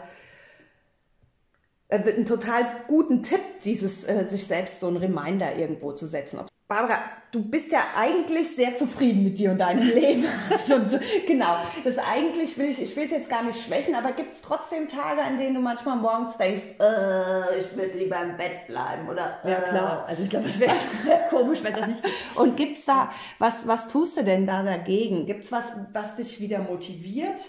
äh, 1.93 2.13
einen 2.13 2.25
total 2.25 2.65
guten 2.87 3.21
Tipp, 3.23 3.41
dieses 3.63 4.03
äh, 4.03 4.25
sich 4.25 4.45
selbst 4.47 4.79
so 4.79 4.87
einen 4.87 4.97
Reminder 4.97 5.55
irgendwo 5.55 5.91
zu 5.91 6.07
setzen. 6.07 6.39
Barbara, 6.65 6.97
du 7.31 7.43
bist 7.43 7.71
ja 7.73 7.81
eigentlich 7.95 8.55
sehr 8.55 8.75
zufrieden 8.75 9.25
mit 9.25 9.37
dir 9.37 9.51
und 9.51 9.59
deinem 9.59 9.83
Leben. 9.93 10.25
Also, 10.49 10.87
so- 10.89 10.99
genau. 11.27 11.57
Das 11.83 11.97
eigentlich 11.99 12.57
will 12.57 12.69
ich, 12.69 12.81
ich 12.81 12.95
will 12.95 13.03
es 13.05 13.11
jetzt 13.11 13.29
gar 13.29 13.43
nicht 13.43 13.61
schwächen, 13.63 13.93
aber 13.93 14.13
gibt 14.13 14.31
es 14.33 14.41
trotzdem 14.41 14.87
Tage, 14.87 15.21
an 15.21 15.37
denen 15.37 15.55
du 15.55 15.59
manchmal 15.61 15.97
morgens 15.97 16.37
denkst, 16.37 16.63
äh, 16.79 17.59
ich 17.59 17.75
würde 17.75 17.97
lieber 17.97 18.19
im 18.23 18.37
Bett 18.37 18.65
bleiben 18.67 19.07
oder 19.09 19.39
Ja, 19.43 19.57
äh. 19.59 19.69
klar. 19.69 20.05
Also 20.07 20.23
ich 20.23 20.29
glaube, 20.29 20.47
es 20.47 20.59
wäre 20.59 20.73
wär 21.03 21.17
komisch, 21.29 21.59
wenn 21.63 21.73
das 21.73 21.87
nicht 21.87 22.01
gibt. 22.01 22.15
Und 22.35 22.55
gibt's 22.57 22.85
da, 22.85 23.11
was, 23.39 23.67
was 23.67 23.87
tust 23.89 24.17
du 24.17 24.23
denn 24.23 24.47
da 24.47 24.63
dagegen? 24.63 25.25
Gibt's 25.27 25.51
was, 25.51 25.65
was 25.91 26.15
dich 26.15 26.39
wieder 26.39 26.59
motiviert? 26.59 27.39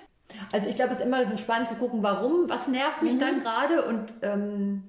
Also 0.53 0.69
ich 0.71 0.77
glaube, 0.77 0.93
es 0.95 0.99
ist 1.01 1.05
immer 1.07 1.29
so 1.31 1.37
spannend 1.37 1.69
zu 1.69 1.75
gucken, 1.77 2.03
warum, 2.03 2.49
was 2.49 2.67
nervt 2.69 3.03
mich 3.03 3.19
dann 3.19 3.41
gerade 3.43 3.85
und 3.85 4.07
ähm, 4.23 4.83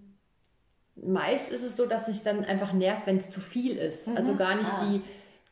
meist 0.95 1.49
ist 1.51 1.63
es 1.63 1.75
so, 1.75 1.85
dass 1.85 2.05
sich 2.05 2.23
dann 2.23 2.45
einfach 2.45 2.73
nervt, 2.73 3.05
wenn 3.05 3.17
es 3.17 3.29
zu 3.29 3.41
viel 3.41 3.77
ist. 3.77 4.07
Also 4.15 4.35
gar 4.35 4.55
nicht 4.55 4.69
Ah. 4.69 4.85
die, 4.85 5.01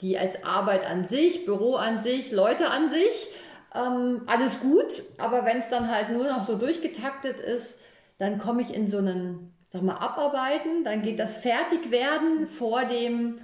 die 0.02 0.18
als 0.18 0.44
Arbeit 0.44 0.86
an 0.86 1.08
sich, 1.08 1.46
Büro 1.46 1.76
an 1.76 2.04
sich, 2.04 2.32
Leute 2.32 2.70
an 2.70 2.90
sich, 2.90 3.28
ähm, 3.76 4.22
alles 4.28 4.60
gut, 4.60 5.04
aber 5.18 5.46
wenn 5.46 5.58
es 5.58 5.70
dann 5.70 5.90
halt 5.90 6.10
nur 6.10 6.26
noch 6.26 6.46
so 6.46 6.58
durchgetaktet 6.58 7.40
ist, 7.40 7.76
dann 8.20 8.38
komme 8.40 8.62
ich 8.62 8.74
in 8.74 8.92
so 8.92 9.00
einen, 9.00 9.54
sag 9.72 9.82
mal, 9.82 9.96
Abarbeiten, 9.98 10.84
dann 10.84 11.02
geht 11.02 11.20
das 11.20 11.38
Fertigwerden 11.38 12.48
vor 12.48 12.86
dem, 12.86 13.40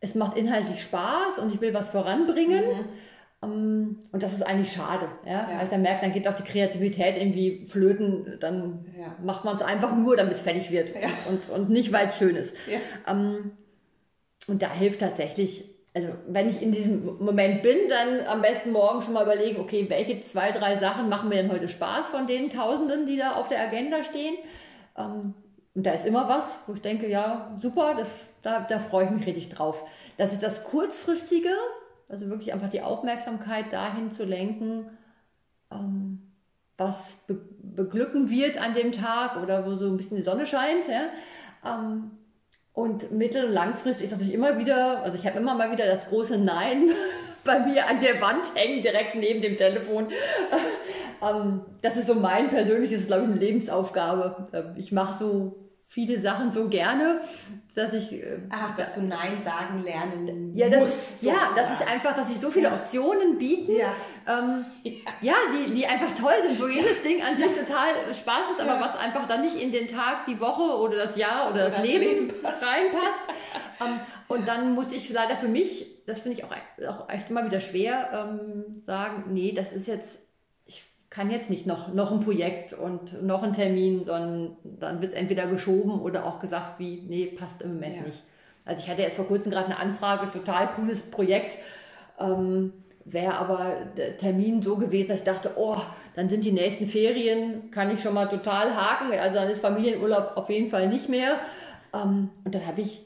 es 0.00 0.14
macht 0.14 0.36
inhaltlich 0.36 0.82
Spaß 0.82 1.38
und 1.38 1.52
ich 1.52 1.60
will 1.60 1.74
was 1.74 1.90
voranbringen. 1.90 2.64
Ähm, 3.42 3.98
Und 4.12 4.22
das 4.22 4.32
ist 4.32 4.42
eigentlich 4.46 4.72
schade, 4.72 5.08
ja? 5.26 5.50
Ja. 5.50 5.58
weil 5.58 5.64
ich 5.64 5.70
dann 5.70 5.82
merke, 5.82 6.02
dann 6.02 6.12
geht 6.12 6.28
auch 6.28 6.36
die 6.36 6.44
Kreativität 6.44 7.16
irgendwie 7.16 7.66
flöten, 7.66 8.38
dann 8.40 8.86
Ja. 8.98 9.16
macht 9.22 9.44
man 9.44 9.56
es 9.56 9.62
einfach 9.62 9.94
nur, 9.96 10.16
damit 10.16 10.34
es 10.34 10.42
fertig 10.42 10.70
wird 10.70 10.90
Ja. 10.94 11.08
und, 11.28 11.48
und 11.50 11.68
nicht, 11.70 11.92
weil 11.92 12.08
es 12.08 12.16
schön 12.18 12.36
ist. 12.36 12.52
Ja. 12.70 12.78
Ähm, 13.12 13.52
und 14.48 14.62
da 14.62 14.70
hilft 14.72 15.00
tatsächlich, 15.00 15.64
also 15.94 16.08
wenn 16.28 16.48
ich 16.48 16.62
in 16.62 16.72
diesem 16.72 17.18
Moment 17.18 17.62
bin, 17.62 17.88
dann 17.88 18.26
am 18.26 18.42
besten 18.42 18.70
morgen 18.72 19.02
schon 19.02 19.12
mal 19.14 19.24
überlegen, 19.24 19.60
okay, 19.60 19.86
welche 19.88 20.22
zwei, 20.22 20.50
drei 20.52 20.76
Sachen 20.76 21.08
machen 21.08 21.28
mir 21.28 21.36
denn 21.36 21.50
heute 21.52 21.68
Spaß 21.68 22.06
von 22.06 22.26
den 22.26 22.48
Tausenden, 22.50 23.06
die 23.06 23.16
da 23.18 23.32
auf 23.34 23.48
der 23.48 23.60
Agenda 23.60 24.02
stehen. 24.04 24.34
Ähm, 24.96 25.34
und 25.74 25.86
da 25.86 25.92
ist 25.92 26.06
immer 26.06 26.28
was, 26.28 26.44
wo 26.66 26.74
ich 26.74 26.82
denke, 26.82 27.08
ja, 27.08 27.56
super, 27.60 27.94
das, 27.96 28.08
da, 28.42 28.60
da 28.68 28.78
freue 28.78 29.06
ich 29.06 29.10
mich 29.10 29.26
richtig 29.26 29.48
drauf. 29.50 29.82
Das 30.18 30.32
ist 30.32 30.42
das 30.42 30.62
Kurzfristige, 30.64 31.48
also 32.12 32.28
wirklich 32.28 32.52
einfach 32.52 32.68
die 32.68 32.82
Aufmerksamkeit 32.82 33.72
dahin 33.72 34.12
zu 34.12 34.24
lenken, 34.24 34.86
ähm, 35.70 36.20
was 36.76 36.96
be 37.26 37.38
beglücken 37.74 38.28
wird 38.28 38.58
an 38.60 38.74
dem 38.74 38.92
Tag 38.92 39.42
oder 39.42 39.64
wo 39.64 39.76
so 39.76 39.86
ein 39.86 39.96
bisschen 39.96 40.18
die 40.18 40.22
Sonne 40.22 40.44
scheint. 40.44 40.84
Ja? 40.88 41.06
Ähm, 41.64 42.10
und 42.74 43.12
mittel- 43.12 43.46
und 43.46 43.52
langfristig 43.52 44.06
ist 44.06 44.10
natürlich 44.12 44.34
immer 44.34 44.58
wieder, 44.58 45.02
also 45.02 45.16
ich 45.16 45.26
habe 45.26 45.38
immer 45.38 45.54
mal 45.54 45.72
wieder 45.72 45.86
das 45.86 46.06
große 46.08 46.36
Nein 46.36 46.90
bei 47.44 47.60
mir 47.60 47.86
an 47.86 48.02
der 48.02 48.20
Wand 48.20 48.44
hängen, 48.54 48.82
direkt 48.82 49.14
neben 49.14 49.40
dem 49.40 49.56
Telefon. 49.56 50.08
ähm, 51.22 51.62
das 51.80 51.96
ist 51.96 52.08
so 52.08 52.14
mein 52.14 52.50
persönliches, 52.50 53.06
glaube 53.06 53.22
ich, 53.22 53.30
eine 53.30 53.38
Lebensaufgabe. 53.38 54.48
Ähm, 54.52 54.74
Ich 54.76 54.92
mache 54.92 55.18
so 55.18 55.71
viele 55.92 56.18
Sachen 56.20 56.52
so 56.52 56.68
gerne, 56.68 57.20
dass 57.74 57.92
ich 57.92 58.12
äh, 58.12 58.38
Ach, 58.50 58.74
dass 58.76 58.94
du 58.94 59.02
Nein 59.02 59.40
sagen 59.40 59.82
lernen 59.82 60.56
ja, 60.56 60.68
das, 60.70 60.80
musst. 60.80 61.22
ja, 61.22 61.50
dass 61.54 61.78
ich 61.80 61.86
einfach, 61.86 62.16
dass 62.16 62.30
ich 62.30 62.38
so 62.40 62.50
viele 62.50 62.72
Optionen 62.72 63.36
bieten, 63.38 63.72
Ja. 63.76 63.92
ähm, 64.26 64.64
ja, 65.20 65.34
die, 65.54 65.72
die 65.72 65.86
einfach 65.86 66.14
toll 66.14 66.32
sind, 66.46 66.60
wo 66.60 66.66
jedes 66.66 67.02
Ding 67.02 67.22
an 67.22 67.36
sich 67.36 67.46
total 67.54 68.14
Spaß 68.14 68.52
ist, 68.52 68.60
aber 68.60 68.76
Ja. 68.76 68.80
was 68.80 68.96
einfach 68.98 69.28
dann 69.28 69.42
nicht 69.42 69.56
in 69.56 69.70
den 69.70 69.86
Tag, 69.86 70.24
die 70.26 70.40
Woche 70.40 70.62
oder 70.78 71.06
das 71.06 71.16
Jahr 71.16 71.50
oder, 71.50 71.66
das, 71.68 71.76
das 71.76 71.86
Leben, 71.86 72.04
Leben 72.28 72.42
passt. 72.42 72.62
reinpasst. 72.62 73.20
ähm, 73.82 74.00
und 74.28 74.48
dann 74.48 74.74
muss 74.74 74.92
ich 74.92 75.10
leider 75.10 75.36
für 75.36 75.48
mich, 75.48 75.86
das 76.06 76.20
finde 76.20 76.38
ich 76.38 76.44
auch, 76.44 76.52
auch 76.88 77.08
echt 77.10 77.28
immer 77.28 77.44
wieder 77.44 77.60
schwer, 77.60 78.08
ähm, 78.40 78.82
sagen, 78.86 79.24
nee, 79.28 79.52
das 79.54 79.70
ist 79.72 79.86
jetzt, 79.88 80.08
kann 81.12 81.30
jetzt 81.30 81.50
nicht 81.50 81.66
noch, 81.66 81.92
noch 81.92 82.10
ein 82.10 82.20
Projekt 82.20 82.72
und 82.72 83.22
noch 83.22 83.42
einen 83.42 83.52
Termin, 83.52 84.06
sondern 84.06 84.56
dann 84.64 85.02
wird 85.02 85.12
es 85.12 85.18
entweder 85.18 85.46
geschoben 85.46 86.00
oder 86.00 86.24
auch 86.24 86.40
gesagt, 86.40 86.78
wie, 86.78 87.02
nee, 87.06 87.26
passt 87.26 87.60
im 87.60 87.74
Moment 87.74 87.96
Ja. 87.96 88.02
nicht. 88.04 88.22
Also 88.64 88.82
ich 88.82 88.88
hatte 88.88 89.02
jetzt 89.02 89.16
vor 89.16 89.26
kurzem 89.26 89.50
gerade 89.50 89.66
eine 89.66 89.78
Anfrage, 89.78 90.30
total 90.30 90.68
cooles 90.68 91.02
Projekt. 91.02 91.58
Ähm, 92.18 92.72
Wäre 93.04 93.34
aber 93.34 93.74
der 93.96 94.16
Termin 94.16 94.62
so 94.62 94.76
gewesen, 94.76 95.08
dass 95.08 95.18
ich 95.18 95.24
dachte, 95.24 95.50
oh, 95.56 95.76
dann 96.14 96.28
sind 96.28 96.44
die 96.44 96.52
nächsten 96.52 96.86
Ferien, 96.86 97.70
kann 97.72 97.92
ich 97.92 98.00
schon 98.00 98.14
mal 98.14 98.28
total 98.28 98.74
haken. 98.74 99.12
Also 99.18 99.34
dann 99.34 99.50
ist 99.50 99.60
Familienurlaub 99.60 100.36
auf 100.36 100.48
jeden 100.48 100.70
Fall 100.70 100.88
nicht 100.88 101.08
mehr. 101.08 101.40
Ähm, 101.92 102.30
und 102.44 102.54
dann 102.54 102.66
habe 102.66 102.80
ich 102.80 103.04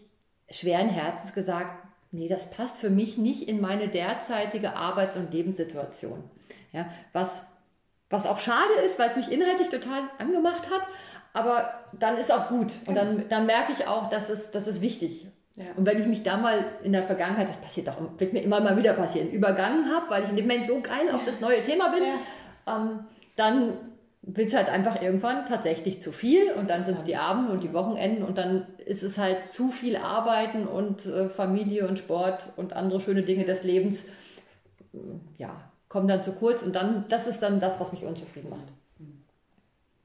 schweren 0.51 0.90
Herzens 0.90 1.33
gesagt, 1.33 1.83
nee, 2.12 2.29
das 2.29 2.51
passt 2.51 2.77
für 2.77 2.90
mich 2.90 3.16
nicht 3.19 3.49
in 3.49 3.61
meine 3.61 3.88
derzeitige 3.88 4.77
Arbeits- 4.77 5.16
und 5.16 5.33
Lebenssituation. 5.33 6.23
Ja, 6.73 6.87
was, 7.14 7.31
was 8.11 8.25
auch 8.27 8.38
schade 8.38 8.73
ist, 8.85 8.99
weil 8.99 9.11
es 9.11 9.16
mich 9.16 9.33
inhaltlich 9.33 9.69
total 9.69 10.03
angemacht 10.19 10.71
hat, 10.71 10.87
aber 11.33 11.71
dann 11.99 12.16
ist 12.16 12.33
auch 12.33 12.49
gut. 12.49 12.73
Und 12.87 12.95
dann, 12.95 13.29
dann 13.29 13.47
merke 13.47 13.73
ich 13.73 13.87
auch, 13.87 14.09
dass 14.09 14.29
es, 14.29 14.51
das 14.53 14.66
ist 14.66 14.81
wichtig. 14.81 15.27
Ja. 15.57 15.64
Und 15.77 15.87
wenn 15.87 15.99
ich 15.99 16.07
mich 16.07 16.23
da 16.23 16.37
mal 16.37 16.64
in 16.83 16.92
der 16.92 17.05
Vergangenheit, 17.05 17.49
das 17.49 17.57
passiert 17.57 17.88
auch, 17.88 17.97
wird 18.19 18.33
mir 18.33 18.42
immer 18.42 18.61
mal 18.61 18.77
wieder 18.77 18.92
passieren, 18.92 19.31
übergangen 19.31 19.90
habe, 19.90 20.11
weil 20.11 20.25
ich 20.25 20.31
in 20.31 20.37
dem 20.37 20.47
Moment 20.47 20.66
so 20.66 20.81
geil 20.81 21.11
auf 21.12 21.25
das 21.25 21.40
neue 21.40 21.62
Thema 21.62 21.88
bin, 21.88 22.05
ähm, 22.66 23.01
dann 23.37 23.73
wird 24.23 24.49
es 24.49 24.55
halt 24.55 24.69
einfach 24.69 25.01
irgendwann 25.01 25.47
tatsächlich 25.47 26.03
zu 26.03 26.12
viel 26.12 26.51
und 26.53 26.69
dann 26.69 26.85
sind 26.85 26.99
es 26.99 27.05
die 27.05 27.16
Abende 27.16 27.53
und 27.53 27.62
die 27.62 27.73
Wochenenden 27.73 28.25
und 28.25 28.37
dann 28.37 28.66
ist 28.85 29.03
es 29.03 29.16
halt 29.16 29.47
zu 29.53 29.71
viel 29.71 29.97
Arbeiten 29.97 30.66
und 30.66 31.07
äh, 31.07 31.29
Familie 31.29 31.87
und 31.87 31.99
Sport 31.99 32.53
und 32.57 32.73
andere 32.73 33.01
schöne 33.01 33.23
Dinge 33.23 33.45
des 33.45 33.62
Lebens, 33.62 33.99
ja, 35.38 35.61
kommen 35.97 36.09
dann 36.09 36.23
zu 36.23 36.33
kurz 36.33 36.61
und 36.61 36.75
dann, 36.77 37.07
das 37.09 37.27
ist 37.27 37.41
dann 37.41 37.59
das, 37.59 37.81
was 37.81 37.91
mich 37.91 38.05
unzufrieden 38.05 38.51
macht. 38.51 38.69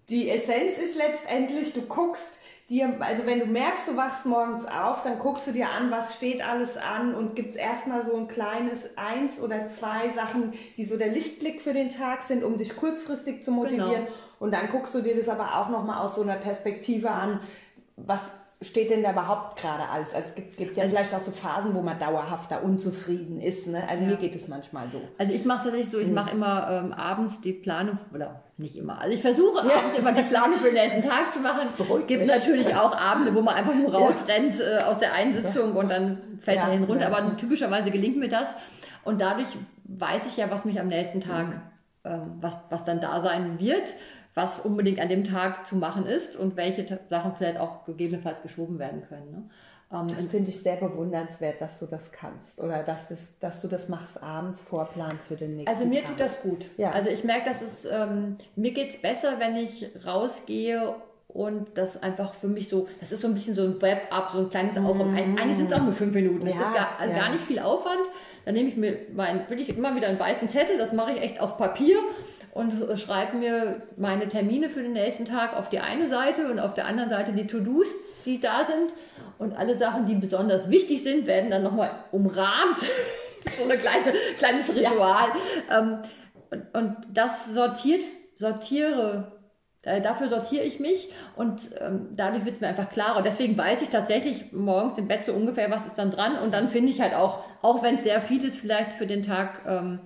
Die 0.07 0.29
Essenz 0.29 0.77
ist 0.77 0.95
letztendlich, 0.95 1.73
du 1.73 1.81
guckst 1.81 2.29
dir, 2.69 2.95
also 3.01 3.25
wenn 3.25 3.41
du 3.41 3.45
merkst, 3.45 3.89
du 3.89 3.97
wachst 3.97 4.25
morgens 4.25 4.63
auf, 4.63 5.03
dann 5.03 5.19
guckst 5.19 5.47
du 5.47 5.51
dir 5.51 5.69
an, 5.69 5.91
was 5.91 6.15
steht 6.15 6.47
alles 6.47 6.77
an 6.77 7.13
und 7.13 7.35
gibt's 7.35 7.57
erstmal 7.57 8.05
so 8.05 8.15
ein 8.15 8.29
kleines 8.29 8.79
eins 8.95 9.37
oder 9.37 9.67
zwei 9.67 10.11
Sachen, 10.11 10.53
die 10.77 10.85
so 10.85 10.95
der 10.95 11.09
Lichtblick 11.09 11.61
für 11.61 11.73
den 11.73 11.89
Tag 11.89 12.23
sind, 12.23 12.45
um 12.45 12.57
dich 12.57 12.73
kurzfristig 12.77 13.43
zu 13.43 13.51
motivieren. 13.51 14.07
Und 14.39 14.53
dann 14.53 14.69
guckst 14.69 14.95
du 14.95 15.01
dir 15.01 15.17
das 15.17 15.27
aber 15.27 15.57
auch 15.57 15.67
nochmal 15.67 16.05
aus 16.05 16.15
so 16.15 16.21
einer 16.21 16.37
Perspektive 16.37 17.11
an, 17.11 17.41
was 17.97 18.21
steht 18.61 18.91
denn 18.91 19.01
da 19.01 19.11
überhaupt 19.11 19.59
gerade 19.59 19.89
alles? 19.89 20.13
Also 20.13 20.27
es 20.29 20.35
gibt, 20.35 20.57
gibt 20.57 20.77
ja 20.77 20.83
vielleicht 20.85 21.13
auch 21.15 21.19
so 21.21 21.31
Phasen, 21.31 21.73
wo 21.73 21.81
man 21.81 21.97
dauerhaft 21.97 22.51
da 22.51 22.57
unzufrieden 22.57 23.41
ist. 23.41 23.65
Ne? 23.67 23.81
Also 23.89 24.05
mir 24.05 24.17
geht 24.17 24.35
es 24.35 24.47
manchmal 24.47 24.87
so. 24.91 25.01
Also 25.17 25.33
ich 25.33 25.45
mache 25.45 25.63
tatsächlich 25.63 25.89
so, 25.89 25.97
Mhm. 25.97 26.03
ich 26.03 26.11
mache 26.11 26.31
immer 26.35 26.69
ähm, 26.69 26.93
abends 26.93 27.41
die 27.41 27.53
Planung, 27.53 27.97
oder 28.13 28.41
nicht 28.57 28.75
immer, 28.75 28.99
also 29.01 29.13
ich 29.15 29.21
versuche 29.21 29.61
abends 29.61 29.97
immer 29.97 30.11
die 30.11 30.21
Planung 30.23 30.57
für 30.59 30.65
den 30.65 30.75
nächsten 30.75 31.01
Tag 31.01 31.33
zu 31.33 31.39
machen. 31.39 31.61
Es 31.65 31.75
gibt 32.05 32.21
mich. 32.21 32.27
natürlich 32.31 32.75
auch 32.75 32.95
Abende, 32.95 33.33
wo 33.33 33.41
man 33.41 33.55
einfach 33.55 33.73
nur 33.73 33.91
rausrennt 33.93 34.59
äh, 34.59 34.77
aus 34.83 34.99
der 34.99 35.13
einen 35.13 35.33
Sitzung 35.33 35.75
und 35.75 35.89
dann 35.89 36.17
fällt 36.41 36.57
Ja, 36.57 36.65
er 36.67 36.71
hin 36.73 36.83
runter. 36.83 37.09
ja. 37.09 37.15
Aber 37.17 37.35
typischerweise 37.37 37.89
gelingt 37.89 38.17
mir 38.17 38.29
das. 38.29 38.47
Und 39.03 39.19
dadurch 39.19 39.47
weiß 39.85 40.21
ich 40.27 40.37
ja, 40.37 40.51
was 40.51 40.65
mich 40.65 40.79
am 40.79 40.87
nächsten 40.87 41.19
Tag, 41.21 41.47
Mhm. 41.47 41.61
ähm, 42.05 42.21
was, 42.41 42.53
was 42.69 42.85
dann 42.85 43.01
da 43.01 43.21
sein 43.23 43.57
wird, 43.59 43.83
was 44.33 44.59
unbedingt 44.61 44.99
an 44.99 45.09
dem 45.09 45.23
Tag 45.23 45.67
zu 45.67 45.75
machen 45.75 46.05
ist 46.05 46.35
und 46.35 46.55
welche 46.55 46.99
Sachen 47.09 47.33
vielleicht 47.37 47.59
auch 47.59 47.85
gegebenenfalls 47.85 48.41
geschoben 48.41 48.79
werden 48.79 49.03
können. 49.07 49.31
Ne? 49.31 49.43
Ähm, 49.93 50.15
Das 50.15 50.27
finde 50.27 50.49
ich 50.49 50.61
sehr 50.61 50.77
bewundernswert, 50.77 51.59
dass 51.59 51.79
du 51.79 51.85
das 51.85 52.11
kannst 52.11 52.61
oder 52.61 52.83
dass, 52.83 53.09
das, 53.09 53.19
dass 53.39 53.61
du 53.61 53.67
das 53.67 53.89
machst 53.89 54.21
abends 54.23 54.61
Vorplan 54.61 55.19
für 55.27 55.35
den 55.35 55.57
nächsten 55.57 55.69
Also 55.75 55.85
mir 55.85 56.01
Tag. 56.01 56.11
tut 56.11 56.19
das 56.21 56.41
gut. 56.41 56.65
Ja. 56.77 56.91
Also 56.91 57.09
ich 57.09 57.23
merke, 57.23 57.49
dass 57.49 57.61
es 57.61 57.85
ähm, 57.91 58.37
mir 58.55 58.71
geht 58.71 58.95
es 58.95 59.01
besser, 59.01 59.39
wenn 59.39 59.57
ich 59.57 59.89
rausgehe 60.05 60.95
und 61.27 61.77
das 61.77 62.01
einfach 62.01 62.33
für 62.35 62.47
mich 62.47 62.67
so, 62.69 62.87
das 62.99 63.11
ist 63.11 63.21
so 63.21 63.27
ein 63.27 63.33
bisschen 63.33 63.55
so 63.55 63.63
ein 63.63 63.81
Wrap-up, 63.81 64.31
so 64.31 64.39
ein 64.39 64.49
kleines 64.49 64.77
Aufwand. 64.77 65.17
Eigentlich 65.17 65.57
sind 65.57 65.71
es 65.71 65.77
auch 65.77 65.83
nur 65.83 65.93
fünf 65.93 66.13
Minuten. 66.13 66.45
Das. 66.45 66.55
Ja, 66.55 66.61
ist 66.61 66.73
gar, 66.73 66.99
also 66.99 67.13
ja. 67.13 67.19
gar 67.19 67.31
nicht 67.31 67.43
viel 67.45 67.59
Aufwand. 67.59 68.01
Dann 68.45 68.53
nehme 68.55 68.69
ich 68.69 68.75
mir 68.75 68.97
mein, 69.13 69.47
wirklich 69.49 69.77
immer 69.77 69.95
wieder 69.95 70.07
einen 70.07 70.19
weißen 70.19 70.49
Zettel, 70.49 70.77
das 70.77 70.93
mache 70.93 71.13
ich 71.13 71.21
echt 71.21 71.39
auf 71.39 71.57
Papier 71.57 71.97
und 72.53 72.81
äh, 72.81 72.97
schreibe 72.97 73.37
mir 73.37 73.81
meine 73.97 74.27
Termine 74.27 74.69
für 74.69 74.81
den 74.81 74.93
nächsten 74.93 75.25
Tag 75.25 75.55
auf 75.55 75.69
die 75.69 75.79
eine 75.79 76.09
Seite 76.09 76.49
und 76.49 76.59
auf 76.59 76.73
der 76.73 76.85
anderen 76.85 77.09
Seite 77.09 77.33
die 77.33 77.47
To-Dos, 77.47 77.87
die 78.25 78.39
da 78.39 78.65
sind. 78.65 78.91
Und 79.37 79.53
alle 79.53 79.77
Sachen, 79.77 80.05
die 80.07 80.15
besonders 80.15 80.69
wichtig 80.69 81.03
sind, 81.03 81.27
werden 81.27 81.49
dann 81.49 81.63
nochmal 81.63 81.91
umrahmt. 82.11 82.79
so 83.57 83.69
ein 83.69 83.79
kleine, 83.79 84.13
kleines 84.37 84.69
Ritual. 84.69 85.29
Ähm, 85.69 85.99
und, 86.51 86.77
und 86.77 86.95
das 87.13 87.45
sortiert, 87.53 88.03
sortiere 88.37 89.31
Äh, 89.83 89.99
dafür 90.01 90.29
sortiere 90.29 90.63
ich 90.63 90.79
mich 90.79 91.09
und 91.35 91.59
ähm, 91.79 92.09
dadurch 92.15 92.45
wird 92.45 92.55
es 92.55 92.61
mir 92.61 92.67
einfach 92.67 92.91
klarer. 92.91 93.23
Deswegen 93.23 93.57
weiß 93.57 93.81
ich 93.81 93.89
tatsächlich 93.89 94.51
morgens 94.51 94.95
im 94.99 95.07
Bett 95.07 95.25
so 95.25 95.33
ungefähr, 95.33 95.71
was 95.71 95.83
ist 95.87 95.97
dann 95.97 96.11
dran. 96.11 96.37
Und 96.37 96.53
dann 96.53 96.69
finde 96.69 96.91
ich 96.91 97.01
halt 97.01 97.15
auch, 97.15 97.43
auch 97.63 97.81
wenn 97.81 97.95
es 97.95 98.03
sehr 98.03 98.21
viel 98.21 98.45
ist 98.45 98.57
vielleicht 98.57 98.93
für 98.93 99.07
den 99.07 99.23
Tag, 99.23 99.61
ähm, 99.67 99.99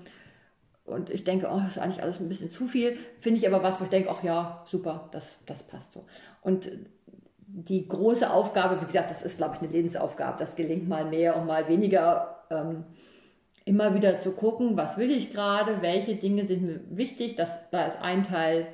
und 0.86 1.10
ich 1.10 1.24
denke, 1.24 1.48
oh, 1.52 1.58
das 1.58 1.72
ist 1.72 1.80
eigentlich 1.80 2.04
alles 2.04 2.20
ein 2.20 2.30
bisschen 2.30 2.52
zu 2.52 2.68
viel, 2.68 2.98
finde 3.20 3.40
ich 3.40 3.48
aber 3.48 3.64
was, 3.64 3.80
wo 3.80 3.86
ich 3.86 3.90
denke, 3.90 4.10
ach 4.12 4.24
ja, 4.24 4.64
super, 4.68 5.10
das, 5.12 5.38
das 5.46 5.64
passt 5.64 5.94
so. 5.94 6.06
Und 6.42 6.70
die 7.48 7.88
große 7.88 8.30
Aufgabe, 8.30 8.82
wie 8.82 8.86
gesagt, 8.86 9.12
das 9.12 9.24
ist, 9.24 9.38
glaube 9.38 9.56
ich, 9.56 9.62
eine 9.62 9.72
Lebensaufgabe. 9.72 10.40
Das 10.40 10.56
gelingt 10.56 10.88
mal 10.88 11.06
mehr 11.06 11.38
und 11.38 11.46
mal 11.46 11.68
weniger. 11.68 12.44
Ähm, 12.50 12.84
immer 13.66 13.96
wieder 13.96 14.20
zu 14.20 14.32
gucken, 14.32 14.78
was 14.78 14.98
will 14.98 15.12
ich 15.12 15.32
gerade, 15.32 15.82
welche 15.82 16.16
Dinge 16.16 16.46
sind 16.46 16.62
mir 16.62 16.80
wichtig. 16.90 17.36
Das, 17.36 17.50
da 17.72 17.88
ist 17.88 18.00
ein 18.00 18.24
Teil 18.24 18.68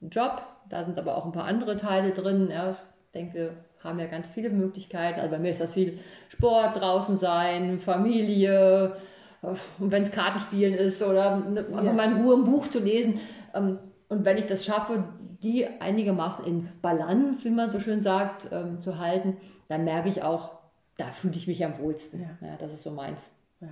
Job, 0.00 0.42
da 0.70 0.84
sind 0.84 0.98
aber 0.98 1.16
auch 1.16 1.26
ein 1.26 1.32
paar 1.32 1.44
andere 1.44 1.76
Teile 1.76 2.12
drin. 2.12 2.48
Ja, 2.50 2.70
ich 2.70 2.78
denke, 3.12 3.34
wir 3.34 3.56
haben 3.82 3.98
ja 3.98 4.06
ganz 4.06 4.28
viele 4.28 4.50
Möglichkeiten. 4.50 5.18
Also 5.18 5.32
bei 5.32 5.40
mir 5.40 5.50
ist 5.50 5.60
das 5.60 5.74
viel 5.74 5.98
Sport, 6.28 6.76
draußen 6.76 7.18
sein, 7.18 7.80
Familie, 7.80 8.96
und 9.42 9.90
wenn 9.90 10.02
es 10.02 10.10
Kartenspielen 10.10 10.74
ist 10.74 11.02
oder 11.02 11.34
einfach 11.34 11.84
ja. 11.84 11.92
mal 11.92 12.12
in 12.12 12.22
Ruhe 12.22 12.36
ein 12.36 12.44
Buch 12.44 12.68
zu 12.70 12.80
lesen. 12.80 13.20
Ähm, 13.54 13.78
und 14.08 14.24
wenn 14.24 14.38
ich 14.38 14.46
das 14.46 14.64
schaffe, 14.64 15.04
die 15.42 15.66
einigermaßen 15.66 16.44
in 16.44 16.68
Balance, 16.82 17.44
wie 17.44 17.50
man 17.50 17.70
so 17.70 17.78
schön 17.78 18.02
sagt, 18.02 18.48
ähm, 18.50 18.82
zu 18.82 18.98
halten, 18.98 19.36
dann 19.68 19.84
merke 19.84 20.08
ich 20.08 20.22
auch, 20.22 20.58
da 20.96 21.12
fühle 21.12 21.36
ich 21.36 21.46
mich 21.46 21.64
am 21.64 21.78
wohlsten. 21.78 22.22
Ja. 22.22 22.46
ja 22.46 22.56
das 22.56 22.72
ist 22.72 22.82
so 22.82 22.90
meins. 22.90 23.20
Ja. 23.60 23.68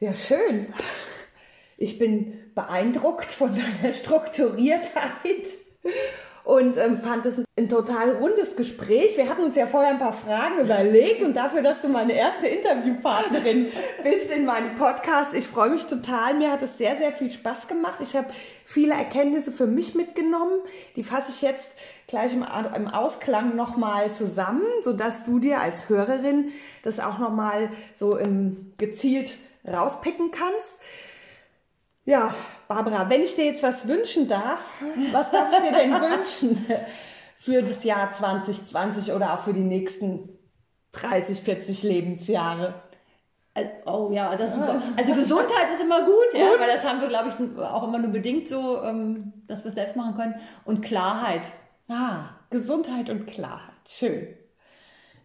ja, 0.00 0.14
schön. 0.14 0.72
Ich 1.76 1.98
bin 1.98 2.38
beeindruckt 2.54 3.26
von 3.26 3.54
deiner 3.54 3.92
Strukturiertheit 3.92 5.46
und 6.46 6.76
ähm, 6.76 6.98
fand 6.98 7.26
es 7.26 7.38
ein, 7.38 7.44
ein, 7.58 7.68
total 7.68 8.12
rundes 8.12 8.54
Gespräch. 8.54 9.16
Wir 9.16 9.28
hatten 9.28 9.42
uns 9.42 9.56
ja 9.56 9.66
vorher 9.66 9.90
ein 9.90 9.98
paar 9.98 10.12
Fragen 10.12 10.60
überlegt 10.60 11.22
und 11.22 11.34
dafür, 11.34 11.60
dass 11.60 11.80
du 11.80 11.88
meine 11.88 12.12
erste 12.12 12.46
Interviewpartnerin 12.46 13.66
bist 14.04 14.30
in 14.30 14.44
meinem 14.44 14.76
Podcast, 14.76 15.34
ich 15.34 15.48
freue 15.48 15.70
mich 15.70 15.86
total. 15.86 16.34
Mir 16.34 16.52
hat 16.52 16.62
es 16.62 16.78
sehr, 16.78 16.96
sehr 16.98 17.10
viel 17.10 17.32
Spaß 17.32 17.66
gemacht. 17.66 17.96
Ich 18.00 18.14
habe 18.14 18.28
viele 18.64 18.94
Erkenntnisse 18.94 19.50
für 19.50 19.66
mich 19.66 19.96
mitgenommen. 19.96 20.60
Die 20.94 21.02
fasse 21.02 21.30
ich 21.30 21.42
jetzt 21.42 21.68
gleich 22.06 22.32
im, 22.32 22.46
im 22.76 22.86
Ausklang 22.86 23.56
nochmal 23.56 24.12
zusammen, 24.12 24.62
sodass 24.82 25.24
du 25.24 25.40
dir 25.40 25.60
als 25.60 25.88
Hörerin 25.88 26.52
das 26.84 27.00
auch 27.00 27.18
nochmal 27.18 27.70
so 27.96 28.16
im, 28.16 28.72
gezielt 28.78 29.36
rauspicken 29.66 30.30
kannst. 30.30 30.76
Ja, 32.06 32.32
Barbara, 32.68 33.10
wenn 33.10 33.22
ich 33.22 33.34
dir 33.34 33.46
jetzt 33.46 33.62
was 33.62 33.86
wünschen 33.86 34.28
darf, 34.28 34.60
was 35.12 35.30
darf 35.30 35.52
ich 35.52 35.58
dir 35.58 35.76
denn 35.76 35.92
wünschen 36.00 36.66
für 37.38 37.62
das 37.62 37.82
Jahr 37.84 38.12
2020 38.12 39.12
oder 39.12 39.34
auch 39.34 39.40
für 39.44 39.52
die 39.52 39.60
nächsten 39.60 40.28
30, 40.92 41.40
40 41.40 41.82
Lebensjahre? 41.82 42.74
Oh 43.86 44.10
ja, 44.12 44.36
das 44.36 44.50
ist 44.50 44.56
super. 44.56 44.82
Also 44.96 45.14
Gesundheit 45.14 45.72
ist 45.74 45.80
immer 45.82 46.04
gut, 46.04 46.30
gut. 46.30 46.40
ja, 46.40 46.50
weil 46.58 46.76
das 46.76 46.84
haben 46.84 47.00
wir, 47.00 47.08
glaube 47.08 47.30
ich, 47.30 47.58
auch 47.58 47.88
immer 47.88 47.98
nur 47.98 48.12
bedingt 48.12 48.48
so, 48.48 48.82
ähm, 48.82 49.32
dass 49.48 49.64
wir 49.64 49.70
es 49.70 49.74
selbst 49.74 49.96
machen 49.96 50.14
können. 50.14 50.34
Und 50.64 50.82
Klarheit. 50.82 51.42
Ah, 51.88 52.30
Gesundheit 52.50 53.08
und 53.10 53.26
Klarheit. 53.26 53.72
Schön. 53.88 54.28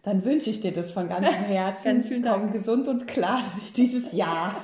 Dann 0.02 0.24
wünsche 0.24 0.50
ich 0.50 0.60
dir 0.60 0.72
das 0.72 0.90
von 0.90 1.08
ganzem 1.08 1.32
Herzen. 1.34 1.84
Ganz 1.84 2.08
vielen 2.08 2.22
Dank. 2.22 2.42
Komm 2.42 2.52
gesund 2.52 2.88
und 2.88 3.06
klar 3.06 3.42
durch 3.56 3.72
dieses 3.72 4.12
Jahr. 4.12 4.56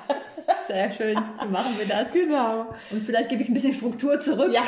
Sehr 0.66 0.90
schön, 0.92 1.18
so 1.40 1.46
machen 1.48 1.78
wir 1.78 1.86
das. 1.86 2.12
Genau. 2.12 2.74
Und 2.90 3.04
vielleicht 3.04 3.30
gebe 3.30 3.42
ich 3.42 3.48
ein 3.48 3.54
bisschen 3.54 3.74
Struktur 3.74 4.20
zurück. 4.20 4.52
Ja. 4.52 4.62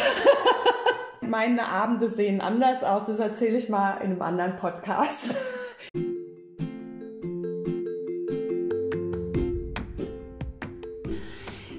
Meine 1.20 1.66
Abende 1.66 2.11
sehen 2.11 2.41
anders 2.41 2.83
aus, 2.83 3.07
das 3.07 3.18
erzähle 3.18 3.59
ich 3.59 3.68
mal 3.68 3.99
in 3.99 4.12
einem 4.12 4.22
anderen 4.22 4.57
Podcast. 4.57 5.37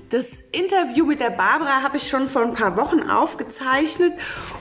Das 0.10 0.28
Interview 0.52 1.06
mit 1.06 1.22
der 1.22 1.30
Barbara 1.30 1.84
habe 1.84 1.98
ich 1.98 2.10
schon 2.10 2.28
vor 2.28 2.44
ein 2.44 2.54
paar 2.54 2.76
Wochen 2.78 3.10
aufgezeichnet 3.10 4.12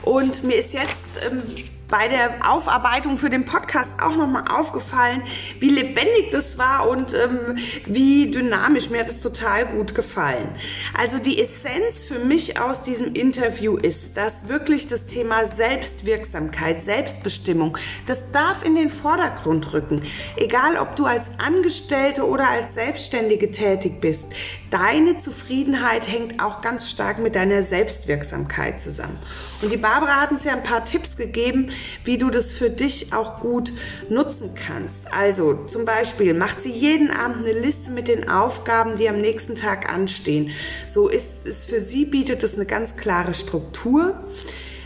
und 0.03 0.43
mir 0.43 0.55
ist 0.55 0.73
jetzt 0.73 0.95
ähm, 1.29 1.43
bei 1.91 2.07
der 2.07 2.49
Aufarbeitung 2.49 3.19
für 3.19 3.29
den 3.29 3.45
Podcast 3.45 3.91
auch 4.01 4.15
nochmal 4.15 4.45
aufgefallen, 4.47 5.21
wie 5.59 5.69
lebendig 5.69 6.31
das 6.31 6.57
war 6.57 6.89
und 6.89 7.13
ähm, 7.13 7.59
wie 7.85 8.31
dynamisch. 8.31 8.89
Mir 8.89 9.01
hat 9.01 9.09
es 9.09 9.21
total 9.21 9.67
gut 9.67 9.93
gefallen. 9.93 10.49
Also 10.97 11.19
die 11.19 11.39
Essenz 11.39 12.03
für 12.03 12.17
mich 12.17 12.59
aus 12.59 12.81
diesem 12.81 13.13
Interview 13.13 13.77
ist, 13.77 14.17
dass 14.17 14.47
wirklich 14.47 14.87
das 14.87 15.05
Thema 15.05 15.45
Selbstwirksamkeit, 15.45 16.81
Selbstbestimmung, 16.81 17.77
das 18.07 18.19
darf 18.31 18.65
in 18.65 18.75
den 18.75 18.89
Vordergrund 18.89 19.73
rücken. 19.73 20.03
Egal, 20.37 20.77
ob 20.77 20.95
du 20.95 21.05
als 21.05 21.29
Angestellte 21.37 22.25
oder 22.25 22.49
als 22.49 22.73
Selbstständige 22.73 23.51
tätig 23.51 23.99
bist. 23.99 24.25
Deine 24.69 25.17
Zufriedenheit 25.17 26.07
hängt 26.07 26.41
auch 26.41 26.61
ganz 26.61 26.89
stark 26.89 27.19
mit 27.19 27.35
deiner 27.35 27.63
Selbstwirksamkeit 27.63 28.79
zusammen. 28.79 29.19
Und 29.61 29.71
die 29.71 29.77
Barbara 29.77 30.21
hat 30.21 30.31
uns 30.31 30.45
ja 30.45 30.53
ein 30.53 30.63
paar 30.63 30.85
Tipps 30.85 31.17
gegeben, 31.17 31.71
wie 32.03 32.17
du 32.17 32.29
das 32.29 32.51
für 32.51 32.69
dich 32.69 33.13
auch 33.13 33.39
gut 33.39 33.71
nutzen 34.09 34.51
kannst. 34.55 35.11
Also 35.11 35.65
zum 35.67 35.85
Beispiel 35.85 36.33
macht 36.33 36.61
sie 36.61 36.71
jeden 36.71 37.11
Abend 37.11 37.45
eine 37.45 37.59
Liste 37.59 37.89
mit 37.89 38.07
den 38.07 38.29
Aufgaben, 38.29 38.95
die 38.97 39.09
am 39.09 39.19
nächsten 39.21 39.55
Tag 39.55 39.91
anstehen. 39.91 40.51
So 40.87 41.07
ist 41.07 41.45
es 41.45 41.65
für 41.65 41.81
sie, 41.81 42.05
bietet 42.05 42.43
es 42.43 42.55
eine 42.55 42.65
ganz 42.65 42.95
klare 42.95 43.33
Struktur 43.33 44.15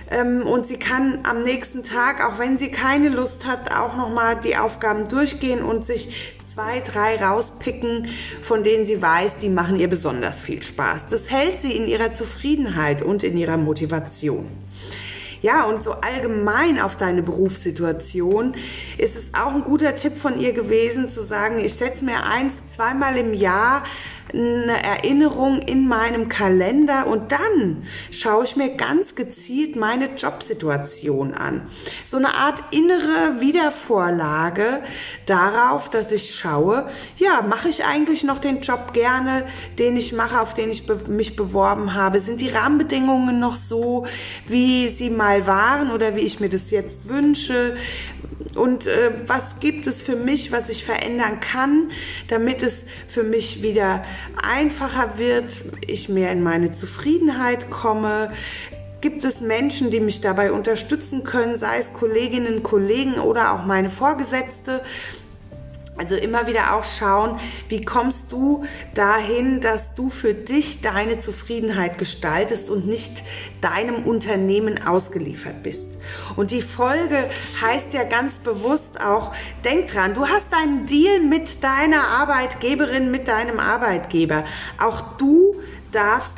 ähm, 0.09 0.45
und 0.45 0.67
sie 0.67 0.77
kann 0.77 1.19
am 1.23 1.43
nächsten 1.43 1.83
Tag, 1.83 2.23
auch 2.23 2.39
wenn 2.39 2.57
sie 2.57 2.69
keine 2.69 3.09
Lust 3.09 3.45
hat, 3.45 3.71
auch 3.71 3.95
nochmal 3.95 4.39
die 4.39 4.55
Aufgaben 4.55 5.07
durchgehen 5.07 5.63
und 5.63 5.85
sich 5.85 6.35
zwei, 6.53 6.79
drei 6.79 7.17
rauspicken, 7.17 8.07
von 8.41 8.63
denen 8.63 8.85
sie 8.85 9.01
weiß, 9.01 9.33
die 9.41 9.49
machen 9.49 9.77
ihr 9.77 9.89
besonders 9.89 10.39
viel 10.39 10.63
Spaß. 10.63 11.07
Das 11.07 11.29
hält 11.29 11.59
sie 11.59 11.73
in 11.73 11.87
ihrer 11.87 12.13
Zufriedenheit 12.13 13.01
und 13.01 13.23
in 13.23 13.37
ihrer 13.37 13.57
Motivation. 13.57 14.47
Ja, 15.45 15.65
und 15.65 15.83
so 15.83 15.91
allgemein 15.91 16.79
auf 16.79 16.95
deine 16.95 17.21
Berufssituation 17.21 18.55
ist 18.97 19.15
es 19.15 19.31
auch 19.31 19.53
ein 19.53 19.63
guter 19.63 19.95
Tipp 19.95 20.17
von 20.17 20.39
ihr 20.39 20.53
gewesen, 20.53 21.07
zu 21.07 21.21
sagen, 21.21 21.59
ich 21.59 21.75
setze 21.75 22.03
mir 22.03 22.23
eins, 22.23 22.55
zweimal 22.73 23.15
im 23.15 23.31
Jahr 23.31 23.83
eine 24.35 24.83
Erinnerung 24.83 25.61
in 25.61 25.87
meinem 25.87 26.27
Kalender 26.27 27.07
und 27.07 27.31
dann 27.31 27.87
schaue 28.11 28.43
ich 28.43 28.55
mir 28.55 28.75
ganz 28.75 29.15
gezielt 29.15 29.75
meine 29.75 30.15
Jobsituation 30.15 31.33
an. 31.33 31.67
So 32.05 32.17
eine 32.17 32.33
Art 32.33 32.61
innere 32.71 33.39
Wiedervorlage 33.39 34.81
darauf, 35.25 35.89
dass 35.89 36.11
ich 36.11 36.35
schaue, 36.35 36.89
ja, 37.17 37.41
mache 37.41 37.69
ich 37.69 37.85
eigentlich 37.85 38.23
noch 38.23 38.39
den 38.39 38.61
Job 38.61 38.93
gerne, 38.93 39.45
den 39.79 39.95
ich 39.95 40.11
mache, 40.11 40.41
auf 40.41 40.53
den 40.53 40.69
ich 40.69 40.83
mich 41.07 41.35
beworben 41.35 41.93
habe? 41.93 42.19
Sind 42.19 42.41
die 42.41 42.49
Rahmenbedingungen 42.49 43.39
noch 43.39 43.55
so, 43.55 44.05
wie 44.47 44.89
sie 44.89 45.09
mal 45.09 45.47
waren 45.47 45.91
oder 45.91 46.15
wie 46.15 46.21
ich 46.21 46.39
mir 46.39 46.49
das 46.49 46.71
jetzt 46.71 47.07
wünsche? 47.07 47.77
Und 48.55 48.87
äh, 48.87 49.11
was 49.27 49.59
gibt 49.59 49.85
es 49.87 50.01
für 50.01 50.15
mich, 50.15 50.51
was 50.51 50.69
ich 50.69 50.83
verändern 50.85 51.39
kann, 51.39 51.91
damit 52.29 52.63
es 52.63 52.85
für 53.07 53.23
mich 53.23 53.61
wieder 53.61 54.03
einfacher 54.41 55.17
wird, 55.17 55.59
ich 55.85 56.09
mehr 56.09 56.31
in 56.31 56.43
meine 56.43 56.73
Zufriedenheit 56.73 57.69
komme. 57.69 58.31
Gibt 59.01 59.23
es 59.23 59.41
Menschen, 59.41 59.91
die 59.91 59.99
mich 59.99 60.21
dabei 60.21 60.51
unterstützen 60.51 61.23
können, 61.23 61.57
sei 61.57 61.77
es 61.77 61.93
Kolleginnen, 61.93 62.63
Kollegen 62.63 63.15
oder 63.15 63.53
auch 63.53 63.65
meine 63.65 63.89
Vorgesetzte? 63.89 64.81
Also 65.97 66.15
immer 66.15 66.45
wieder 66.45 66.73
auch 66.73 66.83
schauen, 66.83 67.39
wie 67.69 67.81
kommst 67.81 68.31
du 68.31 68.65
dahin, 68.93 69.61
dass 69.61 69.95
du 69.95 70.09
für 70.09 70.33
dich 70.33 70.81
deine 70.81 71.19
Zufriedenheit 71.19 71.97
gestaltest 71.97 72.69
und 72.69 72.85
nicht 72.85 73.23
deinem 73.61 74.03
Unternehmen 74.03 74.85
ausgeliefert 74.85 75.63
bist. 75.63 75.87
Und 76.35 76.51
die 76.51 76.61
Folge 76.61 77.29
heißt 77.61 77.93
ja 77.93 78.03
ganz 78.03 78.33
bewusst 78.39 78.99
auch, 78.99 79.33
denk 79.63 79.87
dran, 79.87 80.13
du 80.13 80.27
hast 80.27 80.53
einen 80.53 80.85
Deal 80.85 81.21
mit 81.21 81.63
deiner 81.63 82.07
Arbeitgeberin, 82.07 83.09
mit 83.09 83.29
deinem 83.29 83.59
Arbeitgeber. 83.59 84.43
Auch 84.77 85.17
du 85.17 85.61
darfst 85.93 86.35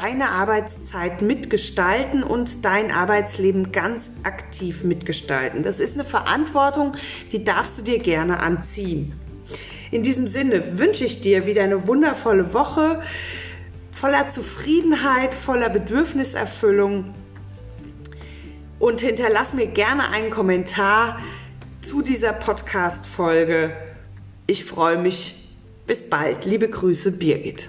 deine 0.00 0.30
Arbeitszeit 0.30 1.22
mitgestalten 1.22 2.22
und 2.22 2.64
dein 2.64 2.90
Arbeitsleben 2.90 3.72
ganz 3.72 4.10
aktiv 4.24 4.84
mitgestalten. 4.84 5.62
Das 5.62 5.80
ist 5.80 5.94
eine 5.94 6.04
Verantwortung, 6.04 6.92
die 7.32 7.44
darfst 7.44 7.78
du 7.78 7.82
dir 7.82 7.98
gerne 7.98 8.40
anziehen. 8.40 9.14
In 9.90 10.02
diesem 10.02 10.26
Sinne 10.26 10.78
wünsche 10.78 11.04
ich 11.04 11.20
dir 11.20 11.46
wieder 11.46 11.62
eine 11.62 11.86
wundervolle 11.86 12.52
Woche 12.52 13.02
voller 13.92 14.28
Zufriedenheit, 14.28 15.32
voller 15.32 15.70
Bedürfniserfüllung 15.70 17.14
und 18.78 19.00
hinterlass 19.00 19.54
mir 19.54 19.66
gerne 19.66 20.10
einen 20.10 20.30
Kommentar 20.30 21.20
zu 21.88 22.02
dieser 22.02 22.34
Podcast-Folge. 22.34 23.72
Ich 24.46 24.64
freue 24.64 24.98
mich. 24.98 25.48
Bis 25.86 26.02
bald. 26.02 26.44
Liebe 26.44 26.68
Grüße, 26.68 27.12
Birgit. 27.12 27.68